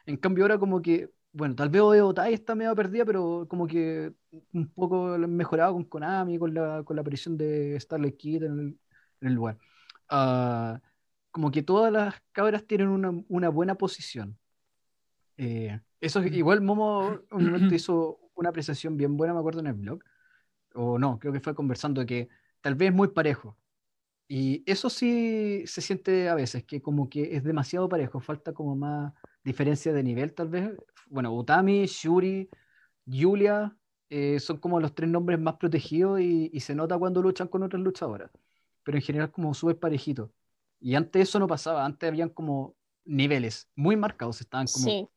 [0.07, 3.67] En cambio ahora como que, bueno, tal vez Oeo Tai está medio perdida, pero como
[3.67, 4.13] que
[4.53, 8.79] un poco mejorado con Konami, con la, con la aparición de Starlight Kid en el,
[9.23, 9.59] en el lugar.
[10.09, 10.81] Ah,
[11.31, 14.39] como que todas las cabras tienen una, una buena posición.
[15.37, 19.67] Eh, eso es- igual Momo un momento hizo una apreciación bien buena, me acuerdo en
[19.69, 20.01] el blog,
[20.75, 22.29] o no, creo que fue conversando de que
[22.61, 23.59] tal vez es muy parejo.
[24.29, 28.77] Y eso sí se siente a veces, que como que es demasiado parejo, falta como
[28.77, 29.13] más
[29.45, 30.73] diferencia de nivel tal vez.
[31.11, 32.49] Bueno, Utami, Shuri,
[33.07, 33.77] Julia
[34.11, 37.63] eh, son como los tres nombres más protegidos y, y se nota cuando luchan con
[37.65, 38.31] otras luchadoras,
[38.85, 40.33] pero en general como súper parejito.
[40.81, 45.09] Y antes eso no pasaba, antes habían como niveles muy marcados, estaban como Sí.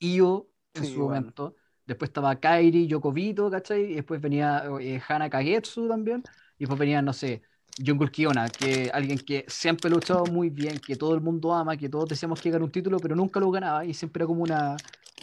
[0.00, 1.34] Io en Sí, su bueno.
[1.40, 1.56] momento.
[1.86, 3.92] Después estaba Kairi, Yokovito, ¿cachai?
[3.92, 6.22] Y después venía eh, Hana Kagetsu también.
[6.58, 7.42] Y después venía, no sé,
[7.76, 11.76] Jungle Kiona, que alguien que siempre ha luchado muy bien, que todo el mundo ama,
[11.76, 13.84] que todos decíamos que ganara un título, pero nunca lo ganaba.
[13.84, 14.82] Y siempre era como una,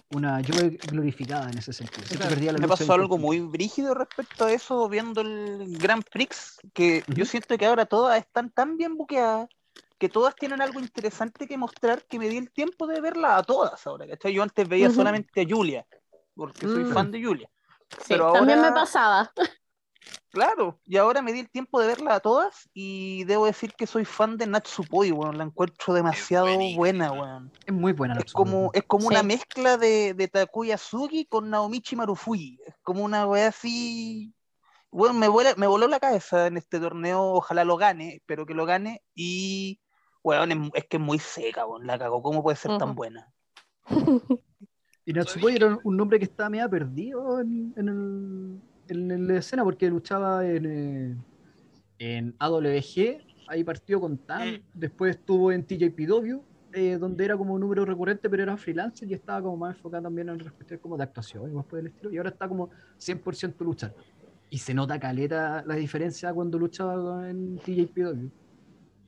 [0.09, 2.05] una yo glorificada en ese sentido.
[2.07, 2.35] Siempre Claro.
[2.35, 7.03] perdía la Me pasó algo muy brígido respecto a eso viendo el Grand Prix, que
[7.07, 7.25] yo Ujú.
[7.25, 9.47] siento que ahora todas están tan bien buqueadas,
[9.97, 13.43] que todas tienen algo interesante que mostrar, que me di el tiempo de verlas a
[13.43, 14.33] todas ahora, ¿cachai?
[14.33, 14.95] Yo antes veía Ujú.
[14.95, 15.85] solamente a Julia,
[16.35, 16.93] porque soy Mm.
[16.93, 17.49] fan de Julia.
[18.03, 19.31] Sí, Pero también me pasaba.
[20.31, 23.85] Claro, y ahora me di el tiempo de verlas a todas y debo decir que
[23.85, 27.51] soy fan de Natsupoi, weón, la encuentro demasiado buena, weón.
[27.65, 29.07] Es muy buena la Es como, es como Sí.
[29.09, 32.59] una mezcla de, de Takuya Sugi con Naomichi Marufuji.
[32.65, 34.33] Es como una wea así.
[34.89, 37.21] Bueno, me, vuela- me voló la cabeza en este torneo.
[37.33, 39.01] Ojalá lo gane, espero que lo gane.
[39.13, 39.81] Y,
[40.23, 41.85] weón, es, es que es muy seca, weón.
[41.85, 42.21] La cagó.
[42.23, 43.31] ¿Cómo puede ser tan buena?
[45.03, 48.61] Y Natsupoi era un nombre que estaba medio perdido en, en el-
[48.91, 51.17] en la escena porque luchaba en, eh,
[51.99, 54.63] en AWG, ahí partió con Tam, Mm.
[54.73, 56.43] después estuvo en TJPW,
[56.73, 60.03] eh, donde era como un número recurrente, pero era freelancer y estaba como más enfocado
[60.03, 62.69] también en respecto como de actuación y más por el estilo, y ahora está como
[62.97, 63.93] 100% luchar.
[64.49, 68.29] Y se nota caleta la diferencia cuando luchaba en TJPW.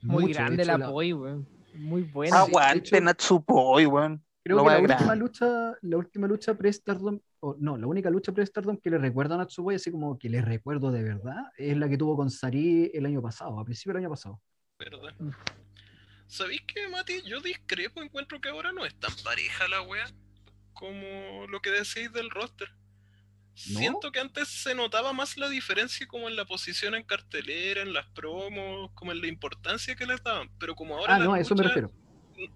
[0.02, 1.46] Muy Mucho, grande hecho, la Poi, weón.
[1.74, 2.40] Muy buena.
[2.40, 4.22] Aguante Natsupoi, weón.
[4.42, 8.32] Creo Lo que la última lucha, la última lucha pre-Stardom, o no, la única lucha
[8.32, 11.88] pre-Stardom que le recuerdo a Natsupoi, así como que le recuerdo de verdad, es la
[11.90, 14.40] que tuvo con Sari el año pasado, a principio del año pasado.
[14.78, 15.14] ¿Verdad?
[15.18, 15.30] Mm.
[16.26, 17.20] ¿Sabéis qué, Mati?
[17.22, 20.06] Yo discrepo, encuentro que ahora no es tan pareja la wea
[20.72, 22.68] como lo que decís del roster.
[23.70, 23.78] ¿No?
[23.78, 27.92] Siento que antes se notaba más la diferencia como en la posición en cartelera, en
[27.92, 30.48] las promos, como en la importancia que les daban.
[30.58, 31.92] Pero como ahora Ah, no, a eso me refiero.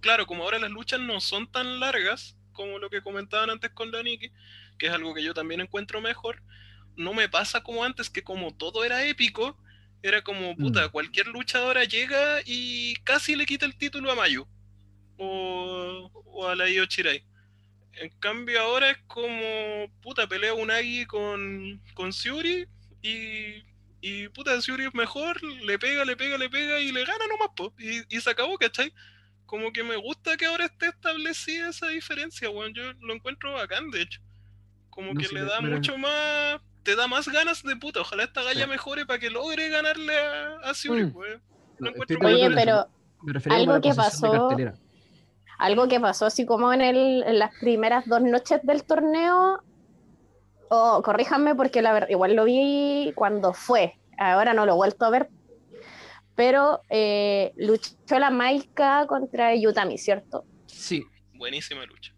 [0.01, 3.93] claro, como ahora las luchas no son tan largas como lo que comentaban antes con
[3.93, 4.33] la Nikki,
[4.79, 6.43] que es algo que yo también encuentro mejor,
[6.97, 9.59] no me pasa como antes, que como todo era épico,
[10.03, 10.91] era como, puta, Mm.
[10.91, 14.47] cualquier luchadora llega y casi le quita el título a Mayu
[15.17, 17.25] o, o a la Io Shirai.
[17.95, 22.67] En cambio ahora es como, puta, pelea Unagi con, con Shuri
[23.03, 23.65] y,
[24.01, 27.51] y puta, Shuri es mejor, le pega, le pega, le pega y le gana nomás,
[27.57, 28.93] po, y, y se acabó, ¿cachai?
[29.47, 32.75] Como que me gusta que ahora esté establecida esa diferencia, weón.
[32.75, 34.21] Yo lo encuentro bacán, de hecho.
[34.99, 36.61] Como No que le da mucho más.
[36.83, 38.01] Te da más ganas de puta.
[38.01, 38.69] Ojalá esta galla Sí.
[38.71, 41.13] mejore para que logre ganarle a, a Shuri, Mm.
[41.79, 41.91] No,
[42.27, 42.89] Oye, pero
[43.49, 44.49] algo que pasó-
[45.61, 49.63] algo que pasó así como en, el, en las primeras dos noches del torneo,
[50.69, 55.11] o corríjanme porque la igual lo vi cuando fue, ahora no lo he vuelto a
[55.11, 55.29] ver,
[56.35, 60.45] pero eh, luchó la Maika contra Yutami, ¿cierto?
[60.67, 61.05] Sí,
[61.35, 62.13] Buenísima lucha.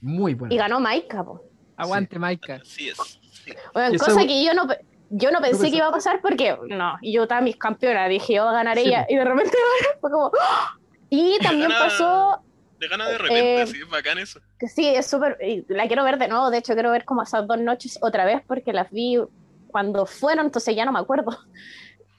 [0.00, 0.54] muy buena.
[0.54, 1.42] Y ganó Maika, po.
[1.76, 2.56] Aguante, Maika.
[2.56, 2.98] Así es.
[3.44, 3.52] sí.
[3.72, 4.66] Bueno, cosa que yo no,
[5.10, 8.50] yo no pensé que iba a pasar porque, no, Yutami es campeona, dije, yo va
[8.50, 9.56] a ganar Sí, ella, y de repente
[10.00, 10.78] fue como, ¡ah!
[11.10, 12.42] Y también Gana- pasó,
[12.78, 14.40] Le gana de repente, Eh, sí, es bacán eso.
[14.58, 15.38] Que sí, es súper.
[15.68, 16.50] La quiero ver de nuevo.
[16.50, 19.18] De hecho, quiero ver como esas dos noches otra vez porque las vi
[19.66, 21.36] cuando fueron, entonces ya no me acuerdo.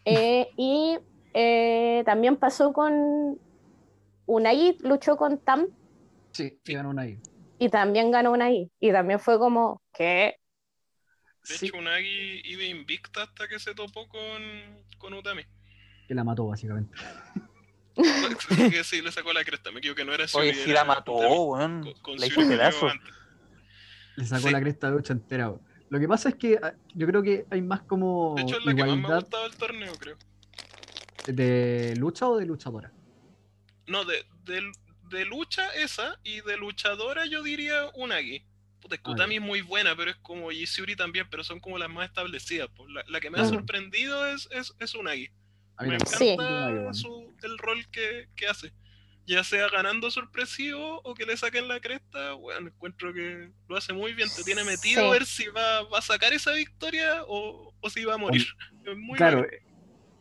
[0.05, 0.97] Eh, y
[1.33, 3.39] eh, también pasó con.
[4.25, 5.67] Unagi luchó con Tam
[6.33, 7.17] Sí, sí ganó una ahí.
[7.65, 8.71] Y también ganó Unagi.
[8.79, 10.37] Y también fue como, ¿qué?
[11.47, 14.41] De Sí, hecho, Unagi iba invicta hasta que se topó con,
[14.97, 15.43] con Utami.
[16.07, 16.97] que la mató, básicamente.
[18.69, 19.71] Que sí, le sacó la cresta.
[19.71, 21.13] Me equivoqué, no era Oye, si era la mató,
[21.43, 21.95] weón.
[22.17, 22.87] La hizo pedazo.
[24.15, 24.51] Le sacó Sí.
[24.51, 25.49] la cresta de lucha entera.
[25.49, 25.61] weón.
[25.89, 28.65] Lo que pasa es que ah, yo creo que hay más como De hecho, es
[28.65, 30.17] la que más me ha igualdad gustado del torneo, creo.
[31.27, 32.93] de lucha o de luchadora.
[33.87, 34.61] No, de, de,
[35.13, 38.43] de lucha esa y de luchadora yo diría Unagi.
[38.81, 41.43] Puta, es que Ah, Utami es muy buena, pero es como y Shuri también, pero
[41.45, 42.67] son como las más establecidas.
[42.75, 42.89] pues.
[42.91, 45.29] La, la que me ha sorprendido es, es, es Unagi.
[45.79, 48.73] Me encanta su- el rol que, que hace.
[49.25, 53.93] Ya sea ganando sorpresivo o que le saquen la cresta, bueno, encuentro que lo hace
[53.93, 54.27] muy bien.
[54.35, 55.07] Te tiene metido Sí.
[55.07, 58.45] a ver si va, va a sacar esa victoria o, o si va a morir.
[58.85, 59.47] Es muy Claro.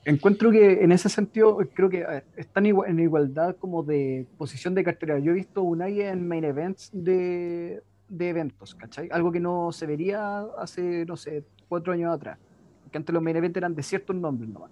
[0.05, 2.05] Encuentro que en ese sentido creo que
[2.37, 5.19] están en igualdad como de posición de cartera.
[5.19, 9.09] Yo he visto Unagi en main events de, de eventos, ¿cachai?
[9.13, 12.39] Algo que no se vería hace, no sé, cuatro años atrás.
[12.83, 14.71] Porque antes los main events eran de ciertos nombres nomás.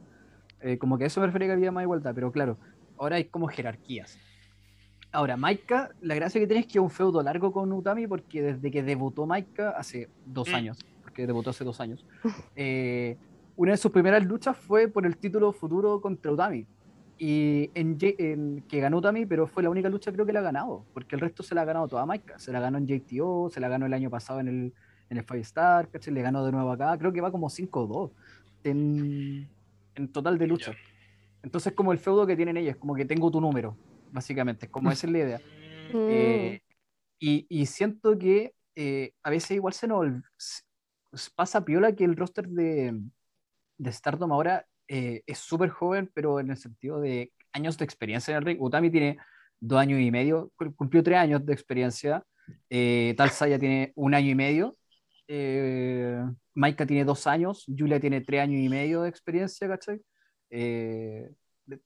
[0.61, 2.59] Eh, como que a eso me refería que había más igualdad, pero claro,
[2.99, 4.19] ahora hay como jerarquías.
[5.13, 8.43] Ahora, Maika, la gracia que tiene es que es un feudo largo con Utami porque
[8.43, 10.55] desde que debutó Maika hace dos Mm.
[10.55, 12.05] años, porque debutó hace dos años,
[12.57, 13.17] eh,
[13.63, 16.67] una de sus primeras luchas fue por el título futuro contra Utami.
[17.19, 20.43] Y en, en- que ganó Utami, pero fue la única lucha creo que la ha
[20.43, 22.39] ganado, porque el resto se la ha ganado toda Maika.
[22.39, 24.75] Se la ganó en JTO, se la ganó el año pasado en el,
[25.11, 26.15] en el Five Star, ¿cachai?
[26.15, 28.13] le ganó de nuevo acá, creo que va como 5-2
[28.65, 29.49] en,
[29.95, 30.73] en total de lucha.
[31.43, 33.77] Entonces como el feudo que tienen ellos, como que tengo tu número,
[34.11, 35.39] básicamente, es como esa es la idea.
[35.93, 36.61] Mm, Eh,
[37.19, 40.23] y, y siento que eh, a veces igual se nos
[41.35, 42.99] pasa piola que el roster de,
[43.81, 48.33] de Stardom ahora eh, es súper joven, pero en el sentido de años de experiencia
[48.33, 48.59] en el ring.
[48.61, 49.19] Utami tiene
[49.61, 52.23] dos años y medio, cu- cumplió tres años de experiencia.
[52.69, 54.77] Eh, Tal Saya tiene un año y medio.
[55.29, 56.23] Eh,
[56.55, 57.65] Maika tiene dos años.
[57.67, 60.01] Julia tiene tres años y medio de experiencia, ¿cachai?
[60.51, 61.31] Eh,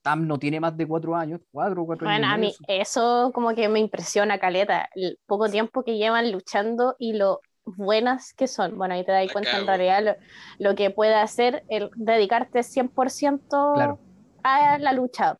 [0.03, 2.39] Tam no tiene más de cuatro años, cuatro, cuatro Bueno, a años.
[2.39, 2.83] y mí medio.
[2.83, 8.33] eso como que me impresiona, Caleta, el poco tiempo que llevan luchando y lo buenas
[8.35, 8.77] que son.
[8.77, 10.03] Bueno, ahí te das cuenta en realidad
[10.59, 13.99] lo, lo que puede hacer el dedicarte 100% Claro.
[14.43, 15.39] a la lucha.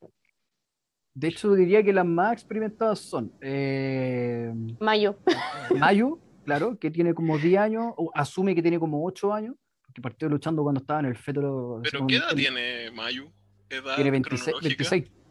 [1.15, 5.15] De hecho, diría que las más experimentadas son eh, Mayu.
[5.79, 9.55] Mayu, claro, que tiene como 10 años, o asume que tiene como 8 años,
[9.87, 11.81] porque partió luchando cuando estaba en el feto.
[11.85, 13.31] Pero ¿qué edad en- tiene Mayu?
[13.71, 14.85] ¿Edad Tiene 26, cronológica?
[14.91, 15.24] 26.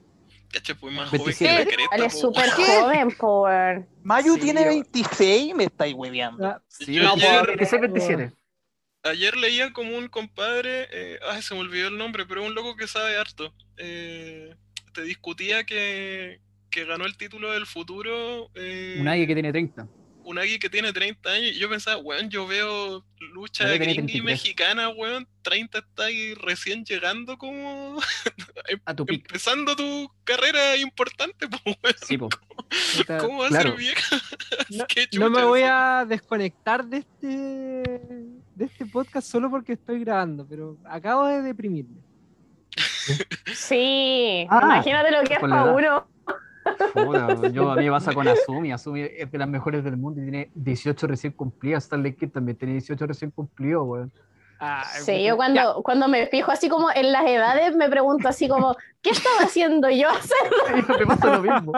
[0.54, 1.52] Cacha, pues más 27.
[1.54, 3.88] joven que la cresta, Él es súper joven, por...
[4.04, 6.46] Mayu Sí, tiene yo- 26 me estáis hueveando.
[6.46, 8.32] Ah, Sí, Yo no, ayer- 26, 27.
[9.06, 12.76] Ayer leía como un compadre, eh, ay, se me olvidó el nombre, pero un loco
[12.78, 13.54] que sabe harto.
[13.78, 14.56] eh,
[14.94, 16.40] te discutía que,
[16.70, 18.52] que ganó el título del futuro.
[18.54, 19.88] Eh, Un Agui que tiene 30.
[20.24, 21.52] Unagi que tiene 30 años.
[21.52, 24.24] Y yo pensaba, weón, yo veo lucha gringa y 33.
[24.24, 25.28] mexicana, weón.
[25.42, 28.00] 30 está ahí recién llegando como.
[28.86, 29.26] A tu pick.
[29.28, 31.96] empezando tu carrera importante, pues, weón.
[32.02, 32.30] Sí, po.
[33.20, 34.18] ¿Cómo va a ser vieja?
[34.70, 40.00] No, Qué no me voy a desconectar de este, de este podcast solo porque estoy
[40.00, 42.02] grabando, pero acabo de deprimirme.
[43.54, 46.08] Sí, Ah, imagínate lo que es para uno.
[47.52, 48.72] Yo a mí me pasa con Asumi.
[48.72, 51.84] Asumi es de las mejores del mundo y tiene 18 recién cumplidas.
[51.86, 54.12] Stanley Kid también tiene 18 recién cumplidos, weón.
[54.60, 58.48] Ah, Sí, yo cuando, cuando me fijo así como en las edades me pregunto así
[58.48, 60.08] como, ¿qué estaba haciendo yo
[60.98, 61.74] me pasa lo mismo.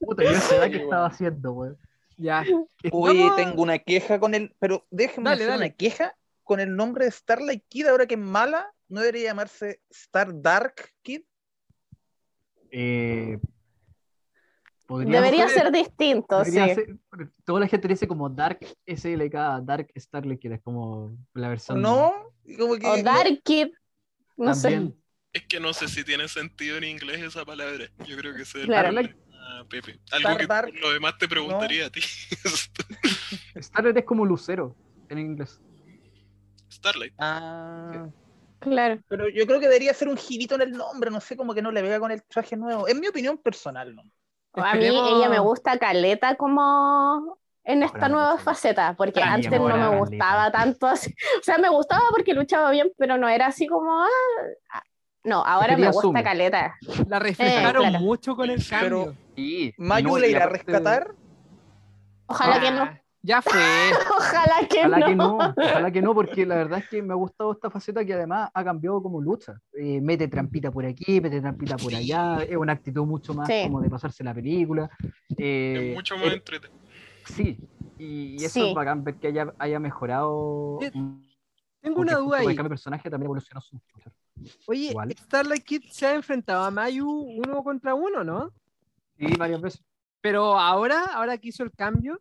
[0.00, 1.78] Puta, yo no sé qué estaba haciendo, weón.
[2.16, 2.44] Ya.
[2.92, 4.54] Oye, Vamos- tengo una queja con el.
[4.58, 5.66] Pero déjenme Dale, hacer dale.
[5.66, 8.72] una queja con el nombre de Starlight Kid, ahora que es mala.
[8.88, 11.22] ¿No debería llamarse Star Dark Kid?
[12.70, 13.38] Eh,
[14.88, 16.50] Debería ser- ser distinto, sí.
[16.52, 16.96] debería ser-
[17.44, 21.80] toda la gente dice como Dark SLK, Dark Starlight, que es como la versión.
[21.80, 22.12] ¿No?
[22.58, 23.68] Como que, O Dark Kid,
[24.36, 24.88] no también.
[24.88, 24.94] sé.
[25.32, 27.86] Es que no sé si tiene sentido en inglés esa palabra.
[28.06, 28.88] Yo creo que el Claro.
[28.92, 29.16] problema,
[29.68, 29.98] Pepe.
[30.12, 30.70] Algo que dark.
[30.72, 32.00] por lo demás te preguntaría a ti.
[33.60, 34.76] Starlight es como lucero
[35.08, 35.60] en inglés.
[36.70, 37.14] Starlight.
[37.18, 38.06] Ah,
[38.60, 39.00] Claro.
[39.08, 41.62] pero yo creo que debería ser un girito en el nombre, no sé, como que
[41.62, 42.86] no le pega con el traje nuevo.
[42.88, 44.02] Es mi opinión personal, ¿no?
[44.56, 49.50] A mí ella me gusta Caleta como en esta Ahora nueva faceta, porque Ay, antes
[49.50, 49.98] no ahora, me Caleta.
[49.98, 51.14] gustaba tanto así.
[51.40, 54.06] O sea, me gustaba porque luchaba bien, pero no era así como, ah,
[54.72, 54.82] ah,
[55.24, 56.22] No, ahora me gusta Sumo.
[56.22, 56.76] caleta.
[57.08, 58.04] La refrescaron Eh, claro.
[58.04, 59.16] mucho con el Pero- cambio.
[59.34, 61.12] Sí, Mayu no, le y irá a rescatar.
[62.26, 62.88] Ojalá que no.
[63.26, 63.52] Ya fue.
[64.18, 65.06] Ojalá que Ojalá no.
[65.06, 68.04] que no, ojalá que no, porque la verdad es que me ha gustado esta faceta
[68.04, 69.58] que además ha cambiado como lucha.
[69.72, 73.62] Eh, mete trampita por aquí, mete trampita por allá, es una actitud mucho más Sí.
[73.62, 74.90] como de pasarse la película.
[75.38, 76.80] Eh, Es mucho más eh, entretenido.
[77.24, 77.58] Sí,
[77.98, 78.68] y eso Sí.
[78.68, 80.78] es bacán ver que haya, haya mejorado.
[80.82, 80.92] Eh,
[81.80, 82.46] Tengo una duda con ahí.
[82.48, 83.80] El cambio de personaje también evolucionó su.
[84.66, 84.94] Oye.
[85.18, 88.52] Starlight Kid se ha enfrentado a Mayu uno contra uno, ¿no?
[89.18, 89.82] Sí, varias veces.
[90.20, 92.20] Pero ahora, ahora que hizo el cambio,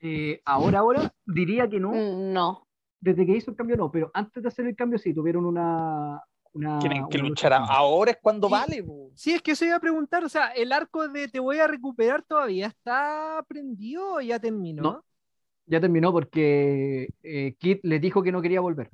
[0.00, 1.90] Eh, ahora, ahora, diría que no.
[1.92, 2.66] Mm, No.
[3.02, 6.22] Desde que hizo el cambio, no, pero antes de hacer el cambio, sí, tuvieron una.
[6.52, 8.52] una Tienen que una luchar lucha ahora es cuando Sí.
[8.52, 8.84] vale.
[9.14, 11.66] sí, es que eso iba a preguntar, o sea, ¿el arco de te voy a
[11.66, 14.82] recuperar todavía está prendido o ya terminó?
[14.82, 15.04] No.
[15.66, 18.90] Ya terminó porque eh, Kit le dijo que no quería volver.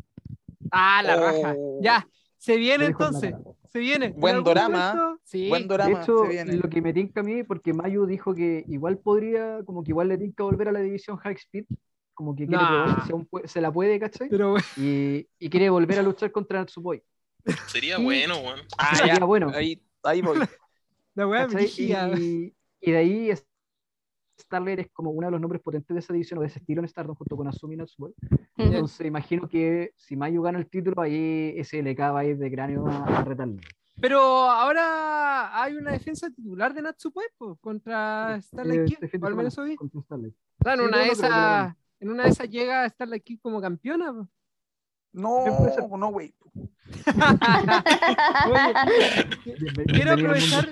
[0.70, 1.20] Ah, la Oh.
[1.20, 1.56] raja.
[1.80, 2.06] Ya,
[2.36, 3.44] se viene entonces, cara.
[3.76, 4.08] Se viene.
[4.16, 5.48] Buen momento- Sí.
[5.48, 6.52] Buen De drama hecho, se viene.
[6.54, 10.08] lo que me tinca a mí, porque Mayu dijo que igual podría, como que igual
[10.08, 11.64] le tinca volver a la división High Speed,
[12.14, 12.84] como que quiere Nah.
[12.84, 14.28] probar aún pue- se la puede, ¿cachai?
[14.28, 17.02] Pero Y, y quiere volver a luchar contra Natsupoi.
[17.66, 18.60] Sería bueno, weón.
[18.78, 19.50] Ah, Sería ya, bueno.
[19.54, 20.38] Ahí, ahí voy.
[21.14, 21.46] la weá.
[21.78, 23.30] Y, y de ahí
[24.38, 26.80] Starlight es como uno de los nombres potentes de esa división o de ese estilo
[26.82, 27.76] en Stardom junto con Asumi.
[27.76, 28.12] Ujú.
[28.56, 32.86] Entonces imagino que si Mayu gana el título, ahí SLK va a ir de cráneo
[32.86, 33.56] a, a retarlo.
[34.00, 39.74] Pero ahora hay una defensa titular de Natsupoi po, contra Starlight Kid, al menos hoy.
[40.74, 41.76] en Sí, una de esas, bueno.
[42.00, 44.12] en una de esas llega Starlight Kid como campeona.
[44.12, 44.28] po.
[45.16, 45.44] No,
[45.98, 46.32] no, güey.
[49.86, 50.68] Quiero aprovechar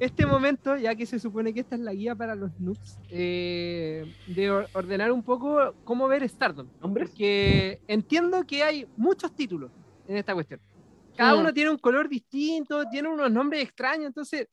[0.00, 4.04] este momento, ya que se supone que esta es la guía para los noobs, eh,
[4.28, 6.68] de or- ordenar un poco cómo ver Stardom.
[6.80, 7.10] ¿Nombres?
[7.10, 9.70] Porque entiendo que hay muchos títulos
[10.06, 10.60] en esta cuestión.
[11.16, 11.40] Cada Mm.
[11.40, 14.46] uno tiene un color distinto, tiene unos nombres extraños, entonces.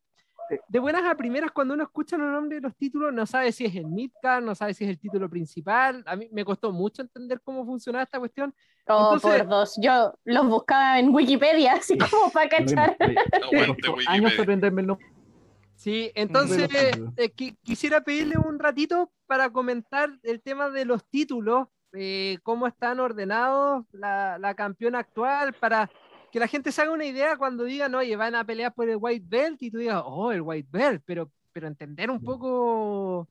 [0.68, 3.66] De buenas a primeras, cuando uno escucha los nombres de los títulos, no sabe si
[3.66, 6.04] es el midcard, no sabe si es el título principal.
[6.06, 8.54] A mí me costó mucho entender cómo funcionaba esta cuestión.
[8.88, 9.80] Oh, Entonces- por dos.
[9.82, 12.96] Yo los buscaba en Wikipedia, así como para cachar.
[13.52, 14.10] Wikipedia.
[14.10, 15.06] años aprenderme el nombre.
[15.76, 21.68] Sí, entonces eh, qui- quisiera pedirle un ratito para comentar el tema de los títulos,
[21.94, 25.90] eh, cómo están ordenados la, la campeona actual, para
[26.32, 28.98] que la gente se haga una idea cuando digan, oye, van a pelear por el
[29.00, 33.28] White Belt y tú digas, oh, el White Belt, pero, pero entender un poco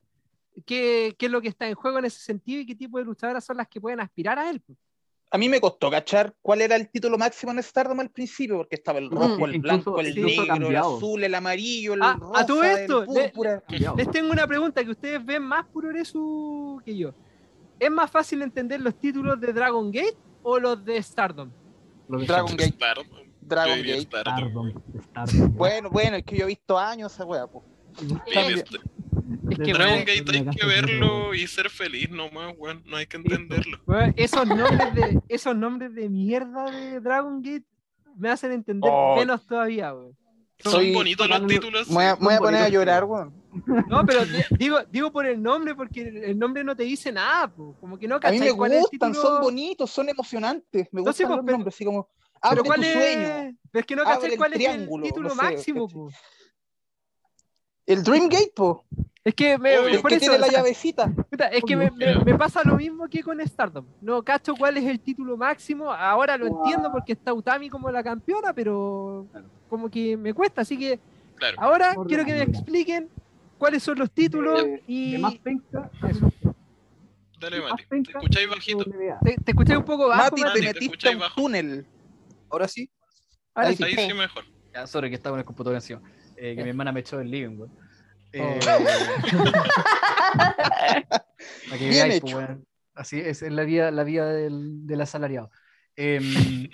[0.65, 3.03] qué, qué es lo que está en juego en ese sentido y qué tipo de
[3.05, 4.61] luchadoras son las que pueden aspirar a él.
[4.65, 4.77] pues.
[5.31, 8.75] A mí me costó cachar cuál era el título máximo en Stardom al principio, porque
[8.75, 12.15] estaba el rojo, el Incluso- blanco, el negro, el azul, el amarillo, el Ah, a
[12.17, 13.91] rosa, todo esto, el le-.
[13.97, 17.11] Les tengo una pregunta que ustedes ven más Puroresu que yo.
[17.79, 21.49] ¿Es más fácil entender los títulos de Dragon Gate o los de Stardom?
[22.07, 22.55] Dragon.
[22.57, 22.75] Gate.
[23.41, 24.01] Dragon Gate.
[24.01, 24.73] Stardom.
[25.53, 27.63] Bueno, bueno, es que yo he visto años esa wea, po.
[29.49, 32.83] Es que, Dragon Gate hay que verlo y ser feliz nomás, weón.
[32.85, 33.79] No hay que entenderlo.
[34.15, 37.65] esos, nombres de, esos nombres de mierda de Dragon Gate
[38.17, 39.15] me hacen entender Oh.
[39.15, 40.15] menos todavía, weón.
[40.59, 41.87] Son Soy- bonitos los títulos.
[41.89, 43.33] Me voy a, me voy a poner a llorar, weón.
[43.87, 47.47] No, pero di- digo, digo por el nombre, porque el nombre no te dice nada,
[47.47, 47.75] po.
[47.79, 49.29] como que no A mí me cuál es el gustan, título.
[49.33, 50.87] son bonitos, son emocionantes.
[50.91, 53.57] Me No, gustan pues, los pero- nombres, así como Pero abre cuál tu es, sueño.
[53.71, 56.09] pero es que no cachai el cuál es el triángulo, título no sé, máximo, po.
[57.85, 58.83] El Dream Gate, po.
[59.23, 60.01] Es que me, Obvio.
[60.01, 61.11] Por que eso, tiene la o sea, llavecita.
[61.51, 63.85] Es que me, me- me pasa lo mismo que con Stardom.
[64.01, 65.91] No cacho cuál es el título máximo.
[65.91, 69.47] Ahora lo entiendo porque está Utami como la campeona, pero Claro.
[69.75, 70.61] Como que me cuesta.
[70.61, 70.99] Así que
[71.35, 71.57] Claro.
[71.59, 73.09] ahora quiero que me expliquen
[73.57, 76.31] cuáles son los títulos De- y De más penca, Eso.
[77.39, 77.71] Dale, Mati.
[77.71, 78.85] más Te escucháis bajito.
[79.23, 80.23] Te, te escuché un poco bajo.
[80.23, 80.53] Mati, Mati.
[80.53, 81.35] te te metiste escucháis un bajo.
[81.41, 81.85] túnel.
[82.49, 82.89] Ahora sí.
[83.53, 83.83] Ahora ahí sí.
[83.83, 84.07] Ahí Sí.
[84.07, 84.43] sí mejor.
[84.73, 86.01] Ya, sorry, que estaba con el computador encima.
[86.37, 87.71] Eh, que mi hermana me echó del living, weón.
[88.33, 88.59] Eh, Oh.
[91.69, 92.35] para que Bien veáis, hecho.
[92.37, 92.49] pues.
[92.93, 95.51] Así es, es la vida, la vida del, del asalariado.
[95.97, 96.23] Em,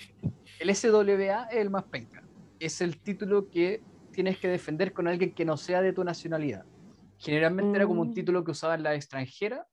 [0.60, 2.24] el SWA es el más penca.
[2.62, 3.82] Es el título que
[4.12, 6.64] tienes que defender con alguien que no sea de tu nacionalidad.
[7.18, 8.14] Generalmente era como un Mm.
[8.14, 9.66] título que usaban las extranjeras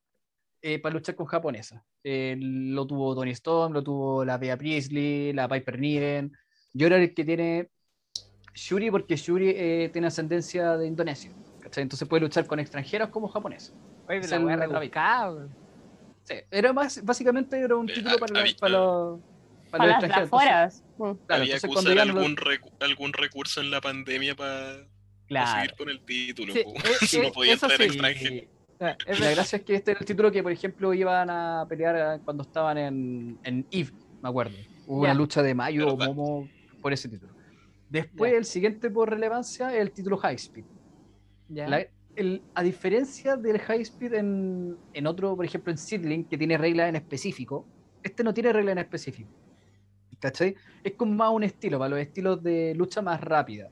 [0.62, 1.82] eh, para luchar con japonesas.
[2.02, 6.32] Eh, lo tuvo Tony Storm, lo tuvo la Bea Priestley, la Piper Niven.
[6.72, 7.68] Yo era el que tiene
[8.54, 11.30] Shuri porque Shuri eh, tiene ascendencia de Indonesia.
[11.60, 11.82] ¿cachai?
[11.82, 13.74] Entonces puede luchar con extranjeros como japoneses.
[14.08, 14.80] Oye, la.
[16.24, 19.20] Sí, era más, básicamente era un Eh, título la- para los,
[19.70, 20.24] para Para los las extranjeros.
[20.24, 20.84] Entonces, afueras.
[20.98, 21.26] Mm.
[21.26, 24.86] claro, Había que usar lo- algún, recu- algún recurso en la pandemia para
[25.26, 25.60] Claro.
[25.60, 26.52] seguir con el título.
[26.54, 26.74] Sí, po.
[26.74, 27.86] eh, si no podía eso traer sí.
[27.88, 28.46] extranjero.
[29.06, 31.66] Es Y la gracia es que este era el título que, por ejemplo, iban a
[31.68, 33.90] pelear eh, cuando estaban en, en EVE,
[34.22, 34.56] me acuerdo.
[34.86, 35.96] Hubo una lucha de Mayo o.
[35.96, 36.48] Momo
[36.80, 37.32] por ese título.
[37.90, 40.64] Después, el siguiente por relevancia es el título High Speed.
[41.48, 41.66] Ya.
[41.68, 41.86] La-
[42.16, 46.56] el- a diferencia del High Speed en, en otro, por ejemplo, en Seedling, que tiene
[46.56, 47.66] reglas en específico,
[48.02, 49.28] este no tiene reglas en específico.
[50.20, 50.56] ¿Cachai?
[50.82, 53.70] Es como más un estilo, para los estilos de lucha más rápida.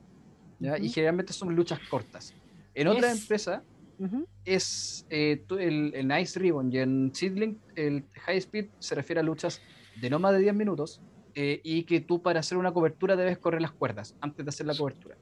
[0.59, 0.77] ¿ya?
[0.77, 0.93] Y Ujú.
[0.93, 2.33] generalmente son luchas cortas.
[2.73, 3.63] En otras Es- empresas
[3.99, 4.25] Ujú.
[4.45, 9.23] es eh, el, en Ice Ribbon y en Seedling, el High Speed se refiere a
[9.23, 9.61] luchas
[9.93, 11.01] de no más de 10 minutos
[11.35, 14.65] eh, y que tú para hacer una cobertura debes correr las cuerdas antes de hacer
[14.67, 15.17] la cobertura.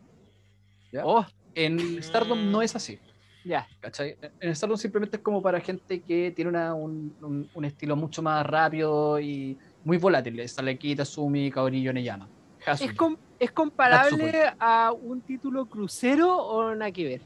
[0.92, 1.06] ¿ya?
[1.06, 1.26] Oh,
[1.56, 3.02] En Stardom no es así.
[3.44, 3.68] ya.
[3.80, 4.18] ¿cachai?
[4.40, 8.22] En Stardom simplemente es como para gente que tiene una- un, un- un estilo mucho
[8.22, 10.48] más rápido y muy volátil.
[10.50, 12.28] Saleki, Sumi, Kaori, Yoneyama.
[12.68, 17.22] ¿Es, com- ¿Es comparable a un título crucero o nada que ver?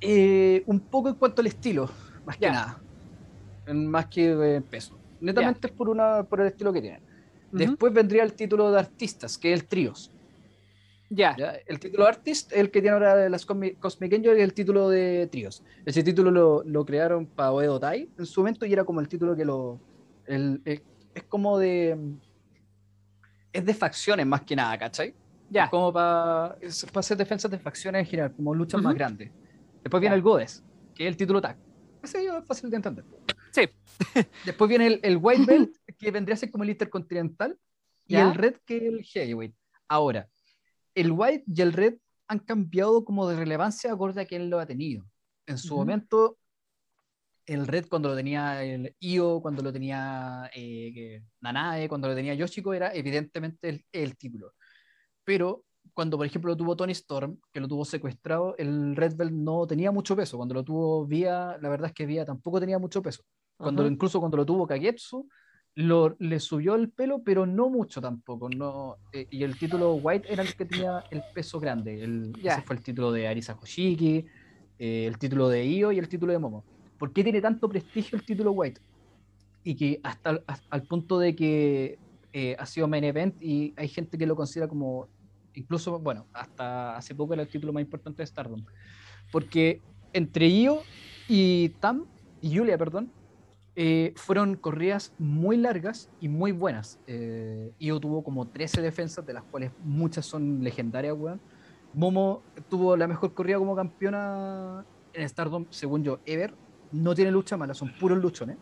[0.00, 1.88] Eh, un poco en cuanto al estilo,
[2.26, 2.80] más que nada.
[3.72, 4.98] Más que eh, peso.
[5.20, 7.00] Netamente es por, una, por el estilo que tienen.
[7.50, 10.10] Después vendría el título de artistas, que es el Tríos.
[11.08, 11.34] Ya.
[11.38, 11.54] ¿ya?
[11.66, 14.88] El título Artist, el que tiene ahora de las Cosmi- Cosmic Angel, y el título
[14.90, 15.62] de Tríos.
[15.86, 19.08] Ese título lo, lo crearon para Oedo Tai en su momento y era como el
[19.08, 19.78] título que lo.
[20.26, 20.82] el- el-
[21.14, 21.96] es como de.
[23.52, 25.14] Es de facciones más que nada, ¿cachai?
[25.50, 25.64] Ya.
[25.64, 26.56] Es como para
[26.94, 29.30] hacer defensas de facciones en general, como luchas más grandes.
[29.82, 30.16] Después viene Ya.
[30.16, 30.64] el Godes,
[30.94, 31.56] que es el título tag.
[32.02, 33.04] Ese es fácil de entender.
[33.52, 33.68] Sí.
[34.44, 37.56] Después viene el, el White Belt, que vendría a ser como el Intercontinental,
[38.06, 38.28] y Ya.
[38.28, 39.54] el Red, que es el Heavyweight.
[39.88, 40.28] Ahora,
[40.94, 41.94] el White y el Red
[42.26, 45.04] han cambiado como de relevancia acorde a quién lo ha tenido.
[45.46, 46.38] En su momento,
[47.46, 52.34] el Red cuando lo tenía el Io, cuando lo tenía eh, Nanae, cuando lo tenía
[52.34, 54.52] Yoshiko, era evidentemente el, el título.
[55.24, 59.32] Pero cuando, por ejemplo, lo tuvo Tony Storm, que lo tuvo secuestrado, el Red Belt
[59.32, 60.36] no tenía mucho peso.
[60.36, 63.22] Cuando lo tuvo Vía, la verdad es que Vía tampoco tenía mucho peso.
[63.56, 63.92] Cuando, Ajá.
[63.92, 65.28] incluso cuando lo tuvo Kagetsu,
[65.76, 68.48] lo, le subió el pelo, pero no mucho tampoco.
[68.48, 72.02] No, eh, y el título White era el que tenía el peso grande.
[72.02, 72.32] El.
[72.42, 74.24] Ese fue el título de Arisa Hoshiki,
[74.78, 76.64] eh, el título de Io y el título de Momo.
[76.98, 78.80] ¿Por qué tiene tanto prestigio el título White?
[79.62, 81.98] Y que hasta, hasta- al punto de que
[82.32, 85.08] eh, ha sido main event y hay gente que lo considera como,
[85.54, 88.64] incluso, bueno, hasta hace poco era el título más importante de Stardom.
[89.30, 89.80] Porque
[90.12, 90.80] entre Io
[91.28, 92.06] y Tam,
[92.40, 93.10] y Julia, perdón,
[93.76, 97.00] eh, fueron corridas muy largas y muy buenas.
[97.06, 101.40] Eh, Io tuvo como 13 defensas, de las cuales muchas son legendarias, weón.
[101.92, 106.54] Momo tuvo la mejor corrida como campeona en Stardom, según yo, ever.
[106.94, 108.56] No tiene lucha mala, son puros luchones.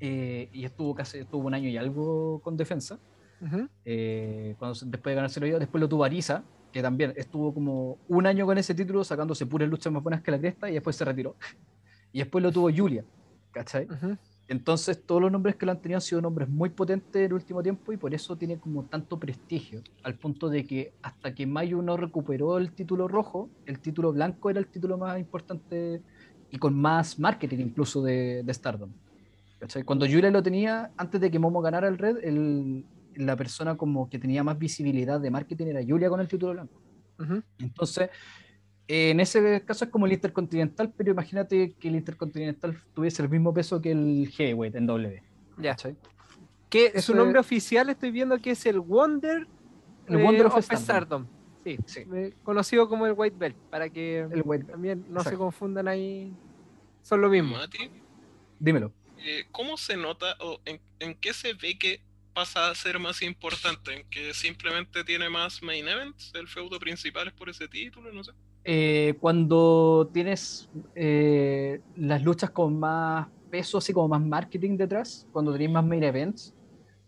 [0.00, 2.98] Eh, y estuvo casi estuvo un año y algo con defensa.
[3.42, 3.68] Ujú.
[3.86, 8.26] eh, cuando después de ganárselo yo, después lo tuvo Arisa, que también estuvo como un
[8.26, 11.04] año con ese título, sacándose puras luchas más buenas que la cresta, y después se
[11.04, 11.36] retiró.
[12.12, 13.04] Y después lo tuvo Julia,
[13.52, 13.86] ¿cachai?
[14.48, 17.34] Entonces, todos los nombres que lo han tenido han sido nombres muy potentes en el
[17.34, 21.46] último tiempo y por eso tiene como tanto prestigio, al punto de que hasta que
[21.46, 26.02] Mayu no recuperó el título rojo, el título blanco era el título más importante
[26.50, 28.90] y con más marketing incluso de, de Stardom.
[29.58, 29.82] ¿Cachai?
[29.82, 32.84] Cuando Julia lo tenía, antes de que Momo ganara el Red, el-
[33.16, 36.80] la persona como que tenía más visibilidad de marketing era Julia con el título blanco.
[37.58, 38.08] Entonces,
[38.88, 43.28] eh, en ese caso es como el Intercontinental, pero imagínate que el Intercontinental tuviese el
[43.28, 45.22] mismo peso que el Heavyweight en W.
[45.58, 45.70] Ya.
[45.72, 45.96] ¿cachai?
[46.70, 49.46] Que su nombre oficial estoy viendo que es el Wonder,
[50.06, 50.84] El eh, Wonder of of Stardom.
[50.84, 51.26] Stardom.
[51.86, 52.04] Sí, Sí.
[52.14, 54.70] eh, conocido como el White Belt, para que El White Belt.
[54.70, 56.32] también no se confundan ahí.
[57.02, 57.56] Son lo mismo.
[57.56, 57.90] Mati,
[58.58, 58.92] Dímelo.
[59.24, 62.00] eh, ¿cómo se nota o en, en qué se ve que
[62.34, 63.94] pasa a ser más importante?
[64.00, 66.32] ¿En que simplemente tiene más main events?
[66.34, 68.12] ¿El feudo principal es por ese título?
[68.12, 68.32] No sé.
[68.64, 75.52] Eh, cuando tienes eh, las luchas con más peso, así como más marketing detrás, cuando
[75.52, 76.54] tenéis más main events,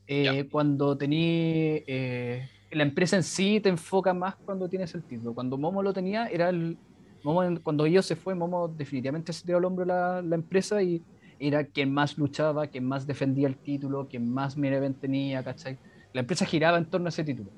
[0.07, 5.35] eh, cuando tenéis eh, la empresa en sí te enfoca más cuando tienes el título.
[5.35, 6.79] Cuando Momo lo tenía, era el.
[7.25, 11.03] Momo, cuando ellos se fue, Momo definitivamente se tiró al hombro la, la empresa y
[11.39, 15.79] era quien más luchaba, quien más defendía el título, quien más main event tenía, ¿cachai?
[16.13, 17.51] La empresa giraba en torno a ese título.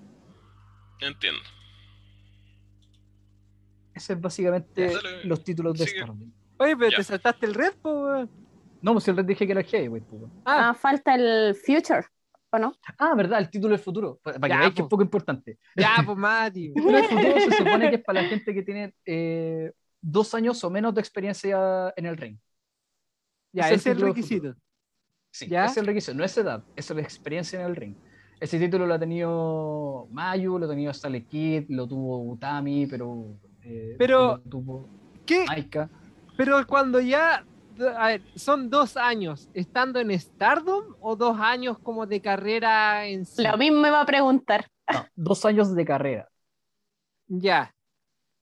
[1.01, 1.41] Entiendo.
[3.95, 5.25] Ese es básicamente dale.
[5.25, 5.99] los títulos de Sigue.
[5.99, 6.33] Stardom.
[6.59, 6.97] Oye, pero Ya.
[6.99, 8.31] te saltaste el red, po, weón.
[8.83, 10.33] No, pues si el red dije que era el Heavyweight, pues, weón.
[10.45, 12.05] Ah, Ah, falta el Future,
[12.55, 12.75] ¿o no?
[12.99, 14.19] Ah, verdad, el título del futuro.
[14.23, 15.59] Para que Ya, veáis que es poco importante.
[15.77, 16.67] ya, pues Mati.
[16.69, 20.35] El título del futuro se supone que es para la gente que tiene eh, dos
[20.35, 22.39] años o menos de experiencia en el ring.
[23.53, 24.55] Ya, Ese es el requisito.
[25.33, 25.65] Sí, ¿Ya?
[25.65, 27.95] ese es el requisito, no es edad, es la experiencia en el ring.
[28.41, 33.37] Ese título lo ha tenido Mayu, lo ha tenido Sale Kid, lo tuvo Utami, pero.
[33.63, 34.89] eh, Pero- lo tuvo
[35.27, 35.45] ¿Qué?
[35.47, 35.89] Maika.
[36.37, 37.45] Pero cuando ya,
[37.97, 43.25] a ver, son dos años estando en Stardom o dos años como de carrera en
[43.27, 43.43] sí.
[43.43, 44.67] Lo mismo me va a preguntar.
[44.93, 46.29] No, dos años de carrera.
[47.27, 47.75] Ya.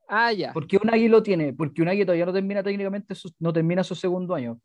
[0.09, 0.53] Ah, ya.
[0.53, 1.53] ¿Por qué Unagi lo tiene?
[1.53, 4.61] Porque Unagi todavía no termina técnicamente, su- no termina su segundo año.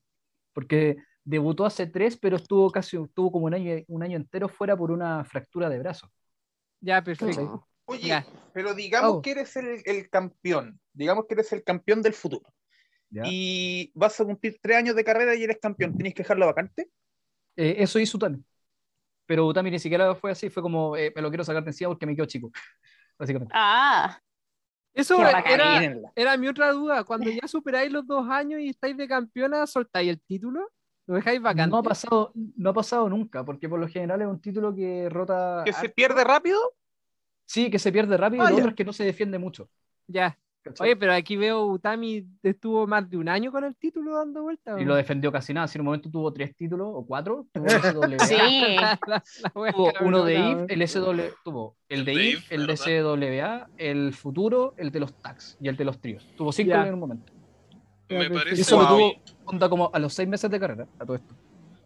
[0.54, 4.76] Porque debutó hace tres, pero estuvo casi, estuvo como un año, un año entero fuera
[4.76, 6.10] por una fractura de brazo.
[6.82, 7.42] Ya, perfecto.
[7.42, 7.68] No.
[7.86, 8.26] Oye, Ya.
[8.54, 9.22] pero digamos Oh.
[9.22, 12.50] que eres el, el campeón, digamos que eres el campeón del futuro
[13.10, 13.24] ¿ya?
[13.26, 16.90] y vas a cumplir tres años de carrera y eres campeón, ¿tienes que dejarlo vacante?
[17.56, 18.44] Eh, eso hizo Utami.
[19.26, 21.90] Pero Utami ni siquiera fue así, fue como, eh, me lo quiero sacar de encima
[21.90, 22.52] porque me quedo chico.
[23.18, 23.54] Básicamente.
[23.56, 24.20] Ah,
[24.94, 27.04] Eso era, era mi otra duda.
[27.04, 30.72] Cuando ya superáis los dos años y estáis de campeona, ¿soltáis el título?
[31.08, 31.72] ¿Lo dejáis vacante?
[31.72, 35.08] No ha, pasado, no ha pasado nunca, porque por lo general es un título que
[35.10, 35.64] rota.
[35.66, 36.60] ¿Que se pierde rápido?
[37.46, 39.70] Sí, que se pierde rápido Ah, y otro es que no se defiende mucho.
[40.08, 40.38] Ya.
[40.68, 40.88] ¿Cachai?
[40.88, 44.80] Oye, pero aquí veo Utami estuvo más de un año con el título dando vueltas.
[44.82, 45.68] y lo defendió casi nada.
[45.68, 47.72] Si en un momento tuvo tres títulos o cuatro, tuvo el
[48.20, 49.44] SWA, sí.
[49.74, 52.78] tuvo uno de IF el SW, tuvo el de IF, el de.
[52.78, 56.26] CWA, el futuro, el de los tags y el de los tríos.
[56.38, 56.88] Tuvo cinco Ya.
[56.88, 57.32] en un momento.
[58.10, 58.98] Me parece, Y eso lo Wow.
[58.98, 59.14] tuvo
[59.46, 61.36] onda como a los seis meses de carrera, a todo esto.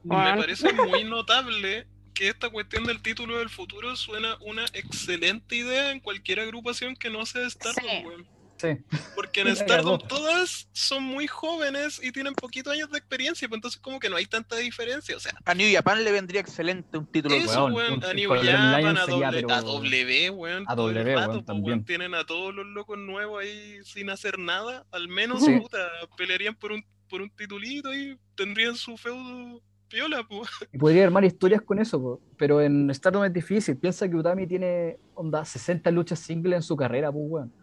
[0.04, 5.92] me parece muy notable que esta cuestión del título del futuro suena una excelente idea
[5.92, 8.26] en cualquier agrupación que no sea Stardom, Sí.
[8.64, 8.86] Weón.
[8.92, 8.98] Sí.
[9.16, 13.80] Porque en Stardom todas son muy jóvenes y tienen poquitos años de experiencia, pues entonces
[13.80, 15.16] como que no hay tanta diferencia.
[15.16, 17.36] O sea, A New Japan le vendría excelente un título.
[17.36, 20.64] eso, weón, weón, a New Japan, a, sería, doble- pero- a W, weón.
[20.68, 21.86] a todo el W, rato, weón, pues, también.
[21.86, 24.86] Tienen a todos los locos nuevos ahí sin hacer nada.
[24.92, 25.60] Al menos, Sí.
[25.60, 25.78] puta,
[26.18, 30.50] pelearían por un, por un titulito y tendrían su feudo piola, pues.
[30.72, 32.22] Y podría armar historias con eso, po.
[32.38, 33.76] pero en Stardom es difícil.
[33.78, 37.54] Piensa que Utami tiene onda 60 luchas singles en su carrera, pues, weón.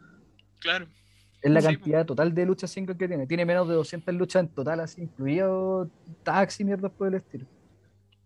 [0.61, 0.89] Claro.
[1.41, 3.27] Es la Sí, cantidad total de luchas singles que tiene.
[3.27, 5.89] Tiene menos de 200 luchas en total, así, incluido
[6.59, 7.47] y mierdas por el estilo.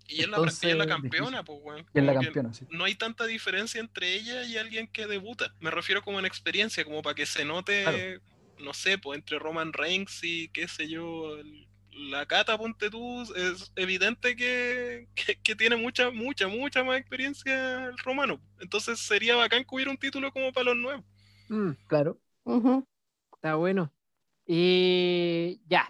[0.08, 1.86] Y es la, campeona, pues, weón.
[1.94, 2.66] Y es la campeona, sí.
[2.70, 5.54] No hay tanta diferencia entre ella y alguien que debuta.
[5.60, 8.20] Me refiero como en experiencia, como para que se note, Claro.
[8.58, 11.66] no sé, pues entre Roman Reigns y qué sé yo, el-
[12.10, 17.84] la Cata, ponte tú, es evidente que, que, que tiene mucha, mucha, mucha más experiencia
[17.86, 18.40] el romano.
[18.60, 21.04] Entonces sería bacán que hubiera un título como para los nuevos.
[21.52, 22.18] Mm, Claro.
[22.44, 22.84] Ujú.
[23.34, 23.92] está bueno.
[24.46, 25.86] Y ya.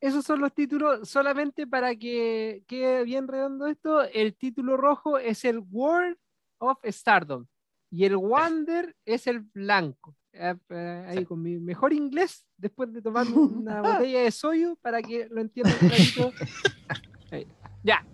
[0.00, 1.08] Esos son los títulos.
[1.08, 6.16] Solamente para que quede bien redondo esto, el título rojo es el World
[6.58, 7.46] of Stardom.
[7.90, 10.16] Y el Wonder es el blanco.
[10.32, 13.26] Eh, eh, Ahí con mi mejor inglés, después de tomar
[13.66, 15.76] una botella de soyo, para que lo entiendan.
[17.82, 18.04] Ya.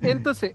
[0.00, 0.54] Entonces,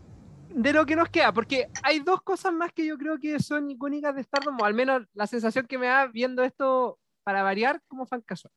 [0.56, 3.70] de lo que nos queda, porque hay dos cosas más que yo creo que son
[3.70, 7.82] icónicas de Stardom, o al menos la sensación que me da viendo esto para variar
[7.88, 8.54] como fan casual.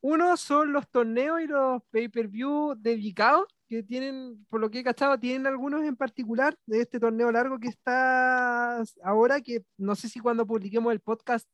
[0.00, 5.18] Uno son los torneos y los pay-per-view dedicados que tienen, por lo que he cachado,
[5.18, 10.20] tienen algunos en particular de este torneo largo que está ahora, que no sé si
[10.20, 11.48] cuando publiquemos el podcast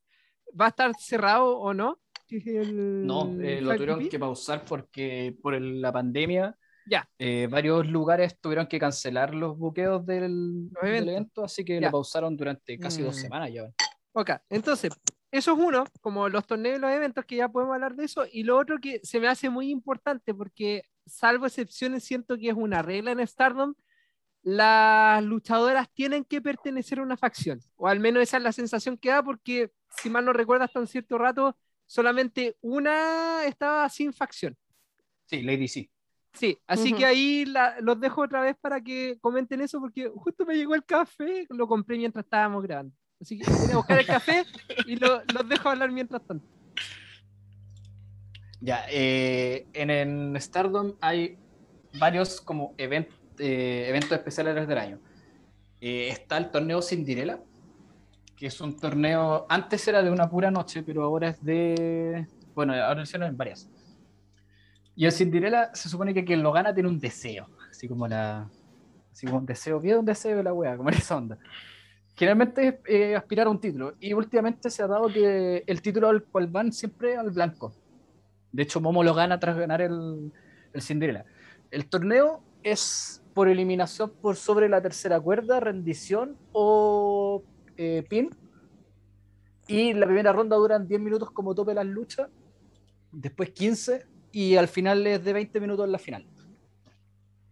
[0.61, 1.99] va a estar cerrado o no.
[2.29, 7.09] el No, eh, lo tuvieron que pausar porque por el- la pandemia Ya.
[7.19, 11.87] eh, varios lugares tuvieron que cancelar los buqueos del, Los del evento, así que Ya.
[11.89, 13.21] lo pausaron durante casi dos Mm.
[13.21, 13.65] semanas ya.
[14.13, 14.91] Ok, entonces,
[15.31, 18.25] eso es uno, como los torneos y los eventos, que ya podemos hablar de eso.
[18.33, 22.55] Y lo otro que se me hace muy importante, porque salvo excepciones, siento que es
[22.57, 23.75] una regla en Stardom,
[24.43, 27.61] las luchadoras tienen que pertenecer a una facción.
[27.77, 30.81] O al menos esa es la sensación que da, porque si mal no recuerdo, hasta
[30.81, 34.57] un cierto rato, solamente una estaba sin facción.
[35.27, 35.91] Sí, Lady C.
[36.33, 40.47] Sí, así que ahí la- los dejo otra vez para que comenten eso, porque justo
[40.47, 42.95] me llegó el café, lo compré mientras estábamos grabando.
[43.21, 44.45] Así que voy a buscar el café
[44.87, 46.47] y lo- los dejo hablar mientras tanto.
[48.61, 51.39] Ya, eh, en, en Stardom hay
[51.99, 53.09] varios como event-
[53.39, 55.01] eh, eventos especiales del año.
[55.81, 57.41] Eh, está el torneo Cinderella,
[58.37, 62.73] que es un torneo, antes era de una pura noche, pero ahora es de, bueno,
[62.75, 63.69] ahora lo hicieron en varias.
[65.01, 68.51] Y el Cinderella se supone que quien lo gana tiene un deseo, así como la,
[69.11, 71.39] así como un deseo, pide un deseo de la wea, como en esa onda.
[72.15, 76.25] Generalmente eh, aspirar a un título, y últimamente se ha dado que el título al
[76.25, 77.73] cual van siempre al blanco.
[78.53, 80.35] De hecho, Momo lo gana tras ganar el,
[80.75, 81.25] el Cinderella.
[81.71, 87.43] El torneo es por eliminación por sobre la tercera cuerda, rendición o
[87.79, 88.37] eh, pin.
[89.67, 92.29] Y la primera ronda duran 10 minutos como tope las luchas,
[93.13, 96.27] después 15 y al final es de 20 minutos en la final.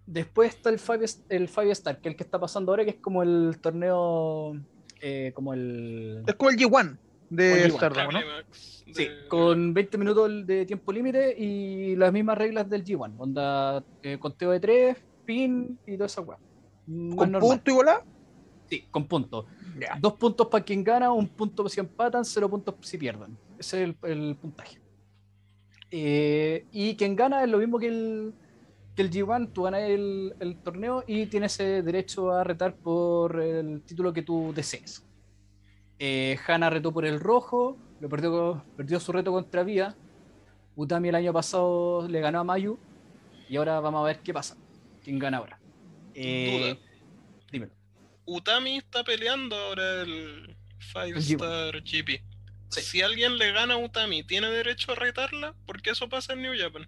[0.06, 2.92] Después está el Five, el Five Star, que es el que está pasando ahora, que
[2.92, 4.56] es como el torneo,
[5.00, 6.24] eh, como el...
[6.26, 6.98] Es como el G1 Como
[7.28, 8.20] de el G1, Stardom, ¿no?
[8.50, 13.16] Sí, con 20 minutos de tiempo límite y las mismas reglas del G1.
[13.18, 14.96] Onda, eh, conteo de 3,
[15.26, 16.38] pin y toda esa weá.
[16.86, 17.40] ¿Con normal.
[17.40, 18.04] punto y bola?
[18.70, 19.44] Sí, con puntos.
[19.78, 19.98] Ya.
[20.00, 23.36] Dos puntos para quien gana, un punto si empatan, cero puntos si pierden.
[23.58, 24.80] Ese es el, el puntaje.
[25.90, 28.34] Eh, y quien gana es lo mismo que el,
[28.94, 33.40] que el G1, tú ganas el, el torneo y tienes eh, derecho a retar por
[33.40, 35.04] el título que tú desees.
[35.98, 39.96] Eh, Hanna retó por el rojo, lo perdió, perdió su reto contra Vía.
[40.76, 42.78] Utami el año pasado le ganó a Mayu
[43.48, 44.56] y ahora vamos a ver qué pasa.
[45.02, 45.58] ¿Quién gana ahora?
[46.14, 46.78] Eh, Duda.
[47.50, 47.72] dímelo.
[48.26, 51.34] Utami está peleando ahora el Five El G1.
[51.34, 52.27] Star GP.
[52.70, 52.80] Sí.
[52.82, 55.54] Si alguien le gana a Utami, ¿tiene derecho a retarla?
[55.66, 56.86] Porque eso pasa en New Japan.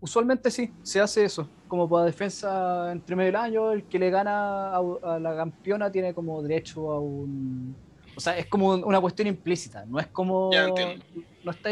[0.00, 1.48] Usualmente sí, se hace eso.
[1.68, 5.92] Como para defensa entre medio del año, el que le gana a, a la campeona
[5.92, 7.76] tiene como derecho a un.
[8.16, 9.84] O sea, es como un- una cuestión implícita.
[9.84, 10.50] No es como.
[10.52, 11.04] Ya entiendo.
[11.44, 11.68] No está,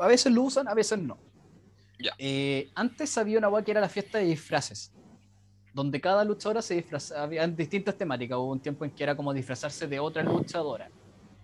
[0.00, 1.18] a veces lo usan, a veces no.
[1.98, 2.12] Ya.
[2.18, 4.92] Eh, antes había una que era la fiesta de disfraces.
[5.74, 7.22] Donde cada luchadora se disfrazaba.
[7.24, 8.38] Había distintas temáticas.
[8.38, 10.90] Hubo un tiempo en que era como disfrazarse de otra luchadora.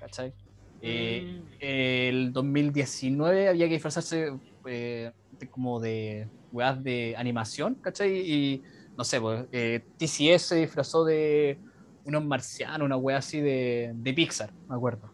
[0.01, 0.33] ¿Cachai?
[0.83, 1.49] Eh, Mm.
[1.61, 4.33] el 2019 había que disfrazarse
[4.67, 8.13] eh, de- como de weas de animación, ¿cachai?
[8.19, 8.63] Y
[8.97, 11.61] no sé, pues, eh, TCS se disfrazó de
[12.05, 15.13] unos marcianos, una wea así de, de Pixar, me acuerdo.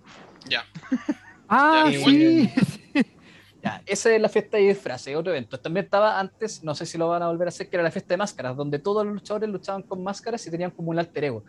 [0.48, 0.64] Ya.
[1.50, 2.50] Ah, Ya, sí.
[3.62, 5.58] Ya, esa es la fiesta de disfraces, otro evento.
[5.58, 7.90] También estaba antes, no sé si lo van a volver a hacer, que era la
[7.90, 11.24] fiesta de máscaras, donde todos los luchadores luchaban con máscaras y tenían como un alter
[11.24, 11.44] ego.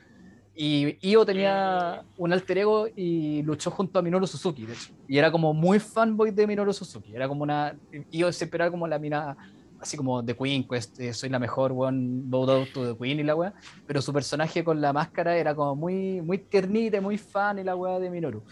[0.61, 4.91] Y Io tenía un alter ego y luchó junto a Minoru Suzuki, de hecho.
[5.07, 7.15] Y era como muy fanboy de Minoru Suzuki.
[7.15, 7.77] Era como una.
[8.11, 9.38] Io siempre era como la mina,
[9.80, 10.68] así como de Queen
[10.98, 13.53] eh, soy la mejor, weón, vote out to the Queen y la weá.
[13.88, 17.77] Pero su personaje con la máscara era como muy, muy tiernita, muy fan y la
[17.77, 18.44] weá de Minoru.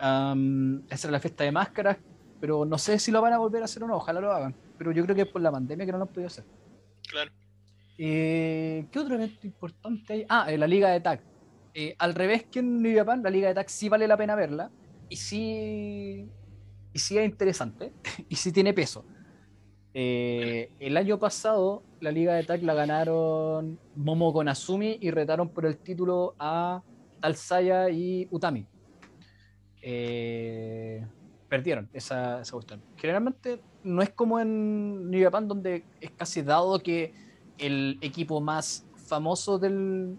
[0.00, 1.98] Am, esa era la fiesta de máscaras,
[2.40, 4.56] pero no sé si lo van a volver a hacer o no, ojalá lo hagan.
[4.76, 6.42] Pero yo creo que es por la pandemia que no lo han podido hacer.
[7.08, 7.30] Claro.
[8.04, 10.26] Eh, ¿Qué otro evento importante hay?
[10.28, 11.20] Ah, eh, la Liga de Tag.
[11.72, 14.34] Eh, al revés que en New Japan, la Liga de Tag sí vale la pena
[14.34, 14.72] verla
[15.08, 16.28] y sí,
[16.92, 17.92] y sí es interesante
[18.28, 19.04] y sí tiene peso.
[19.94, 25.64] Eh, el año pasado la Liga de Tag la ganaron Momo con y retaron por
[25.64, 26.82] el título a
[27.20, 28.66] Talsaya y Utami.
[31.48, 32.82] Perdieron esa, esa cuestión.
[32.96, 38.86] Generalmente no es como en New Japan donde es casi dado que el equipo más
[38.96, 40.16] famoso del,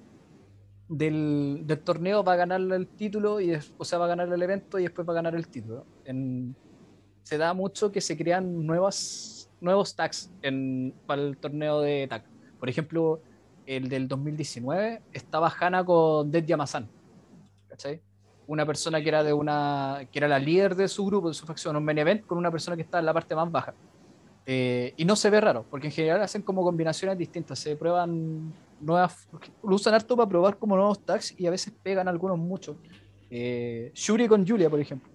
[0.88, 4.80] del, torneo va a ganar el título, y o sea, va a ganar el evento
[4.80, 5.86] y después va a ganar el título.
[7.24, 12.26] Se da mucho que se crean nuevas, nuevos tags en, para el torneo de tag.
[12.60, 13.22] Por ejemplo,
[13.66, 16.88] el del 2019 estaba Hana con Dead Yamazan.
[17.70, 18.02] ¿Cachai?
[18.46, 21.46] Una persona que era de una que era la líder de su grupo, de su
[21.46, 23.74] facción, un main event con una persona que está en la parte más baja.
[24.46, 28.54] Eh, y no se ve raro, porque en general hacen como combinaciones distintas, se prueban
[28.82, 29.28] nuevas,
[29.64, 32.76] lo usan harto para probar como nuevos tags y a veces pegan algunos mucho.
[33.30, 35.10] Eh, Shuri con Julia, por ejemplo.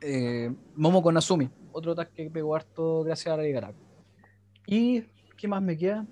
[0.00, 3.72] Eh, Momo con Asumi, otro tag que pegó harto gracias a la.
[4.66, 5.02] ¿Y
[5.36, 6.06] qué más me queda?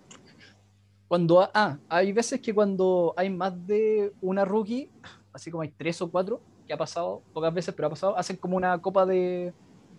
[1.06, 4.90] Cuando, ah, hay veces que cuando hay más de una rookie,
[5.32, 8.36] así como hay tres o cuatro, que ha pasado, pocas veces, pero ha pasado, hacen
[8.36, 9.54] como una copa de,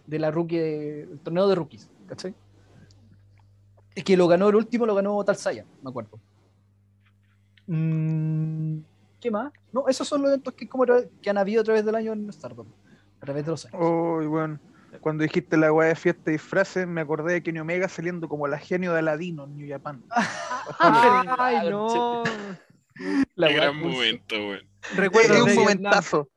[0.05, 2.33] de la rookie, el torneo de rookies, ¿cachai?
[3.95, 6.19] Es que lo ganó el último, lo ganó Talsaya, me acuerdo.
[7.67, 8.79] Mm,
[9.19, 9.51] ¿Qué más?
[9.71, 12.13] No, esos son los eventos que, como era- que han habido a través del año
[12.13, 12.67] en Stardom,
[13.21, 13.79] a través de los años.
[13.81, 14.59] Uy, bueno.
[15.01, 18.47] Cuando dijiste la weá de fiesta de disfraces, me acordé de Kenny Omega saliendo como
[18.47, 20.03] la genio de Aladino en New Japan.
[20.79, 22.23] Ay, no.
[23.35, 24.67] La Qué gran momento, weón.
[24.95, 26.27] Recuerdo es un momentazo.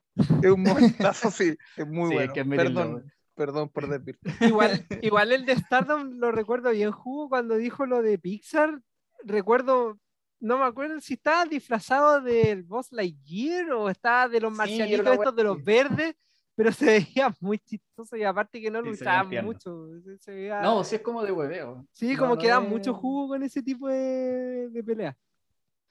[0.42, 1.56] Es un momentazo, sí.
[1.76, 2.32] Es muy Sí, bueno.
[2.34, 3.12] que admitirlo, Perdón.
[3.46, 4.34] Perdón por desvirtuar.
[4.40, 8.80] Igual, igual el de Stardom lo recuerdo bien jugo cuando dijo lo de Pixar.
[9.24, 9.98] Recuerdo,
[10.40, 15.34] no me acuerdo si estaba disfrazado del Boss Lightyear o estaba de los marcianitos estos
[15.36, 16.14] de los verdes,
[16.54, 19.88] pero se veía muy chistoso y aparte que no Sí, luchaba mucho.
[20.04, 21.86] se- se veía- No, sí es como de hueveo.
[21.92, 25.16] sí, No, como no que da es- mucho jugo con ese tipo de, de pelea.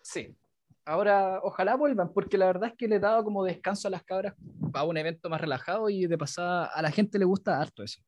[0.01, 0.35] Sí.
[0.85, 4.33] Ahora, ojalá vuelvan, porque la verdad es que le daba como descanso a las cabras
[4.73, 8.01] a un evento más relajado y de pasada a la gente le gusta harto eso.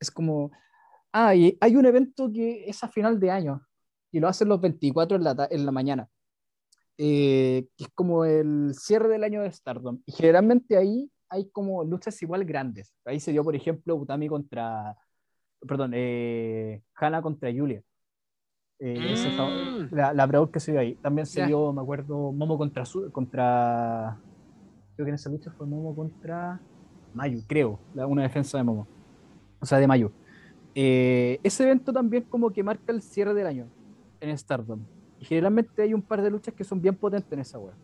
[0.00, 0.50] Es como,
[1.12, 3.66] ah, y hay un evento que es a final de año
[4.10, 6.08] y lo hacen los 24 en la, en la mañana,
[6.98, 10.00] eh, que es como el cierre del año de Stardom.
[10.04, 12.92] Y generalmente ahí hay como luchas igual grandes.
[13.04, 14.96] Ahí se dio, por ejemplo, Utami contra,
[15.60, 17.82] perdón, eh, Hana contra Julia.
[18.78, 19.94] Eh, Mm.
[19.94, 20.94] la, la brawl que se dio ahí.
[20.96, 24.18] También se dio, me acuerdo, Momo contra, su- contra.
[24.94, 26.60] Creo que en esa lucha fue Momo contra
[27.14, 27.78] Mayu, creo.
[27.94, 28.86] la- una defensa de Momo.
[29.60, 30.10] O sea, de Mayu.
[30.74, 33.66] Eh, ese evento también como que marca el cierre del año
[34.20, 34.80] en Stardom.
[35.18, 37.74] Y generalmente hay un par de luchas que son bien potentes en esa wea.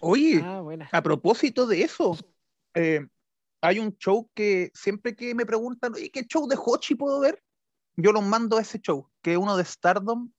[0.00, 0.62] Oye, Ah,
[0.92, 2.16] a propósito de eso,
[2.74, 3.06] eh,
[3.60, 7.40] hay un show que siempre que me preguntan, "Oye, ¿qué show de Hochi puedo ver?
[7.96, 10.30] Yo los mando a ese show, que uno de Stardom,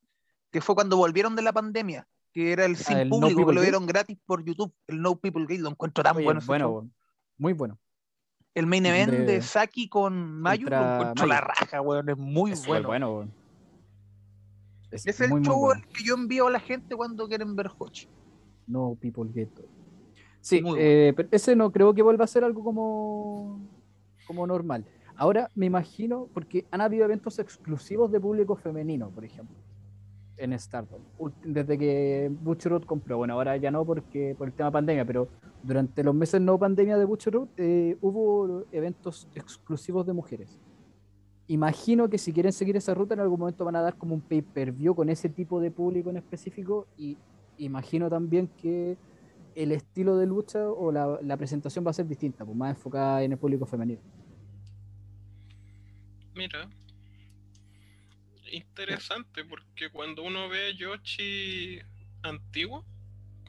[0.51, 3.39] que fue cuando volvieron de la pandemia, que era el sin Ah, el No público,
[3.41, 3.61] que lo Gate.
[3.63, 6.41] dieron gratis por YouTube, el No People Gate, lo encuentro tan Oye, bueno.
[6.45, 6.89] bueno,
[7.37, 7.77] muy bueno.
[8.53, 12.51] El main event de- de Saki con Mayu, lo encuentro la raja, weón, es muy
[12.51, 12.87] Es bueno.
[12.87, 13.33] bueno, weón.
[14.91, 15.81] Es, Es el muy, muy show bueno.
[15.93, 18.07] que yo envío a la gente cuando quieren ver Hochi.
[18.67, 19.49] No People Get.
[20.41, 23.61] Sí, eh, pero ese no creo que vuelva a ser algo como,
[24.25, 24.85] como normal.
[25.22, 29.56] Ahora me imagino, porque han habido eventos exclusivos de público femenino, por ejemplo,
[30.35, 30.99] en Stardom.
[31.43, 33.18] Desde que Butcherot compró.
[33.18, 35.27] Bueno, ahora ya no porque por el tema pandemia, pero
[35.61, 40.57] durante los meses no pandemia de Butcherot eh, hubo eventos exclusivos de mujeres.
[41.45, 44.22] Imagino que si quieren seguir esa ruta en algún momento van a dar como un
[44.22, 47.15] pay-per-view con ese tipo de público en específico y
[47.60, 48.98] imagino también que
[49.53, 53.22] el estilo de lucha o la, la presentación va a ser distinta, pues más enfocada
[53.22, 54.02] en el público femenino.
[56.33, 56.69] Mira.
[58.51, 61.79] Interesante, porque cuando uno ve a Yoshi
[62.23, 62.85] antiguo,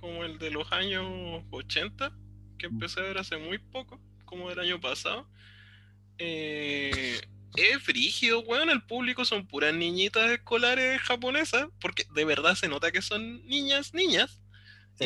[0.01, 2.13] como el de los años 80,
[2.59, 5.29] que empecé a ver hace muy poco, como el año pasado,
[6.19, 7.21] eh,
[7.57, 8.71] es frígido, weón.
[8.71, 13.95] El público son puras niñitas escolares japonesas, porque de verdad se nota que son niñas,
[13.95, 14.42] niñas.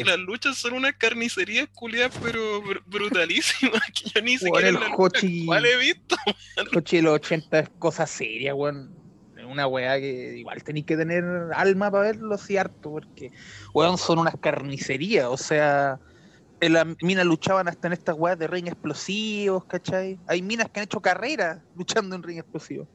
[0.01, 4.77] Y las luchas son una carnicería culiada, pero br- brutalísima, que yo ni siquiera el
[4.77, 6.17] Hochi- actual he visto.
[6.77, 8.95] Hochi de los 80 es cosa seria, weón.
[9.37, 11.23] Es una weá que igual tenéis que tener
[11.55, 13.31] alma para verlo, harto, porque,
[13.75, 16.01] weón, son unas carnicerías, o sea,
[16.61, 20.19] en las minas luchaban hasta en estas weas de ring explosivos, ¿cachai?
[20.27, 22.89] Hay minas que han hecho carreras luchando en ring explosivo.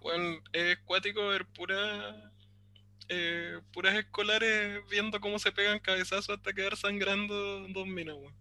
[0.00, 2.14] Bueno, es cuático ver puras
[3.08, 8.34] eh, puras escolares viendo cómo se pegan cabezazos hasta quedar sangrando dos minas, weón.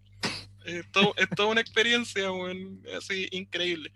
[0.66, 0.86] Es,
[1.18, 3.92] es toda una experiencia, weón, así increíble.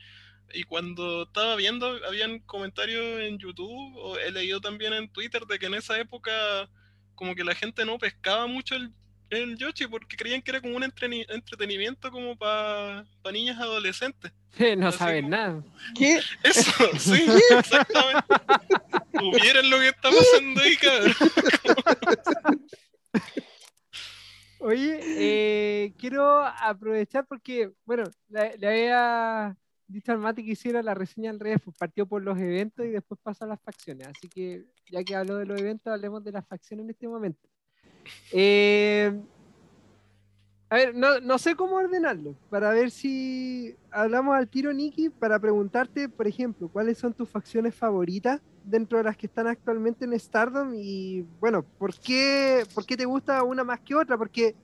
[0.54, 5.60] Y cuando estaba viendo, habían comentarios en YouTube, o he leído también en Twitter, de
[5.60, 6.70] que en esa época
[7.16, 8.94] como que la gente no pescaba mucho el,
[9.30, 14.32] el Yoshi porque creían que era como un entreni- entretenimiento como para niñas adolescentes.
[14.78, 15.64] no Así saben como- nada.
[15.96, 16.20] ¿Qué?
[16.44, 17.24] Eso, sí,
[17.58, 18.26] exactamente.
[19.14, 21.14] Tuvieran lo que está pasando ahí, cabrón.
[24.60, 29.56] Oye, eh, quiero aprovechar porque, bueno, le, había
[29.88, 32.90] dicho al Mati que hiciera la reseña en redes, pues partió por los eventos y
[32.90, 34.08] después pasa a las facciones.
[34.08, 37.48] Así que, ya que habló de los eventos, hablemos de las facciones en este momento.
[38.32, 39.20] Eh,
[40.70, 45.40] a ver, no, no sé cómo ordenarlo, para ver si hablamos al tiro, Nikki, para
[45.40, 50.20] preguntarte, por ejemplo, cuáles son tus facciones favoritas dentro de las que están actualmente en
[50.20, 54.18] Stardom y, bueno, ¿por qué, por qué te gusta una más que otra?
[54.18, 54.56] Porque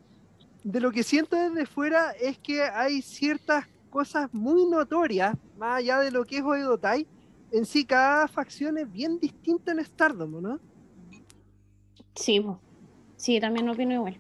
[0.64, 5.99] de lo que siento desde fuera es que hay ciertas cosas muy notorias, más allá
[5.99, 7.07] de lo que es Oedotai,
[7.52, 10.60] en sí cada facción es bien distinta en Stardom, ¿no?
[12.15, 12.44] Sí.
[13.23, 14.17] Sí, también opino igual.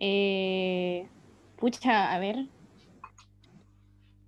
[0.00, 1.08] Eh,
[1.56, 2.46] pucha, a ver.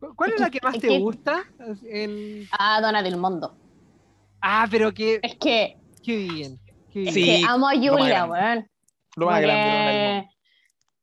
[0.00, 1.44] ¿Cu- ¿Cuál es la que- que más te que- gusta?
[1.88, 3.56] En- Ah, Dona del Mundo.
[4.40, 6.58] Ah, pero qué, Es que, qué bien.
[6.92, 7.08] qué bien.
[7.08, 8.32] es Sí, que amo a lo más Julia, grande.
[8.32, 8.70] weón.
[9.16, 10.30] Lo más grande de Dona del que, Mundo.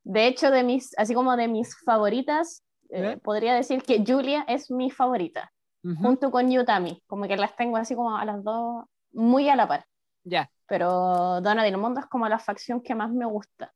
[0.04, 3.18] De hecho, de mis, así como de mis favoritas, eh, ¿Eh?
[3.24, 5.52] podría decir que Julia es mi favorita,
[6.02, 7.02] junto con Yutami.
[7.08, 8.84] Como que las tengo así como a las dos
[9.14, 9.86] muy a la par.
[10.24, 10.50] Ya.
[10.72, 13.74] Pero Dona del Mundo es como la facción que más me gusta.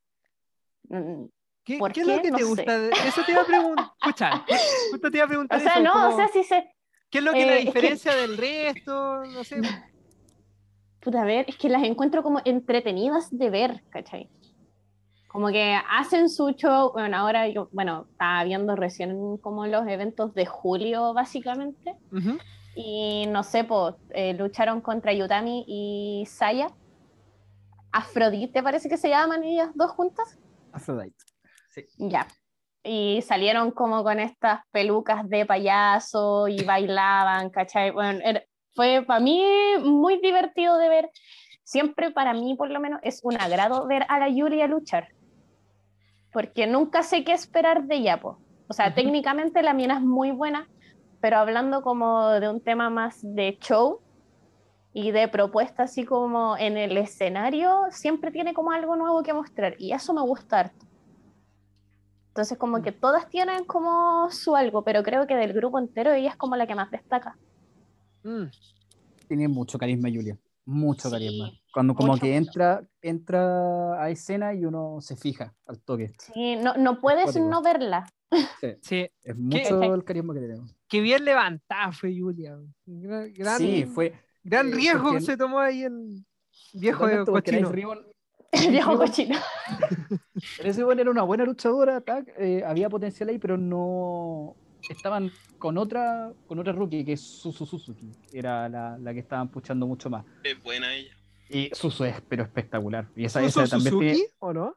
[0.87, 1.25] Mm,
[1.65, 2.21] ¿Qué, ¿Por qué es lo qué?
[2.21, 2.49] que No te sé.
[2.49, 2.75] gusta?
[3.05, 3.85] Eso te iba a preguntar.
[4.01, 4.45] Escucha,
[4.91, 6.73] justo te iba a preguntar O sea, eso, no, como, o sea, sí sé.
[7.09, 9.25] ¿Qué es lo que la eh, es que- diferencia del resto?
[9.25, 9.59] No sé.
[11.01, 14.29] Puta, a ver, es que las encuentro como entretenidas de ver, ¿cachai?
[15.27, 20.33] Como que hacen su show, bueno, ahora yo, bueno, estaba viendo recién como los eventos
[20.33, 22.37] de julio, básicamente, Ujú.
[22.73, 23.95] y no sé, pues,
[24.37, 26.67] lucharon contra Yutami y Saya.
[27.95, 30.37] Afrodite parece que se llaman ellas dos juntas.
[30.73, 31.15] Aphrodite.
[31.97, 32.27] Ya.
[32.83, 37.91] Y salieron como con estas pelucas de payaso y bailaban, ¿cachai?
[37.91, 38.43] Bueno, era-
[38.73, 39.41] fue para mí
[39.81, 41.09] muy divertido de ver.
[41.63, 45.07] Siempre para mí, por lo menos, es un agrado ver a la Yuria luchar.
[46.33, 48.39] Porque nunca sé qué esperar de ella, po.
[48.67, 50.67] O sea, técnicamente la mina es muy buena,
[51.21, 54.01] pero hablando como de un tema más de show
[54.97, 59.75] y de propuesta así como en el escenario, siempre tiene como algo nuevo que mostrar.
[59.77, 60.85] Y eso me gusta harto.
[62.29, 66.29] Entonces, como que todas tienen como su algo, pero creo que del grupo entero ella
[66.29, 67.37] es como la que más destaca.
[68.23, 68.45] Mm.
[69.27, 70.37] Tiene mucho carisma, Julia.
[70.63, 71.51] Mucho Sí, carisma.
[71.73, 72.47] Cuando como mucho, que mucho.
[72.49, 76.13] entra, entra a escena y uno se fija al toque.
[76.19, 78.05] Sí, no, no puedes no verla.
[78.81, 79.85] Sí, Es mucho ¿Qué?
[79.87, 80.73] el carisma que tenemos.
[80.87, 82.57] que bien levantada fue Julia.
[82.85, 84.13] Gran- Sí, fue.
[84.45, 86.23] Gran eh, riesgo que se tomó ahí el
[86.73, 87.71] viejo de cochino.
[87.71, 88.05] Ribbon-
[88.71, 89.37] Viejo cochino.
[90.63, 94.55] Nice Ribbon era una buena luchadora, tac, eh, había potencial ahí, pero no.
[94.89, 98.11] Estaban con otra con otra rookie que es Susu Suzuki.
[98.31, 100.23] Era la, la que estaban puchando mucho más.
[100.43, 101.15] Es buena ella.
[101.49, 103.07] Y Susu es pero espectacular.
[103.15, 104.29] Y esa, ¿Suzu esa también Suzuki tiene.
[104.39, 104.75] o no?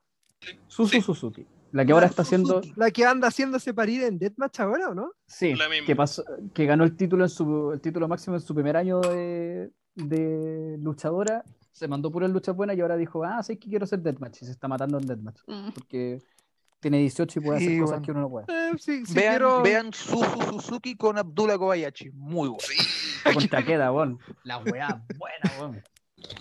[0.67, 1.01] Susu Sí.
[1.03, 1.47] Suzuki.
[1.73, 2.61] La que ahora está haciendo.
[2.77, 5.13] La que anda haciéndose parir en Deathmatch ahora, ¿o no?
[5.27, 5.87] Sí, La misma.
[5.87, 6.25] que pasó,
[6.55, 10.77] que ganó el título en su el título máximo en su primer año de, de
[10.81, 14.43] luchadora, se mandó puras luchas buenas y ahora dijo, ah, sí que quiero hacer deathmatch
[14.43, 15.71] y se está matando en deathmatch Mm.
[15.75, 16.19] porque
[16.81, 18.05] tiene 18 y puede hacer Sí, cosas bueno.
[18.05, 18.47] que uno no puede.
[18.49, 22.11] Eh, sí, sí vean, quiero- vean Suzu Suzuki con Abdullah Kobayashi.
[22.13, 22.59] Muy bueno.
[24.45, 25.83] La weá buena.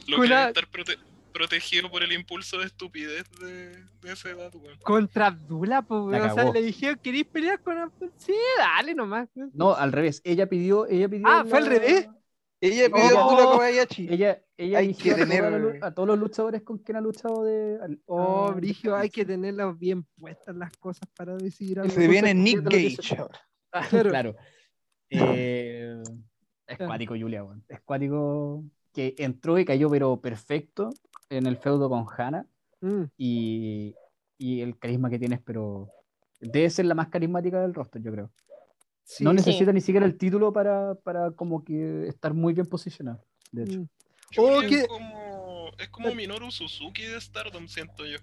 [0.07, 0.27] Lo que
[0.71, 0.97] prote-
[1.37, 4.77] protegido por el impulso de estupidez de, de esa edad, weón.
[4.79, 8.11] Contra Abdullah, pues, o sea, le dijeron, ¿queréis pelear con Abdullah?
[8.17, 9.29] Sí, dale nomás.
[9.53, 10.21] No, al revés.
[10.23, 11.27] Ella pidió, ella pidió.
[11.27, 12.09] Ah, ¿fue al revés?
[12.59, 13.29] Ella pidió a Oh.
[13.29, 14.07] Abdullah Kobayashi.
[14.09, 17.77] Ella, ella Hay que a, tener- a todos los luchadores con quien ha luchado de.
[17.83, 21.93] al- Oh, a- Brigio, hay que tenerlas bien puestas las cosas para decidir algo.
[21.93, 23.21] Se viene Nick ¿qué es lo que Gage.
[23.21, 23.39] ahora.
[23.71, 24.09] Ah, Claro.
[24.09, 24.35] claro.
[25.09, 26.01] Eh,
[26.67, 27.63] es cuático, Julia, weón.
[27.69, 30.89] Es cuático que entró y cayó, pero perfecto
[31.29, 32.45] en el feudo con Hannah.
[32.81, 33.95] Mm, Y,
[34.37, 35.89] y el carisma que tienes, pero
[36.39, 38.31] debe ser la más carismática del roster, yo creo.
[39.03, 39.37] sí, no Sí.
[39.37, 43.23] necesita ni siquiera el título para, para como que estar muy bien posicionado.
[43.51, 43.79] De hecho.
[43.79, 43.87] mm.
[44.37, 48.17] Oh, es que- como, es como Minoru Suzuki de Stardom, siento yo.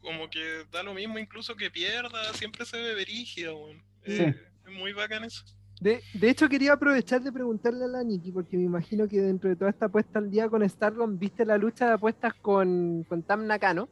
[0.00, 3.82] Como que da lo mismo incluso que pierda, siempre se ve verígida, weón.
[4.06, 4.22] Sí.
[4.22, 4.34] Eh,
[4.66, 5.44] es muy bacán eso.
[5.82, 9.50] De, de hecho, quería aprovechar de preguntarle a la Nikki, porque me imagino que dentro
[9.50, 13.24] de toda esta apuesta al día con Stardom, viste la lucha de apuestas con, con
[13.24, 13.88] Tam Nakano.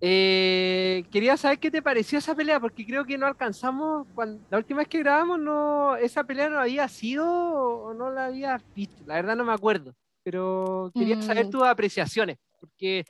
[0.00, 4.56] Eh, quería saber qué te pareció esa pelea, porque creo que no alcanzamos, cuando, la
[4.56, 9.04] última vez que grabamos, no, esa pelea no había sido o no la había visto,
[9.04, 9.92] la verdad no me acuerdo,
[10.22, 11.50] pero quería saber Mm.
[11.50, 13.04] tus apreciaciones, porque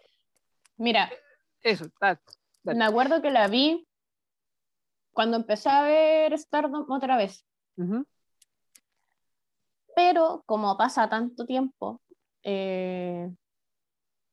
[0.76, 1.08] Mira,
[1.62, 2.18] eso, tal.
[2.64, 3.86] Me acuerdo que la vi
[5.14, 7.46] cuando empecé a ver Stardom otra vez.
[7.76, 8.04] Ujú.
[9.96, 12.00] Pero como pasa tanto tiempo,
[12.42, 13.30] eh,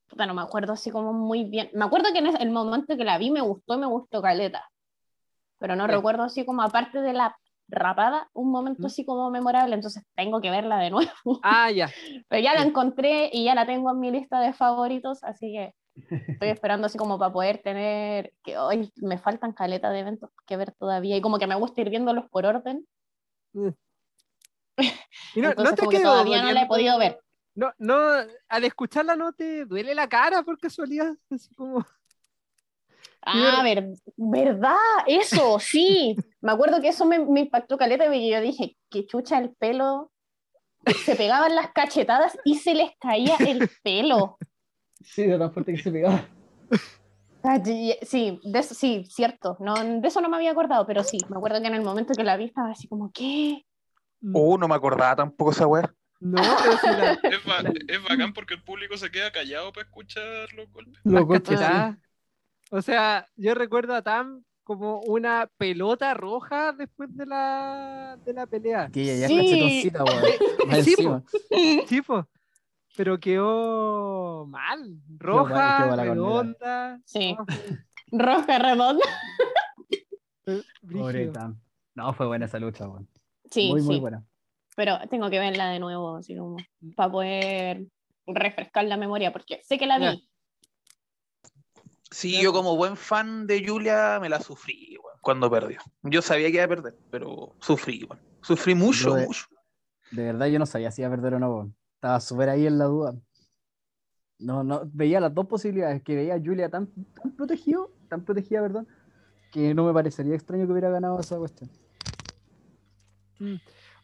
[0.07, 1.69] puta, no me acuerdo así como muy bien.
[1.73, 4.67] Me acuerdo que en el momento que la vi me gustó me gustó Caleta.
[5.59, 5.91] Pero no Sí.
[5.91, 7.37] recuerdo así como aparte de la
[7.67, 11.39] rapada, un momento así como memorable, entonces tengo que verla de nuevo.
[11.43, 11.85] Ah, ya.
[12.27, 15.73] Pero ya la encontré y ya la tengo en mi lista de favoritos, así que
[15.95, 20.57] estoy esperando así como para poder tener, que hoy me faltan caleta de eventos que
[20.57, 22.87] ver todavía y como que me gusta ir viéndolos por orden,
[25.35, 27.19] Y no, te como que todavía no la he podido ver.
[27.53, 27.97] No, no,
[28.47, 31.85] al escucharla no te duele la cara por casualidad, así como...
[33.23, 36.17] Ah, ver- verdad, eso, sí.
[36.41, 40.11] Me acuerdo que eso me, me impactó caleta porque yo dije, que chucha el pelo,
[41.05, 44.37] se pegaban las cachetadas y se les caía el pelo.
[45.03, 46.25] Sí, de tan fuerte que se pegaba.
[47.43, 49.57] Ah, Sí, de eso, sí, cierto.
[49.59, 52.13] No, de eso no me había acordado, pero sí, me acuerdo que en el momento
[52.13, 53.65] que la vi estaba así como, ¿qué?
[54.31, 55.91] Oh, no me acordaba tampoco esa weá.
[56.19, 59.87] No, pero sí la, Es, ba- es bacán porque el público se queda callado para
[59.87, 60.99] escuchar los golpes.
[61.03, 61.65] Los golpes, sí.
[62.69, 68.45] O sea, yo recuerdo a Tam como una pelota roja después de la, de la
[68.45, 68.87] pelea.
[68.93, 69.39] Que ella ya Sí.
[69.39, 70.23] es cachetoncita, weón.
[70.67, 71.23] Más Sí, encima.
[71.87, 72.27] Sí, po.
[73.03, 74.95] Pero quedó mal.
[75.17, 77.01] Roja, quedó redonda.
[77.03, 77.35] Sí.
[77.35, 77.45] fue-
[78.11, 79.03] Roja redonda.
[80.45, 81.31] fue Pobre brígido.
[81.33, 81.59] Tam.
[81.95, 83.09] No, fue buena esa lucha, weón.
[83.49, 83.99] Sí, muy, muy sí.
[84.01, 84.23] buena.
[84.75, 86.57] Pero tengo que verla de nuevo, así como,
[86.95, 87.87] para poder
[88.27, 90.29] refrescar la memoria, porque sé que la vi.
[92.11, 95.79] Sí, yo como buen fan de Julia me la sufrí weón, cuando perdió.
[96.03, 98.21] Yo sabía que iba a perder, pero sufrí, weón.
[98.43, 99.47] Sufrí mucho, de- mucho.
[100.11, 101.75] De verdad yo no sabía si iba a perder o no, weón.
[102.01, 103.13] Estaba súper ahí en la duda.
[104.39, 108.59] No, no, veía las dos posibilidades, que veía a Julia tan, tan protegido, tan protegida,
[108.63, 108.87] perdón,
[109.51, 111.69] que no me parecería extraño que hubiera ganado esa cuestión.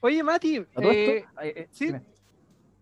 [0.02, 1.88] Oye, Mati, eh, eh, sí.
[1.88, 2.04] dime.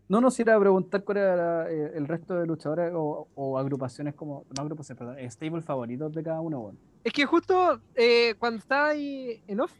[0.10, 3.58] No nos iba a preguntar cuál era la- eh, el resto de luchadores o, o
[3.58, 6.78] agrupaciones como, no agrupaciones, perdón, eh, stable favoritos de cada uno, weón.
[7.06, 9.72] es que justo eh, cuando estaba ahí en off,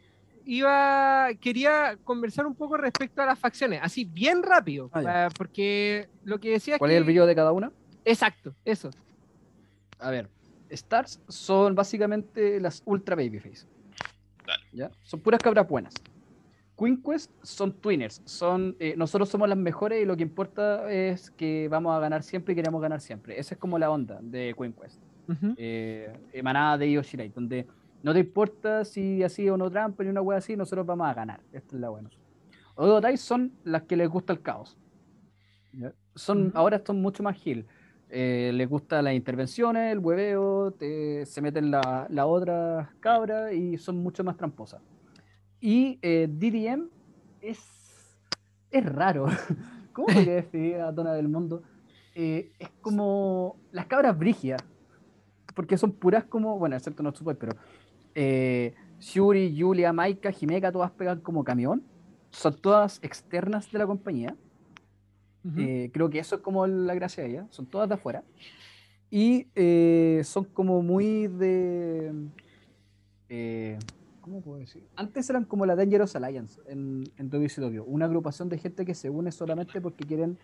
[0.46, 6.08] iba, quería conversar un poco respecto a las facciones, así bien rápido, Ah, ah, porque
[6.24, 6.96] lo que decía ¿Cuál que...
[6.96, 7.72] es el brillo de cada una?
[8.06, 8.90] Exacto, eso.
[10.00, 10.30] A ver,
[10.70, 13.66] Stars son básicamente las ultra babyface.
[14.72, 14.92] ¿Ya?
[15.04, 15.94] Son puras cabras buenas.
[16.78, 21.32] Queen Quest son twinners, son, eh, nosotros somos las mejores y lo que importa es
[21.32, 23.40] que vamos a ganar siempre y queremos ganar siempre.
[23.40, 25.00] Esa es como la onda de Queen Quest,
[25.30, 25.54] Ujú.
[25.58, 27.66] eh, emanada de Io Shirai, donde
[28.06, 31.14] no te importa si así o no trampa ni una wea así, nosotros vamos a
[31.16, 31.40] ganar.
[31.52, 32.12] Esta es la buena.
[32.76, 34.78] Odotai son las que les gusta el caos.
[36.14, 36.52] Son.
[36.54, 37.66] Ahora son mucho más heal.
[38.10, 43.80] Eh, les gustan las intervenciones, el hueveo, te- se meten la, la otra cabra y
[43.80, 44.84] son mucho más tramposas.
[45.60, 46.88] Y eh, DDM
[47.42, 47.60] es,
[48.70, 49.26] es raro.
[49.94, 51.64] ¿Cómo podría definir a Dona del Mundo?
[52.14, 54.64] Eh, es como las cabras brígidas.
[55.56, 57.54] Porque son puras como, bueno, excepto no Tsuboi, pero
[58.16, 61.84] eh, Shuri, Julia, Maika, Himeka, todas pegan como camión.
[62.32, 64.36] Son todas externas de la compañía.
[65.44, 65.60] Ujú.
[65.60, 67.48] Eh, creo que eso es como la gracia de ella.
[67.52, 68.24] Son todas de afuera.
[69.12, 72.12] Y eh, son como muy de.
[73.30, 73.78] eh,
[74.22, 74.84] ¿Cómo puedo decir?
[74.96, 77.84] Antes eran como la Dangerous Alliance en, en WCW.
[77.86, 80.40] Una agrupación de gente que se une solamente porque quieren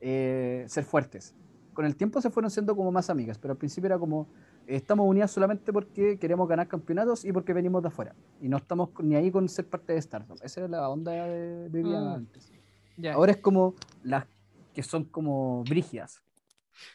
[0.00, 1.34] eh, ser fuertes.
[1.72, 4.28] Con el tiempo se fueron siendo como más amigas, pero al principio era como.
[4.66, 8.14] Estamos unidas solamente porque queremos ganar campeonatos y porque venimos de afuera.
[8.40, 10.38] Y no estamos ni ahí con ser parte de Stardom.
[10.42, 11.94] Esa era la onda de, de Mm.
[12.14, 12.52] antes.
[12.96, 13.14] Ya.
[13.14, 14.26] Ahora es como las
[14.74, 16.22] que son como brígidas.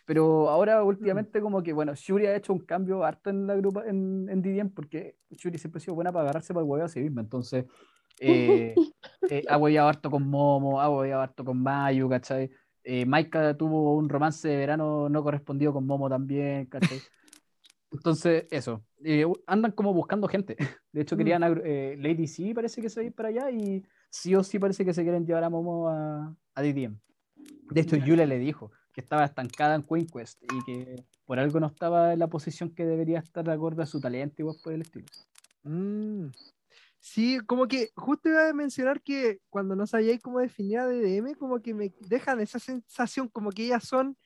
[0.06, 3.84] Pero ahora últimamente como que, bueno, Shuri ha hecho un cambio harto en la grupa,
[3.86, 6.90] en, en DDM, porque Shuri siempre ha sido buena para agarrarse para el huevo a
[6.90, 7.22] sí misma.
[7.22, 7.66] Entonces,
[8.20, 8.74] eh,
[9.30, 12.50] eh, ha hueveado harto con Momo, ha hueveado harto con Mayu, ¿cachai?
[12.84, 17.00] Eh, Maika tuvo un romance de verano no correspondido con Momo también, ¿cachai?
[17.92, 18.84] Entonces, eso.
[19.04, 20.56] Eh, andan como buscando gente.
[20.92, 21.18] De hecho, Mm.
[21.18, 24.44] querían eh, Lady C parece que se va a ir para allá y sí o
[24.44, 27.00] sí parece que se quieren llevar a Momo a, a DDM.
[27.72, 28.06] De hecho, Ya.
[28.06, 32.14] Yulia le dijo que estaba estancada en Queen Quest y que por algo no estaba
[32.14, 35.06] en la posición que debería estar de acuerdo a su talento y por el estilo.
[35.64, 36.28] Mm.
[37.00, 41.36] Sí, como que justo iba a mencionar que cuando no sabíais cómo definir a DDM,
[41.36, 44.18] como que me dejan esa sensación como que ellas son,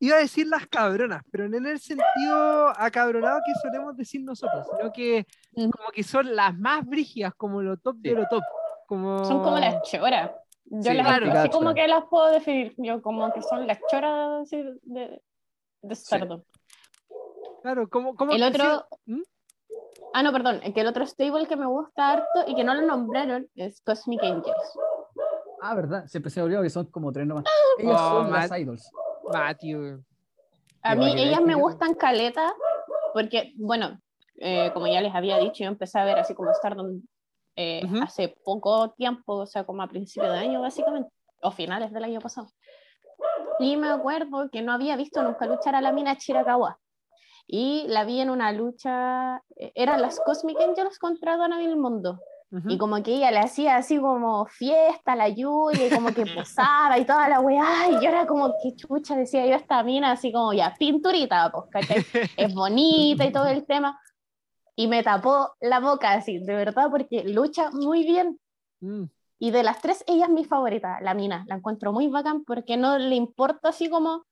[0.00, 4.66] iba a decir las cabronas, pero no en el sentido acabronado que solemos decir nosotros,
[4.76, 8.14] sino que como que son las más brígidas, como lo top de Sí.
[8.14, 8.42] lo top.
[8.86, 9.24] Como...
[9.24, 10.30] Son como las choras.
[10.70, 11.26] Yo Sí, las claro.
[11.26, 12.74] así Las como que las puedo definir.
[12.76, 15.20] Yo como que son las choras de,
[15.82, 16.42] de Stardom.
[17.62, 18.86] Claro, como, como El que otro.
[19.06, 19.22] ¿Mm?
[20.14, 20.60] Ah, no, perdón.
[20.74, 24.22] Que el otro stable que me gusta harto y que no lo nombraron es Cosmic
[24.22, 24.78] Angels.
[25.60, 26.06] Ah, ¿verdad?
[26.06, 27.44] Siempre se me olvidó que son como tres nomás.
[27.78, 28.60] Ellas Oh, son las man.
[28.60, 28.90] idols.
[29.58, 30.00] Tío.
[30.82, 32.54] A mí ellas me gustan caleta
[33.12, 34.00] porque, bueno,
[34.36, 37.02] eh, como ya les había dicho, yo empecé a ver así como Stardom
[37.56, 38.02] eh, Ujú.
[38.02, 41.10] hace poco tiempo, o sea, como a principios de año básicamente,
[41.42, 42.48] o finales del año pasado.
[43.58, 46.78] Y me acuerdo que no había visto nunca luchar a la mina Chirakawa.
[47.48, 51.76] Y la vi en una lucha, eh, eran las Cosmic Angels contra Donna del
[52.50, 56.98] Y como que ella le hacía así como fiesta la Yulia, y como que posaba
[56.98, 60.32] y toda la weá, y yo era como que chucha, decía yo esta mina así
[60.32, 62.06] como ya, pinturita, pues, ¿cachai?
[62.36, 64.00] Es bonita y todo el tema.
[64.74, 68.38] Y me tapó la boca así, de verdad, porque lucha muy bien.
[68.80, 69.04] Mm.
[69.40, 71.44] Y de las tres, ella es mi favorita, la mina.
[71.48, 74.24] La encuentro muy bacán porque no le importa así como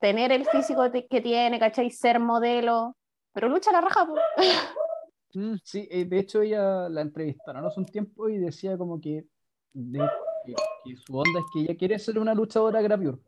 [0.00, 1.90] tener el físico que tiene, ¿cachai?
[1.90, 2.96] Ser modelo,
[3.32, 4.22] pero lucha la raja, pues.
[5.34, 5.54] Mm.
[5.64, 9.24] Sí, eh, de hecho ella la entrevistaron hace un tiempo y decía como que,
[9.72, 10.10] de-
[10.44, 10.54] que,
[10.84, 13.18] que su onda es que ella quiere ser una luchadora gravure.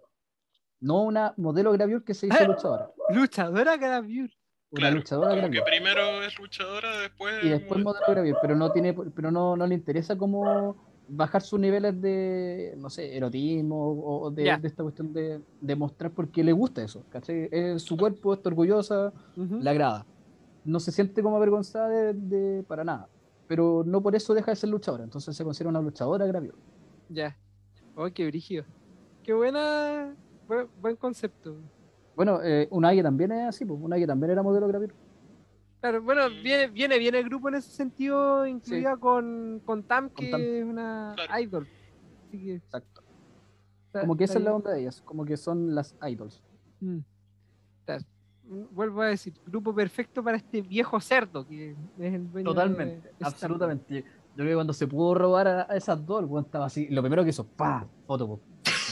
[0.80, 2.44] No una modelo gravure que se hizo Ah.
[2.46, 2.90] luchadora.
[3.10, 4.30] Luchadora Gravure.
[4.70, 7.44] Una Claro, luchadora como que primero es luchadora, después.
[7.44, 10.76] Y después modelo gravure, pero no tiene, pero no, no le interesa como
[11.06, 16.42] bajar sus niveles de, no sé, erotismo o, de, esta cuestión de, de mostrar porque
[16.42, 17.48] le gusta eso, ¿cachai?
[17.52, 19.58] Es su cuerpo, está orgullosa, Ujú.
[19.60, 20.06] le agrada.
[20.64, 23.08] No se siente como avergonzada de, de- para nada.
[23.46, 25.04] Pero no por eso deja de ser luchadora.
[25.04, 26.54] Entonces se considera una luchadora gravio.
[27.08, 27.36] Ya.
[27.94, 28.64] Oh, qué brígido.
[29.22, 30.14] Qué buena.
[30.48, 31.56] Buen, buen concepto.
[32.16, 33.78] Bueno, eh, Unagi también es así, pues.
[33.80, 34.88] Unagi también era modelo gravio.
[35.80, 36.42] Claro, bueno, Mm.
[36.42, 40.40] viene, viene, viene el grupo en ese sentido, incluida con, con Tam, que Tam.
[40.40, 41.40] es una Claro.
[41.42, 41.68] idol.
[42.26, 43.02] Así que Exacto.
[43.86, 45.02] está- Como que esa es la onda de ellas.
[45.02, 46.42] Como que son las idols.
[46.80, 47.00] Mm.
[47.80, 47.98] Está-
[48.46, 54.04] Vuelvo a decir, grupo perfecto para este viejo cerdo que es el dueño Totalmente, absolutamente.
[54.36, 56.88] Yo creo que cuando se pudo robar a, a esas dos, el weón estaba así.
[56.88, 57.86] Lo primero que hizo, ¡pa!
[58.06, 58.42] Fotobook.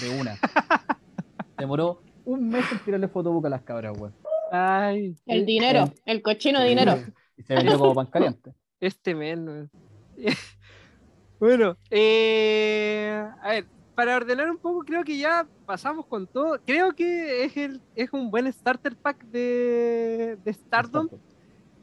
[0.01, 0.37] De una.
[1.59, 4.15] Demoró un mes en tirarle fotobook a las cabras, weón.
[4.51, 6.97] Ay, El dinero, el cochino dinero.
[7.37, 8.53] Y se vendió como pan caliente.
[8.79, 9.49] este men.
[9.49, 9.70] weón.
[11.41, 16.59] bueno, eh, a ver, para ordenar un poco, creo que ya pasamos con todo.
[16.64, 21.09] Creo que es, el, es un buen starter pack de, de Stardom.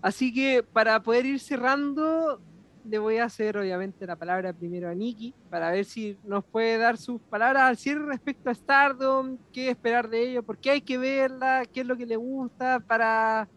[0.02, 2.42] Así que para poder ir cerrando,
[2.86, 6.78] le voy a hacer obviamente la palabra primero a Nikki para ver si nos puede
[6.78, 10.82] dar sus palabras al cierre respecto a Stardom, qué esperar de ello, por qué hay
[10.82, 13.48] que verla, qué es lo que le gusta para,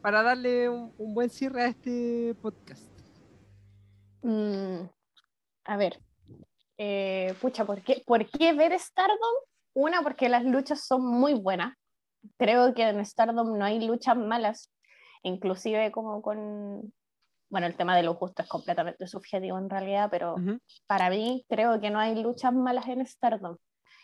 [0.00, 2.88] para darle un, un buen cierre a este podcast.
[4.22, 4.86] Mm,
[5.64, 6.00] a ver,
[6.78, 9.18] eh, pucha, ¿por qué, ¿por qué ver Stardom?
[9.74, 11.74] Una, porque las luchas son muy buenas.
[12.36, 14.72] Creo que en Stardom no hay luchas malas,
[15.22, 16.92] inclusive como con,
[17.50, 20.58] bueno, el tema de lo justo es completamente subjetivo en realidad, pero Ujú.
[20.86, 23.56] para mí creo que no hay luchas malas en Stardom.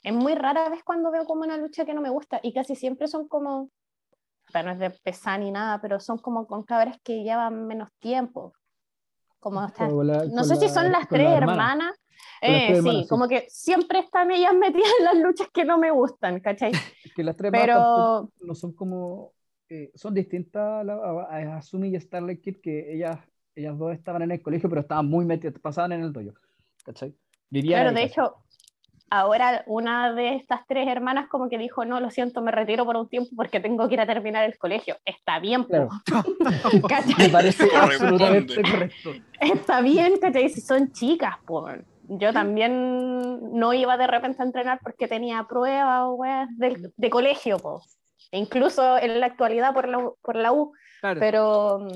[0.02, 2.76] Es muy rara vez cuando veo como una lucha que no me gusta y casi
[2.76, 3.70] siempre son como,
[4.52, 7.88] bueno, no es de pesar ni nada, pero son como con cabras que llevan menos
[8.00, 8.52] tiempo.
[9.40, 11.74] Como están- la- no sé si la- son las tres la hermanas.
[11.74, 11.94] hermana.
[12.40, 16.40] Eh, sí, como que siempre están ellas metidas en las luchas que no me gustan,
[16.40, 16.72] ¿cachai?
[17.14, 19.32] Que las tres Pero no son como.
[19.68, 23.18] eh, son distintas a, a- a Asumi y Starlight Kid, que ellas,
[23.54, 26.32] ellas dos estaban en el colegio, pero estaban muy metidas, pasaban en el dojo.
[26.84, 27.14] ¿Cachai?
[27.50, 28.34] Vivían claro, de hecho,
[29.10, 32.96] ahora una de estas tres hermanas como que dijo, no, lo siento, me retiro por
[32.96, 34.96] un tiempo porque tengo que ir a terminar el colegio.
[35.04, 35.88] Está bien, Claro.
[36.88, 37.26] ¿cachai?
[37.26, 39.14] Me parece absolutamente correcto.
[39.40, 40.48] Está bien, ¿cachai?
[40.50, 41.66] Si son chicas, po.
[42.08, 46.18] Yo también no iba de repente a entrenar porque tenía pruebas o
[46.56, 47.82] del- de, colegio, po.
[48.30, 51.20] Incluso en la actualidad por la, U- por la U, Claro.
[51.20, 51.88] pero mm,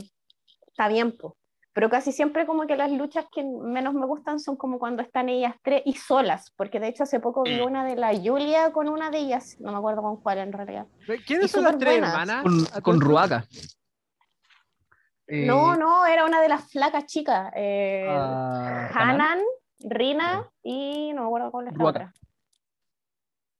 [0.68, 1.36] está bien, po.
[1.74, 5.28] Pero casi siempre como que las luchas que menos me gustan son como cuando están
[5.28, 7.64] ellas tres y solas, porque de hecho hace poco vi Mm.
[7.64, 10.86] una de la Julia con una de ellas, no me acuerdo con cuál en realidad.
[11.26, 12.10] ¿Quiénes y son las tres superbuenas.
[12.10, 12.42] hermanas?
[12.42, 13.00] Con, ¿A con?
[13.00, 13.44] Ruaka.
[15.28, 17.52] No, Eh, no, era una de las flacas chicas.
[17.54, 19.40] eh, ah, Hanan.
[19.80, 22.14] Rina y no me acuerdo cuál es la otra.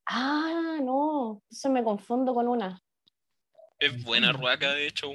[0.07, 2.83] Ah, no, entonces me confundo con una.
[3.79, 5.09] Es buena Ruaka, de hecho.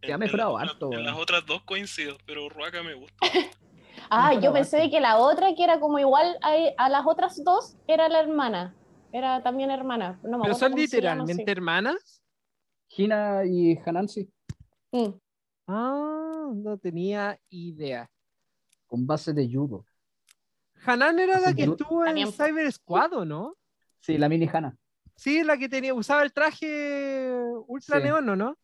[0.00, 3.16] Se ha En- mejorado harto, otras- En las otras dos coincido, pero Ruaka me gusta.
[4.10, 4.90] Ah, yo pensé harto.
[4.90, 8.74] que la otra, que era como igual a, a las otras dos, era la hermana.
[9.12, 10.18] Era también hermana.
[10.22, 12.22] No me Pero son llama, literalmente hermanas.
[12.96, 14.24] Hina y Hanan, sí,
[14.92, 14.98] sí.
[14.98, 15.20] Mm.
[15.66, 18.08] Ah, no tenía idea.
[18.86, 19.84] con base de judo.
[20.84, 22.30] Hanan era la que estuvo en.
[22.32, 23.56] Cyber Squad, ¿o no?
[24.00, 24.76] Sí, la mini Hana.
[25.16, 27.30] Sí, la que tenía, usaba el traje
[27.66, 28.04] ultra Sí.
[28.04, 28.56] neón, ¿o no?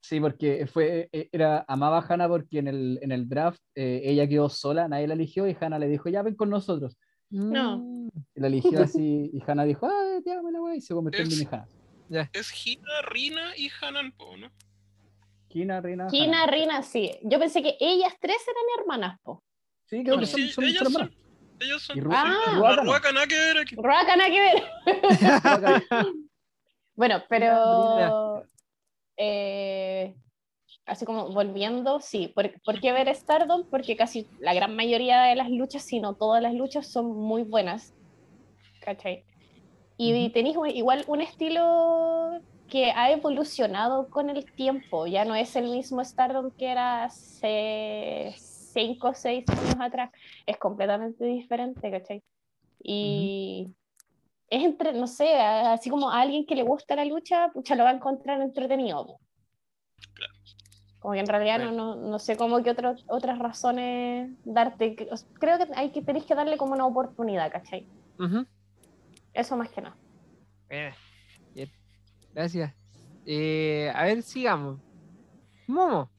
[0.00, 4.02] Sí, porque fue, eh, era, amaba a Hannah porque en el, en el draft eh,
[4.04, 6.96] ella quedó sola, nadie la eligió y Hannah le dijo, ya ven con nosotros.
[7.30, 7.78] No.
[7.78, 10.94] Mm, Y la eligió así y Hannah dijo, ah, te amo la wey, y se
[10.94, 12.30] convirtió en mini Hannah.
[12.32, 14.50] Es Hina, Rina y Hanan, po, ¿no?
[15.48, 16.06] Kina, Reina.
[16.08, 16.52] Kina, Hannah.
[16.52, 17.10] Rina, sí.
[17.22, 19.42] Yo pensé que ellas tres eran hermanas, po.
[19.86, 21.14] Sí, creo No, que son, sí, son, ellas son son.
[21.60, 21.98] Ellas son.
[21.98, 22.34] Y Ru- Ah.
[22.54, 22.76] no.
[22.84, 23.74] Ruaka nada que ver aquí.
[23.76, 24.62] Ruaka, nada que ver.
[26.96, 28.44] Bueno, pero
[29.16, 30.16] eh,
[30.84, 33.62] así como volviendo, sí, ¿por, por qué ver Stardom?
[33.70, 37.42] Porque casi la gran mayoría de las luchas, si no todas las luchas, son muy
[37.44, 37.94] buenas.
[38.80, 39.24] ¿Cachai?
[39.96, 45.64] Y tenéis igual un estilo que ha evolucionado con el tiempo, ya no es el
[45.70, 48.34] mismo Stardom que era hace
[48.72, 50.10] 5 o 6 años atrás,
[50.46, 52.22] es completamente diferente, ¿cachai?
[52.82, 53.68] Y
[54.50, 57.84] es entre, no sé, así como a alguien que le gusta la lucha, pucha, lo
[57.84, 59.18] va a encontrar entretenido.
[60.14, 60.34] Claro.
[61.00, 64.96] Como que en realidad no, no, no sé cómo que otro- otras razones darte.
[65.34, 67.86] Creo que hay que tenéis que darle como una oportunidad, ¿cachai?
[69.32, 69.96] Eso más que nada.
[70.70, 70.92] Eh,
[71.54, 71.70] bien.
[72.34, 72.74] Gracias.
[73.26, 74.80] Eh, a ver, sigamos.
[75.68, 76.10] Momo,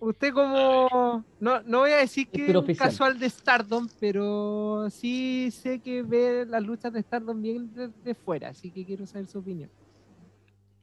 [0.00, 1.24] usted como...
[1.40, 6.02] No, no voy a decir que es un casual de Stardom, pero sí sé que
[6.02, 9.70] ve las luchas de Stardom bien desde fuera, así que quiero saber su opinión.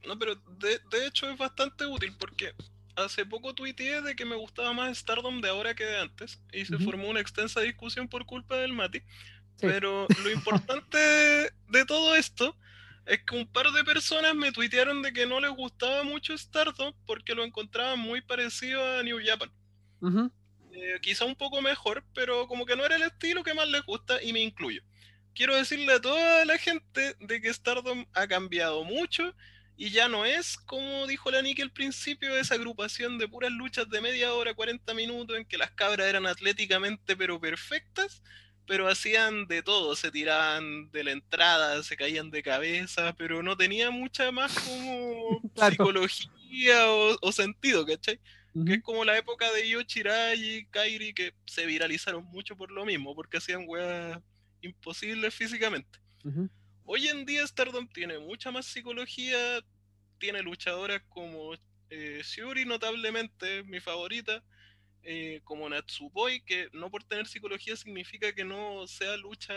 [0.06, 2.52] No, pero de, de hecho es bastante útil porque
[2.96, 6.64] hace poco tuiteé de que me gustaba más Stardom de ahora que de antes y
[6.64, 9.00] se formó una extensa discusión por culpa del Mati.
[9.00, 9.66] Sí.
[9.66, 12.56] Pero lo importante de todo esto
[13.06, 16.92] es que un par de personas me tuitearon de que no les gustaba mucho Stardom
[17.06, 19.50] porque lo encontraban muy parecido a New Japan.
[20.72, 23.82] Eh, quizá un poco mejor, pero como que no era el estilo que más les
[23.84, 24.82] gusta y me incluyo.
[25.34, 29.34] Quiero decirle a toda la gente de que Stardom ha cambiado mucho
[29.76, 33.88] y ya no es, como dijo la Nicky al principio, esa agrupación de puras luchas
[33.90, 38.22] de media hora, 40 minutos, en que las cabras eran atléticamente pero perfectas,
[38.66, 43.56] pero hacían de todo, se tiraban de la entrada, se caían de cabeza, pero no
[43.56, 45.70] tenía mucha más como Claro.
[45.72, 48.18] psicología o, o sentido, ¿cachai?
[48.66, 52.84] Que es como la época de Yochirai y Kairi que se viralizaron mucho por lo
[52.84, 54.20] mismo, porque hacían weas
[54.60, 55.98] imposibles físicamente.
[56.84, 59.36] Hoy en día Stardom tiene mucha más psicología,
[60.18, 61.54] tiene luchadoras como
[61.90, 64.42] eh, Shuri, notablemente mi favorita,
[65.06, 69.52] eh, como Natsupoi, que no por tener psicología significa que no sea lucha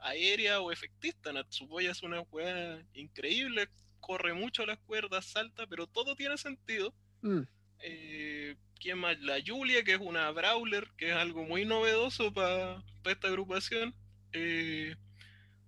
[0.00, 1.32] aérea o efectista.
[1.32, 3.68] Natsupoi es una weá increíble,
[3.98, 6.94] corre mucho las cuerdas, salta, pero todo tiene sentido.
[7.22, 7.40] Mm.
[7.80, 9.18] Eh, ¿Quién más?
[9.20, 13.92] La Julia, que es una brawler, que es algo muy novedoso para esta agrupación.
[14.32, 14.94] Eh,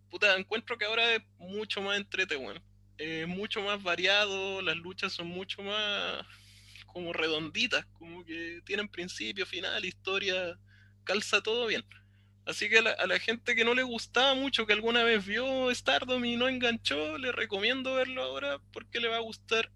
[0.08, 2.60] puta, encuentro que ahora es mucho más entrete, bueno.
[2.96, 6.24] Es mucho más variado, las luchas son mucho más
[6.96, 10.58] como redonditas, como que tienen principio, final, historia,
[11.04, 11.84] calza todo bien.
[12.46, 15.26] Así que a la, a la gente que no le gustaba mucho, que alguna vez
[15.26, 19.70] vio Stardom y no enganchó, le recomiendo verlo ahora porque le va a gustar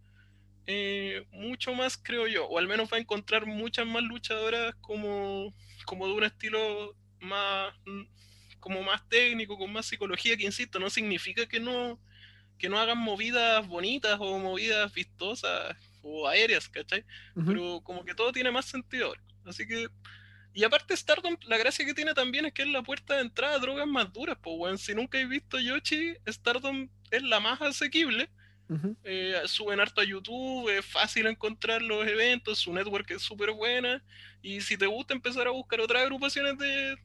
[0.64, 5.54] eh, mucho más, creo yo, o al menos va a encontrar muchas más luchadoras como,
[5.84, 7.74] como de un estilo más
[8.60, 12.00] como más técnico, con más psicología, que insisto, no significa que no,
[12.56, 17.04] que no hagan movidas bonitas o movidas vistosas o aéreas, ¿cachai?
[17.46, 19.22] Pero como que todo tiene más sentido ahora.
[19.44, 19.88] Así que.
[20.52, 23.54] Y aparte, Stardom, la gracia que tiene también es que es la puerta de entrada
[23.54, 24.78] a drogas más duras, pues, weón.
[24.78, 28.28] Si nunca he visto Yoshi, Stardom es la más asequible.
[29.02, 34.02] Eh, suben harto a YouTube, es fácil encontrar los eventos, su network es súper buena.
[34.42, 36.96] Y si te gusta empezar a buscar otras agrupaciones de,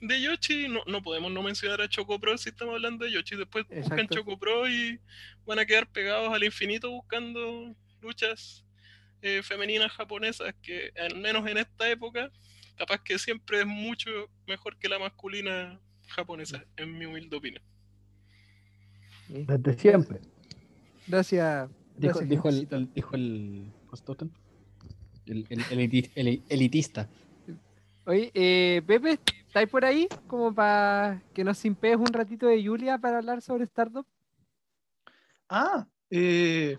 [0.00, 3.36] de Yoshi, no, no podemos no mencionar a Choco Pro si estamos hablando de Yoshi.
[3.36, 4.16] Después buscan Exacto.
[4.16, 5.00] Choco Pro y
[5.46, 8.64] van a quedar pegados al infinito buscando luchas
[9.22, 12.30] eh, femeninas japonesas que al menos en esta época,
[12.76, 14.10] capaz que siempre es mucho
[14.46, 17.62] mejor que la masculina japonesa, en mi humilde opinión.
[19.28, 20.20] Desde siempre.
[21.06, 21.70] Gracias.
[21.96, 23.72] Dijo, Gracias, dijo el, dijo el
[26.48, 27.08] elitista.
[28.06, 30.08] Oye, eh, Pepe, ¿estáis por ahí?
[30.26, 34.04] Como para que nos simpees un ratito de Julia para hablar sobre Stardom.
[35.48, 36.76] Ah, eh,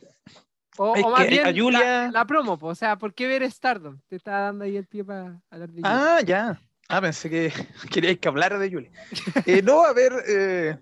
[0.78, 3.28] O, o más que bien a la- Julia- la, promo, po, o sea, ¿por qué
[3.28, 4.00] ver Stardom?
[4.08, 5.90] Te estaba dando ahí el pie para hablar de Julia.
[5.90, 6.62] ah, ya.
[6.88, 7.52] Ah, pensé que
[7.92, 8.92] queríais que hablara de Julia.
[9.46, 10.78] Eh, no, a ver, eh,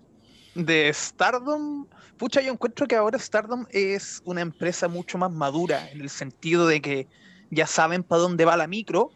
[0.54, 1.86] de Stardom.
[2.16, 6.66] Pucha, yo encuentro que ahora Stardom es una empresa mucho más madura, en el sentido
[6.66, 7.08] de que
[7.50, 9.12] ya saben para dónde va la micro,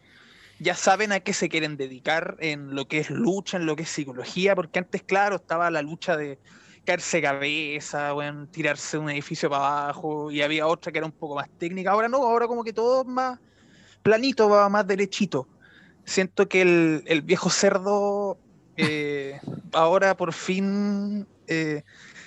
[0.59, 3.85] ya saben a qué se quieren dedicar en lo que es lucha, en lo que
[3.85, 6.41] es psicología, porque antes, claro, estaba la lucha de
[6.89, 11.13] caerse cabeza, bueno, tirarse de un edificio para abajo, y había otra que era un
[11.13, 11.91] poco más técnica.
[11.91, 13.39] Ahora no, ahora como que todo más
[14.03, 15.47] planito, va más derechito.
[16.07, 18.39] Siento que el, el viejo cerdo
[18.79, 19.39] eh,
[19.75, 21.83] ahora por fin eh,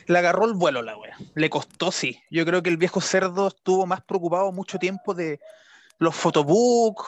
[0.05, 1.17] le agarró el vuelo la wea.
[1.33, 2.19] Le costó, sí.
[2.29, 5.39] Yo creo que el viejo cerdo estuvo más preocupado mucho tiempo de
[5.97, 7.07] los photobooks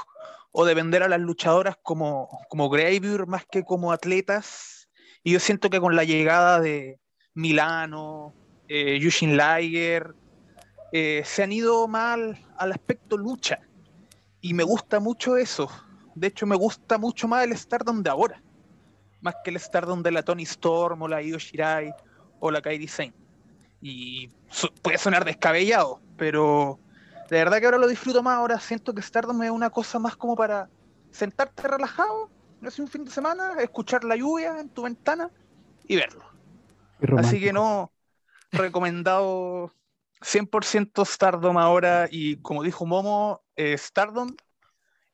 [0.51, 4.89] o de vender a las luchadoras como, como Graveyard más que como atletas.
[5.21, 6.99] Y yo siento que con la llegada de
[7.33, 8.33] Milano,
[8.67, 10.15] eh, Yushin Liger,
[10.91, 13.59] eh, se han ido mal al aspecto lucha.
[14.41, 15.69] Y me gusta mucho eso.
[16.15, 18.41] De hecho, me gusta mucho más el Stardom de ahora.
[19.21, 21.93] Más que el Stardom de la Tony Storm o la Io Shirai
[22.39, 23.13] o la Kairi Sane.
[23.81, 24.29] Y
[24.81, 26.79] puede sonar descabellado, pero
[27.29, 28.37] de verdad que ahora lo disfruto más.
[28.37, 30.69] Ahora siento que Stardom es una cosa más como para
[31.11, 32.29] sentarte relajado,
[32.65, 35.29] hace un fin de semana, escuchar la lluvia en tu ventana
[35.87, 36.32] y verlo.
[37.17, 37.91] Así que no,
[38.51, 39.73] recomendado
[40.21, 44.35] 100% Stardom ahora y como dijo Momo, eh, Stardom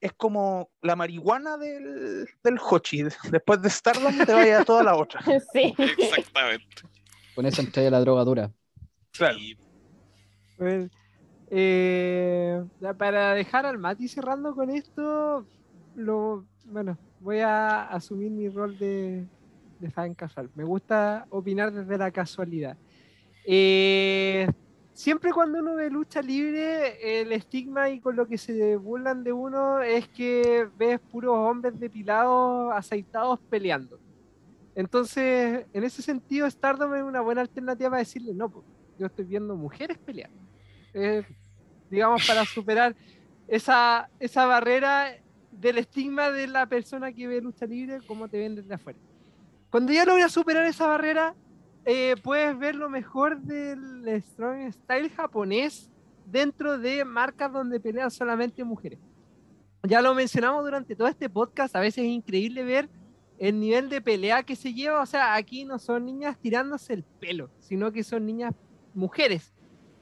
[0.01, 3.03] es como la marihuana del, del Hochi.
[3.31, 5.21] Después de Stardom te vaya a toda la otra.
[5.53, 5.73] Sí.
[5.77, 6.83] Exactamente.
[7.35, 8.51] Con eso entré a la droga dura.
[9.11, 9.37] Claro.
[10.57, 10.89] Bueno,
[11.49, 12.63] eh,
[12.97, 15.45] para dejar al Mati cerrando con esto,
[15.95, 19.25] lo, bueno, voy a asumir mi rol de,
[19.79, 20.49] de fan casual.
[20.55, 22.77] Me gusta opinar desde la casualidad.
[23.45, 24.47] Eh,
[24.93, 29.31] siempre cuando uno ve lucha libre, el estigma y con lo que se burlan de
[29.31, 33.99] uno es que ves puros hombres depilados, aceitados peleando.
[34.75, 38.63] Entonces, en ese sentido, Stardom es una buena alternativa para decirle, no,
[38.97, 40.29] yo estoy viendo mujeres pelear.
[40.93, 41.23] Eh,
[41.89, 42.95] digamos, para superar
[43.47, 45.15] esa, esa barrera
[45.51, 48.99] del estigma de la persona que ve lucha libre, como te ven desde afuera.
[49.69, 51.35] Cuando ya logras superar esa barrera,
[51.85, 55.89] eh, puedes ver lo mejor del strong style japonés
[56.25, 58.99] dentro de marcas donde pelean solamente mujeres.
[59.83, 62.89] Ya lo mencionamos durante todo este podcast, a veces es increíble ver
[63.37, 67.03] el nivel de pelea que se lleva, o sea, aquí no son niñas tirándose el
[67.03, 68.53] pelo, sino que son niñas
[68.93, 69.53] mujeres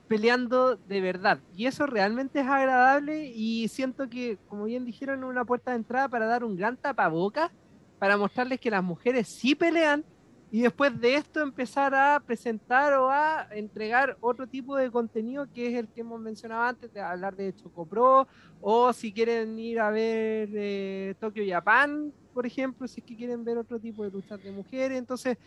[0.08, 1.40] peleando de verdad.
[1.54, 6.10] Y eso realmente es agradable y siento que, como bien dijeron, una puerta de entrada
[6.10, 7.52] para dar un gran tapaboca,
[8.00, 10.04] para mostrarles que las mujeres sí pelean
[10.50, 15.68] y después de esto empezar a presentar o a entregar otro tipo de contenido que
[15.68, 18.28] es el que hemos mencionado antes, de hablar de Chocopro,
[18.62, 23.44] o si quieren ir a ver eh, Tokyo Japan, por ejemplo, si es que quieren
[23.44, 24.98] ver otro tipo de luchas de mujeres.
[24.98, 25.38] Entonces,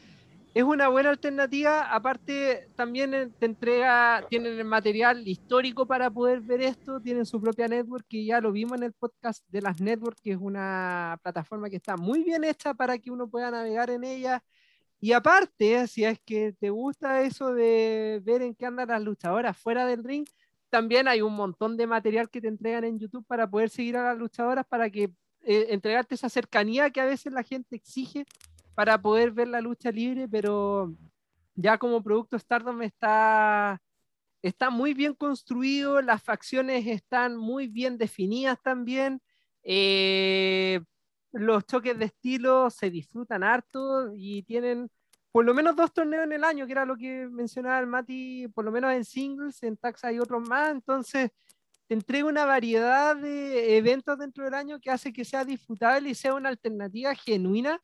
[0.54, 1.94] es una buena alternativa.
[1.94, 7.40] Aparte, también eh, te entrega, tienen el material histórico para poder ver esto, tienen su
[7.40, 11.18] propia network, que ya lo vimos en el podcast de las networks, que es una
[11.22, 14.42] plataforma que está muy bien hecha para que uno pueda navegar en ella
[15.00, 19.56] y aparte, si es que te gusta eso de ver en qué andan las luchadoras
[19.56, 20.26] fuera del ring,
[20.68, 24.04] también hay un montón de material que te entregan en YouTube para poder seguir a
[24.04, 25.04] las luchadoras, para que
[25.42, 28.26] eh, entregarte esa cercanía que a veces la gente exige
[28.80, 30.96] para poder ver la lucha libre, pero
[31.54, 33.78] ya como producto Stardom está,
[34.40, 39.20] está muy bien construido, las facciones están muy bien definidas también.
[39.64, 40.80] Eh,
[41.30, 44.90] los choques de estilo se disfrutan harto y tienen
[45.30, 48.48] por lo menos dos torneos en el año, que era lo que mencionaba el Mati,
[48.48, 51.30] por lo menos en singles, en tax hay otros más, entonces
[51.86, 56.14] te entrega una variedad de eventos dentro del año que hace que sea disfrutable y
[56.14, 57.78] sea una alternativa genuina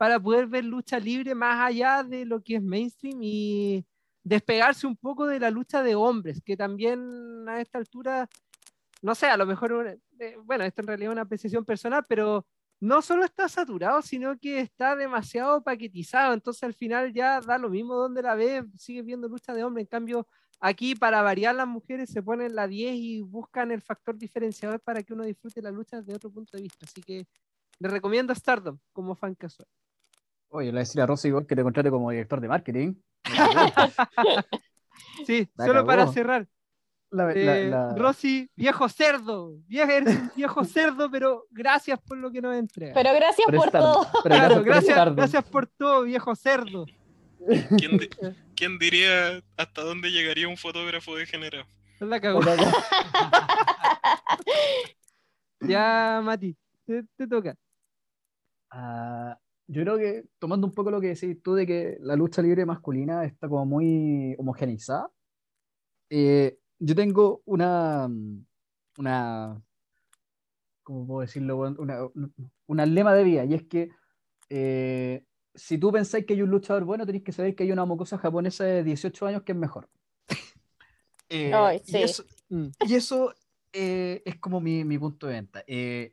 [0.00, 3.84] para poder ver lucha libre más allá de lo que es mainstream y
[4.24, 8.26] despegarse un poco de la lucha de hombres, que también a esta altura,
[9.02, 12.46] no sé, a lo mejor, eh, bueno, esto en realidad es una apreciación personal, pero
[12.80, 16.32] no solo está saturado, sino que está demasiado paquetizado.
[16.32, 19.82] Entonces al final ya da lo mismo donde la ves, sigues viendo lucha de hombre.
[19.82, 20.26] En cambio,
[20.60, 25.02] aquí para variar las mujeres se ponen la 10 y buscan el factor diferenciador para
[25.02, 26.86] que uno disfrute la lucha desde otro punto de vista.
[26.86, 27.26] Así que
[27.78, 29.68] le recomiendo Stardom como fan casual.
[30.50, 32.94] Oye, le decía a Rosy que te contrate como director de marketing.
[35.26, 36.46] sí, solo para cerrar.
[37.34, 39.90] Eh, Rosy, viejo cerdo, viejo,
[40.36, 42.94] viejo cerdo, pero gracias por lo que nos entrega.
[42.94, 44.06] Pero gracias por, todo.
[44.24, 46.86] gracias, gracias, por todo, viejo cerdo.
[48.56, 51.64] ¿Quién, diría hasta dónde llegaría un fotógrafo degenerado?
[51.98, 52.40] La cagó.
[55.60, 56.56] ya, Mati,
[56.86, 57.56] te, toca.
[58.70, 59.36] Ah,
[59.70, 62.66] yo creo que, tomando un poco lo que decís tú de que la lucha libre
[62.66, 65.12] masculina está como muy homogeneizada,
[66.10, 68.10] eh, yo tengo una,
[68.98, 69.62] una,
[70.82, 71.58] ¿cómo puedo decirlo?
[71.58, 72.00] Una,
[72.66, 73.90] una lema de vida, y es que
[74.48, 75.22] eh,
[75.54, 78.18] si tú pensáis que hay un luchador bueno, tenéis que saber que hay una mocosa
[78.18, 79.88] japonesa de 18 años que es mejor.
[81.32, 81.52] Eh,
[81.86, 83.32] y eso, mm, y eso
[83.72, 85.62] eh, es como mi, mi, punto de venta.
[85.64, 86.10] el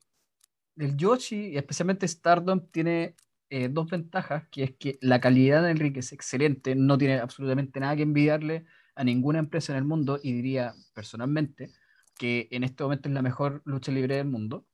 [0.96, 3.16] Yoshi, y especialmente Stardom, tiene
[3.50, 7.96] dos ventajas, que es que la calidad del ring es excelente, no tiene absolutamente nada
[7.96, 8.66] que envidiarle
[8.96, 11.72] a ninguna empresa en el mundo y diría personalmente
[12.18, 14.66] que en este momento es la mejor lucha libre del mundo.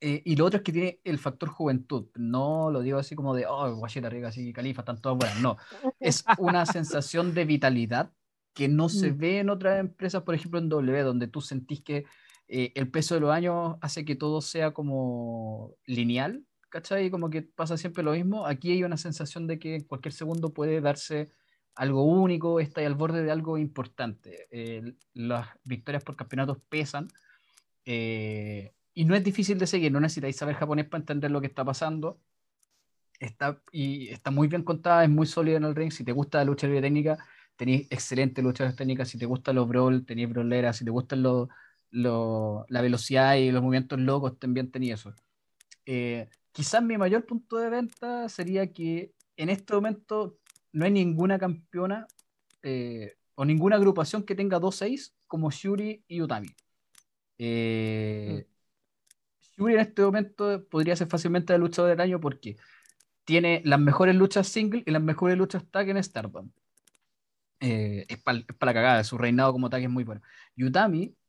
[0.00, 2.08] Eh, y lo otro es que tiene el factor juventud.
[2.16, 5.40] No lo digo así como de, oh, guacheta rica, así, califa, están todas buenas.
[5.40, 5.56] No,
[6.00, 8.12] es una sensación de vitalidad
[8.52, 9.18] que no se mm.
[9.18, 12.04] ve en otras empresas, por ejemplo en W, donde tú sentís que
[12.48, 17.10] eh, el peso de los años hace que todo sea como lineal, ¿cachai?
[17.10, 18.46] Como que pasa siempre lo mismo.
[18.46, 21.30] Aquí hay una sensación de que en cualquier segundo puede darse
[21.74, 24.48] algo único, está al borde de algo importante.
[25.14, 27.08] las victorias por campeonatos pesan
[27.84, 31.46] eh, y no es difícil de seguir, no necesitáis saber japonés para entender lo que
[31.48, 32.20] está pasando.
[33.20, 35.92] Está, y está muy bien contada, es muy sólida en el ring.
[35.92, 37.18] Si te gusta la lucha libre técnica,
[37.56, 39.04] tenéis excelente lucha técnica.
[39.04, 40.76] Si te gustan los brawl, tenéis brawleras.
[40.78, 41.48] Si te gustan lo,
[41.90, 45.14] la velocidad y los movimientos locos, también tenéis eso.
[45.86, 50.38] Eh, quizás mi mayor punto de venta sería que en este momento
[50.72, 52.06] no hay ninguna campeona
[52.62, 56.48] eh, o ninguna agrupación que tenga 2-6 como Shuri y Utami.
[57.38, 58.46] Eh,
[59.56, 62.56] Shuri en este momento podría ser fácilmente la luchador del año porque
[63.24, 66.50] tiene las mejores luchas single y las mejores luchas tag en Stardom.
[67.60, 70.20] Eh, es para la cagada, su reinado como tag es muy bueno.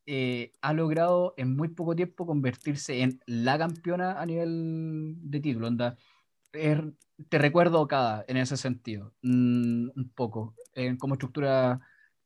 [0.05, 5.67] Utami ha logrado en muy poco tiempo convertirse en la campeona a nivel de título.
[5.67, 5.97] Onda,
[6.51, 11.79] te recuerdo cada en ese sentido, mm, un poco, en cómo estructura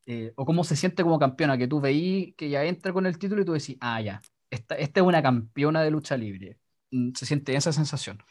[0.06, 3.18] eh, o cómo se siente como campeona, que tú veí que ya entra con el
[3.20, 6.58] título y tú decís, ah, ya, esta, esta es una campeona de lucha libre.
[6.92, 8.24] Mm, se siente esa sensación.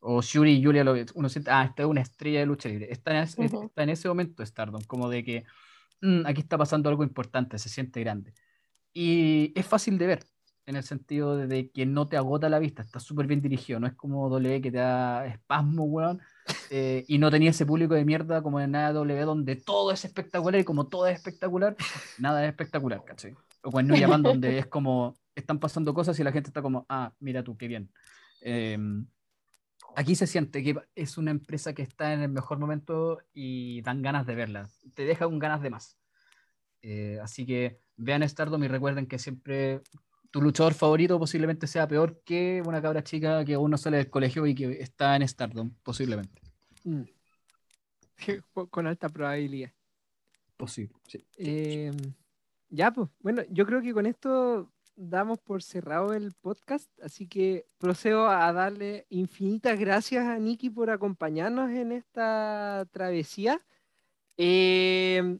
[0.00, 0.84] O Shuri y Julia,
[1.14, 2.88] uno siente, ah, esta es una estrella de lucha libre.
[2.92, 5.44] Está en, está en ese momento Stardom, como de que
[6.02, 8.34] mm, aquí está pasando algo importante, se siente grande.
[8.92, 10.26] Y es fácil de ver
[10.66, 13.86] en el sentido de, que no te agota la vista, está súper bien dirigido, no
[13.86, 16.20] es como W que te da espasmo, weón,
[16.70, 20.04] eh, y no tenía ese público de mierda como en nada W donde todo es
[20.04, 21.76] espectacular y como todo es espectacular,
[22.18, 23.34] nada es espectacular, ¿cachai?
[23.62, 26.86] O con New Japan donde es como, están pasando cosas y la gente está como,
[26.88, 27.90] ah, mira tú, qué bien.
[28.40, 29.06] Em,
[29.96, 34.02] aquí se siente que es una empresa que está en el mejor momento y dan
[34.02, 34.68] ganas de verla.
[34.94, 35.98] Te deja con ganas de más.
[36.82, 39.80] Eh, así que vean Stardom y recuerden que siempre
[40.30, 44.10] tu luchador favorito posiblemente sea peor que una cabra chica que aún no sale del
[44.10, 46.40] colegio y que está en Stardom, posiblemente.
[46.84, 47.02] Mm.
[48.70, 49.72] Con alta probabilidad.
[50.56, 51.24] Posible, sí.
[51.36, 51.90] Eh,
[52.70, 57.66] ya, pues, bueno, yo creo que con esto damos por cerrado el podcast, así que
[57.78, 63.60] procedo a darle infinitas gracias a Nikki por acompañarnos en esta travesía.
[64.36, 65.38] Eh,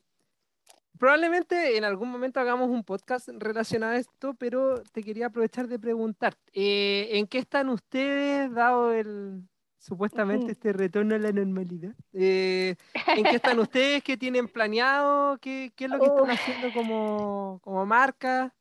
[1.02, 5.80] probablemente en algún momento hagamos un podcast relacionado a esto, pero te quería aprovechar de
[5.80, 9.42] preguntar, eh, ¿en qué están ustedes dado el
[9.78, 11.92] supuestamente este retorno a la normalidad?
[12.12, 12.76] Eh,
[13.16, 14.04] ¿En qué están ustedes?
[14.04, 15.38] ¿Qué tienen planeado?
[15.38, 18.54] ¿Qué, qué es lo que están haciendo como, como marca?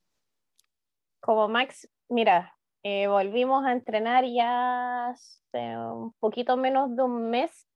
[1.19, 7.68] Como Max, mira, eh, volvimos a entrenar ya hace un poquito menos de un mes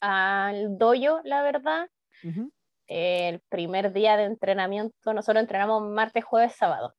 [0.00, 1.90] al dojo, la verdad.
[2.22, 2.52] Ujú.
[2.86, 6.94] El primer día de entrenamiento, nosotros entrenamos martes, jueves, sábado.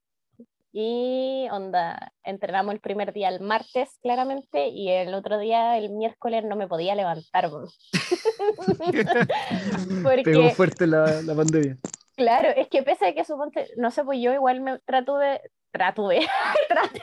[0.73, 6.43] Y onda, entrenamos el primer día el martes, claramente, y el otro día, el miércoles,
[6.43, 7.49] no me podía levantar.
[7.49, 7.67] po.
[10.03, 11.77] Porque Pegó fuerte la, la pandemia.
[12.15, 15.39] Claro, es que pese a que suponte, no sé, pues yo igual me trato de,
[15.71, 16.01] traté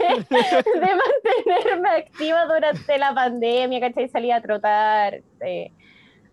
[0.03, 0.31] de
[1.45, 4.09] mantenerme activa durante la pandemia, ¿cachai?
[4.09, 5.71] Salía a trotar, eh,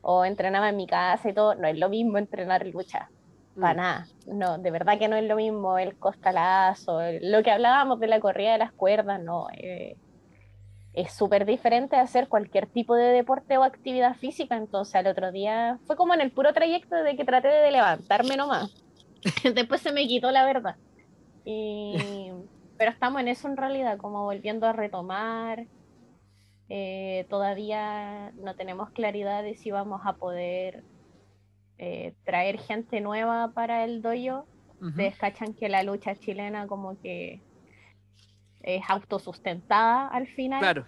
[0.01, 3.09] o entrenaba en mi casa y todo, no es lo mismo entrenar lucha,
[3.55, 3.77] para Mm.
[3.77, 7.99] nada, no, de verdad que no es lo mismo el costalazo, el- lo que hablábamos
[7.99, 9.95] de la corrida de las cuerdas, no, eh,
[10.93, 14.57] es súper diferente hacer cualquier tipo de deporte o actividad física.
[14.57, 18.35] Entonces, al otro día fue como en el puro trayecto de que traté de levantarme
[18.35, 18.75] nomás.
[19.55, 20.75] Después se me quitó la verdad.
[21.45, 21.95] Y...
[22.77, 25.67] Pero estamos en eso en realidad, como volviendo a retomar.
[26.73, 30.85] Eh, todavía no tenemos claridad de si vamos a poder
[31.77, 34.47] eh, traer gente nueva para el dojo.
[34.77, 34.87] Ujú.
[34.87, 37.41] Ustedes cachan que la lucha chilena como que
[38.61, 40.61] es autosustentada al final.
[40.61, 40.87] Claro.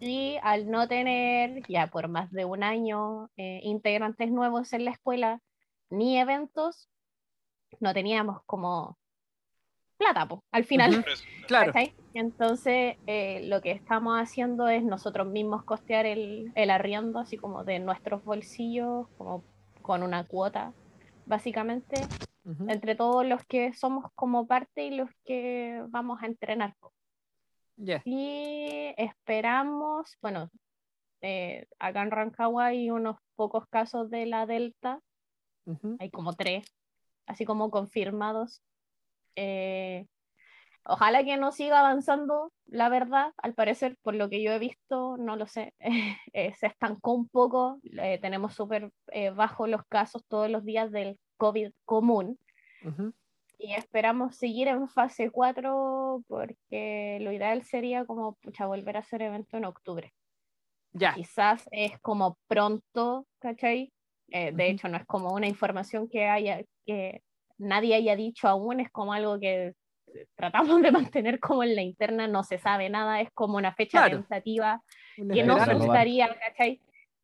[0.00, 4.90] Y al no tener ya por más de un año eh, integrantes nuevos en la
[4.90, 5.40] escuela
[5.88, 6.90] ni eventos,
[7.78, 8.98] no teníamos como
[10.02, 11.04] plata po, al final.
[11.48, 11.72] Claro.
[12.14, 17.64] Entonces, eh, lo que estamos haciendo es nosotros mismos costear el, el arriendo, así como
[17.64, 19.44] de nuestros bolsillos, como
[19.82, 20.72] con una cuota,
[21.26, 21.96] básicamente,
[22.44, 22.70] Ujú.
[22.70, 26.74] entre todos los que somos como parte y los que vamos a entrenar.
[27.76, 28.02] Ya.
[28.04, 30.50] Y esperamos, bueno,
[31.22, 35.00] eh, acá en Rancagua hay unos pocos casos de la Delta,
[35.66, 35.96] Ujú.
[35.98, 36.64] hay como tres,
[37.26, 38.60] así como confirmados.
[39.36, 40.06] Eh,
[40.84, 45.16] ojalá que no siga avanzando, la verdad, al parecer, por lo que yo he visto,
[45.16, 45.74] no lo sé,
[46.32, 50.90] eh, se estancó un poco, eh, tenemos súper eh, bajos los casos todos los días
[50.90, 52.38] del COVID común
[52.84, 53.12] Ujú.
[53.58, 59.22] y esperamos seguir en fase 4 porque lo ideal sería como pucha, volver a hacer
[59.22, 60.12] evento en octubre.
[60.92, 61.14] Ya.
[61.14, 63.92] Quizás es como pronto, ¿cachai?
[64.28, 64.72] Eh, de Ujú.
[64.72, 67.22] hecho, no es como una información que haya que
[67.62, 69.72] nadie haya dicho aún, es como algo que
[70.36, 73.98] tratamos de mantener como en la interna, no se sabe nada, es como una fecha
[74.00, 74.18] Claro.
[74.18, 74.82] tentativa
[75.18, 75.62] Una que esperanza.
[75.62, 75.86] esperanza.
[75.86, 76.80] gustaría, ¿cachai?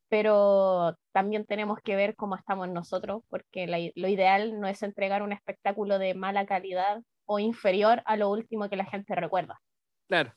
[0.09, 5.23] Pero también tenemos que ver cómo estamos nosotros, porque la lo ideal no es entregar
[5.23, 9.61] un espectáculo de mala calidad o inferior a lo último que la gente recuerda.
[10.09, 10.33] Claro.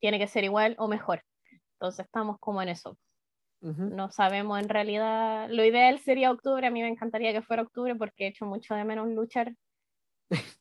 [0.00, 1.22] Tiene que ser igual o mejor.
[1.74, 2.96] Entonces estamos como en eso.
[3.62, 5.48] No sabemos en realidad.
[5.48, 6.66] Lo ideal sería octubre.
[6.66, 9.54] A mí me encantaría que fuera octubre porque he hecho mucho de menos luchar.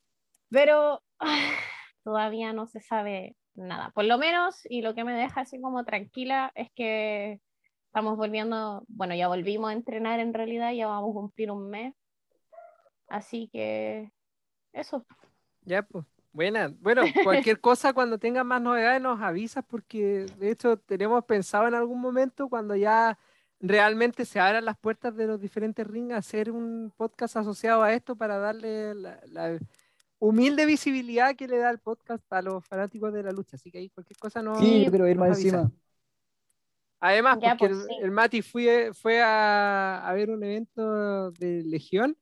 [0.50, 1.52] Pero ah,
[2.04, 3.90] todavía no se sabe nada.
[3.92, 7.40] Por lo menos, y lo que me deja así como tranquila es que
[7.88, 11.96] estamos volviendo, bueno, ya volvimos a entrenar en realidad, ya vamos a cumplir un mes.
[13.08, 14.12] Así que
[14.74, 15.06] eso.
[15.64, 16.06] Ya, pues.
[16.34, 16.74] Buena.
[16.80, 21.74] Bueno, cualquier cosa cuando tengas más novedades nos avisas porque de hecho tenemos pensado en
[21.76, 23.18] algún momento cuando ya
[23.60, 28.16] realmente se abran las puertas de los diferentes rings hacer un podcast asociado a esto
[28.16, 29.60] para darle la, la
[30.20, 33.58] humilde visibilidad que le da el podcast a los fanáticos de la lucha.
[33.58, 34.56] Así que ahí cualquier cosa no.
[34.56, 35.70] Sí, quiero ir más encima.
[37.00, 37.98] Además, Ya, porque pues, el, sí.
[38.04, 42.16] el Mati fue, fue a, a ver un evento de Legión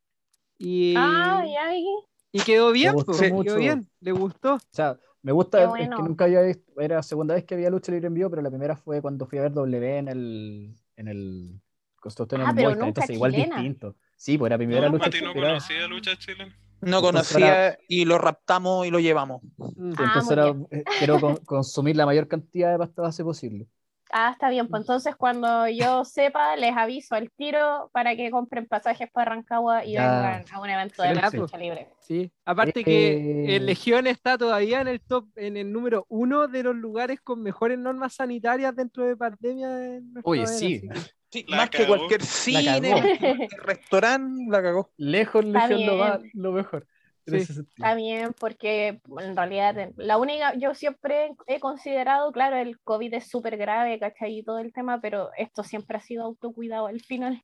[0.58, 1.86] y, Ah, ya, y-
[2.32, 3.44] y quedó bien, gustó pues, mucho.
[3.52, 4.56] quedó bien, le gustó.
[4.56, 7.70] O sea, me gusta, es que nunca había visto, era la segunda vez que había
[7.70, 10.76] lucha libre en vivo, pero la primera fue cuando fui a ver W en el,
[10.96, 11.62] en el
[12.00, 13.56] Constitución Ah, en nunca entonces igual chilena.
[13.58, 13.96] distinto.
[14.16, 16.56] Sí, pues era primera No, lucha Mati no conocía lucha chilena.
[16.82, 19.42] No conocía y lo raptamos y lo llevamos.
[19.60, 19.68] Ah,
[20.00, 23.68] Entonces era, eh, quiero con- consumir la mayor cantidad de pasta base posible.
[24.12, 28.66] Ah, está bien, pues entonces cuando yo sepa, les aviso al tiro para que compren
[28.66, 30.02] pasajes para Rancagua y Ya.
[30.12, 31.38] vengan a un evento de Excelente.
[31.38, 31.90] lucha libre.
[32.00, 36.48] Sí, aparte Eh, que el Legión está todavía en el top, en el número uno
[36.48, 39.70] de los lugares con mejores normas sanitarias dentro de pandemia.
[39.98, 40.82] en nuestra Oye, sí.
[40.82, 40.90] que-
[41.32, 43.02] Sí, La más que cualquier cine, cagó.
[43.02, 44.90] más que cualquier restaurante, la cagó.
[44.98, 46.88] Lejos, Legión lo, va- lo mejor.
[47.34, 47.44] En Sí.
[47.44, 47.76] ese sentido.
[47.86, 53.14] Está bien, porque en realidad eh, la única, yo siempre he considerado, claro, el COVID
[53.14, 54.38] es súper grave, ¿cachai?
[54.40, 57.36] Y todo el tema, pero esto siempre ha sido autocuidado al final.
[57.36, 57.42] Sí.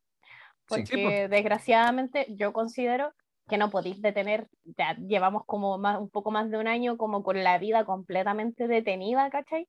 [0.68, 1.30] Porque Sí, pues.
[1.30, 3.14] desgraciadamente yo considero
[3.48, 7.22] que no podéis detener, ya llevamos como más, un poco más de un año como
[7.22, 9.68] con la vida completamente detenida, ¿cachai?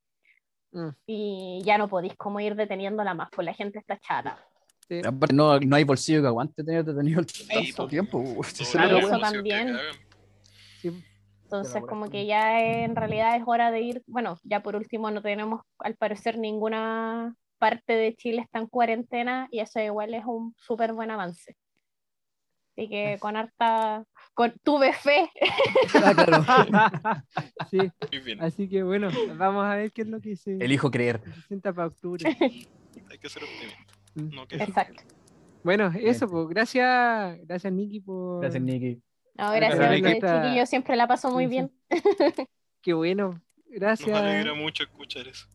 [0.73, 0.89] Mm.
[1.07, 4.39] Y ya no podéis como ir deteniéndola más, pues la gente está chata.
[4.89, 5.03] sí.
[5.33, 7.87] No, no hay bolsillo que aguante tener detenido el tanto Eso.
[7.89, 8.23] tiempo.
[8.81, 9.77] el eso también.
[10.81, 10.91] Sí,
[11.45, 15.23] Entonces, como que ya en realidad es hora de ir, bueno, ya por último no
[15.23, 20.55] tenemos al parecer ninguna parte de Chile está en cuarentena y eso igual es un
[20.59, 21.57] súper buen avance.
[22.77, 24.05] Así que con harta,
[24.35, 25.31] con, tuve fe.
[26.05, 26.45] Ah, claro.
[27.71, 30.91] sí, Muy bien, así que bueno, vamos a ver qué es lo que se Elijo
[30.91, 31.23] creer.
[31.63, 32.25] para octubre.
[33.11, 33.95] hay que ser optimista.
[34.15, 34.35] Mm.
[34.35, 35.03] No que Exacto.
[35.65, 38.41] Bueno, eso, pues gracias, gracias Nikki por...
[38.41, 39.03] Gracias, Nicky.
[39.39, 41.51] No, gracias a ustedes, chiquillos, siempre la paso muy Sí, sí.
[41.51, 41.71] bien.
[42.83, 43.41] Qué bueno, nos
[43.81, 44.17] gracias.
[44.19, 45.47] alegra mucho escuchar eso.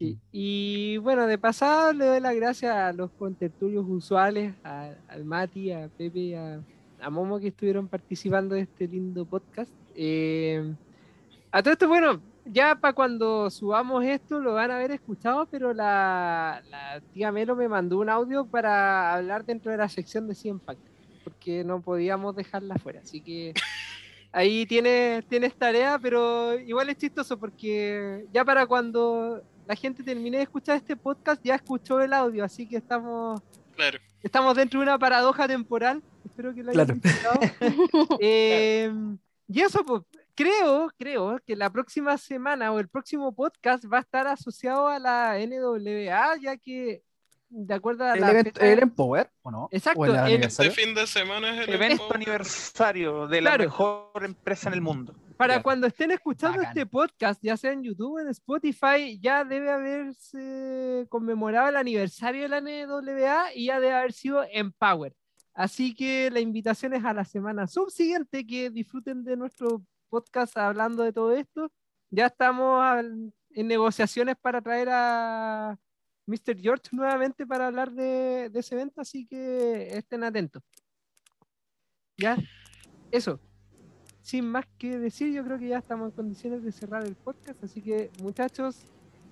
[0.00, 5.24] Y, y, bueno, de pasada le doy las gracias a los contertulios usuales, a- al
[5.24, 6.60] Mati, a Pepe, a,
[7.00, 9.72] a Momo que estuvieron participando de este lindo podcast.
[9.96, 10.72] Eh,
[11.50, 15.72] a todo esto, bueno, ya para cuando subamos esto lo van a haber escuchado, pero
[15.74, 20.34] la, la tía Melo me mandó un audio para hablar dentro de la sección de
[20.36, 20.78] 100 Pack,
[21.38, 23.00] porque no podíamos dejarla fuera.
[23.00, 23.54] Así que
[24.32, 30.38] ahí tienes, tienes tarea, pero igual es chistoso porque ya para cuando la gente termine
[30.38, 33.40] de escuchar este podcast ya escuchó el audio, así que estamos,
[33.76, 36.02] Claro, estamos dentro de una paradoja temporal.
[36.24, 37.40] Espero que lo hayan Claro.
[38.18, 38.92] Eh,
[39.48, 40.02] y eso, pues,
[40.34, 44.98] creo, creo que la próxima semana o el próximo podcast va a estar asociado a
[44.98, 47.02] la NWA, ya que
[47.50, 49.68] de acuerdo a ¿El, la evento, fecha- ¿El Empower o no?
[49.70, 52.16] Exacto, ¿O el el- este fin de semana es el Evento Empower.
[52.16, 53.64] aniversario de la Claro.
[53.64, 55.14] mejor empresa en el mundo.
[55.36, 55.62] Para Ya.
[55.62, 56.70] cuando estén escuchando Bacán.
[56.76, 62.42] este podcast, ya sea en YouTube o en Spotify, ya debe haberse conmemorado el aniversario
[62.42, 65.14] de la NWA y ya debe haber sido Empower.
[65.54, 71.02] Así que la invitación es a la semana subsiguiente que disfruten de nuestro podcast hablando
[71.02, 71.70] de todo esto.
[72.10, 75.76] Ya estamos al- en negociaciones para traer a
[76.28, 76.60] Mr.
[76.60, 80.62] George nuevamente para hablar de, de ese evento, así que estén atentos.
[82.16, 82.36] Ya,
[83.10, 83.40] eso
[84.28, 87.64] sin más que decir, yo creo que ya estamos en condiciones de cerrar el podcast.
[87.64, 88.84] Así que, muchachos,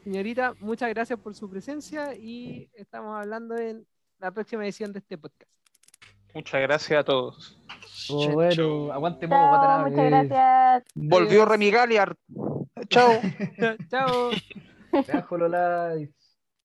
[0.03, 3.87] señorita, muchas gracias por su presencia y estamos hablando en
[4.19, 5.53] la próxima edición de este podcast.
[6.33, 7.63] Muchas gracias a todos.
[8.09, 9.91] Oh, bueno, aguante Momo Chao, Watanabe.
[9.91, 10.85] muchas gracias.
[10.95, 11.45] Volvió.
[11.45, 12.17] Remy Gallagher.
[12.89, 13.21] Chao.
[13.91, 14.31] Chao.
[15.07, 15.95] Dejo Lola.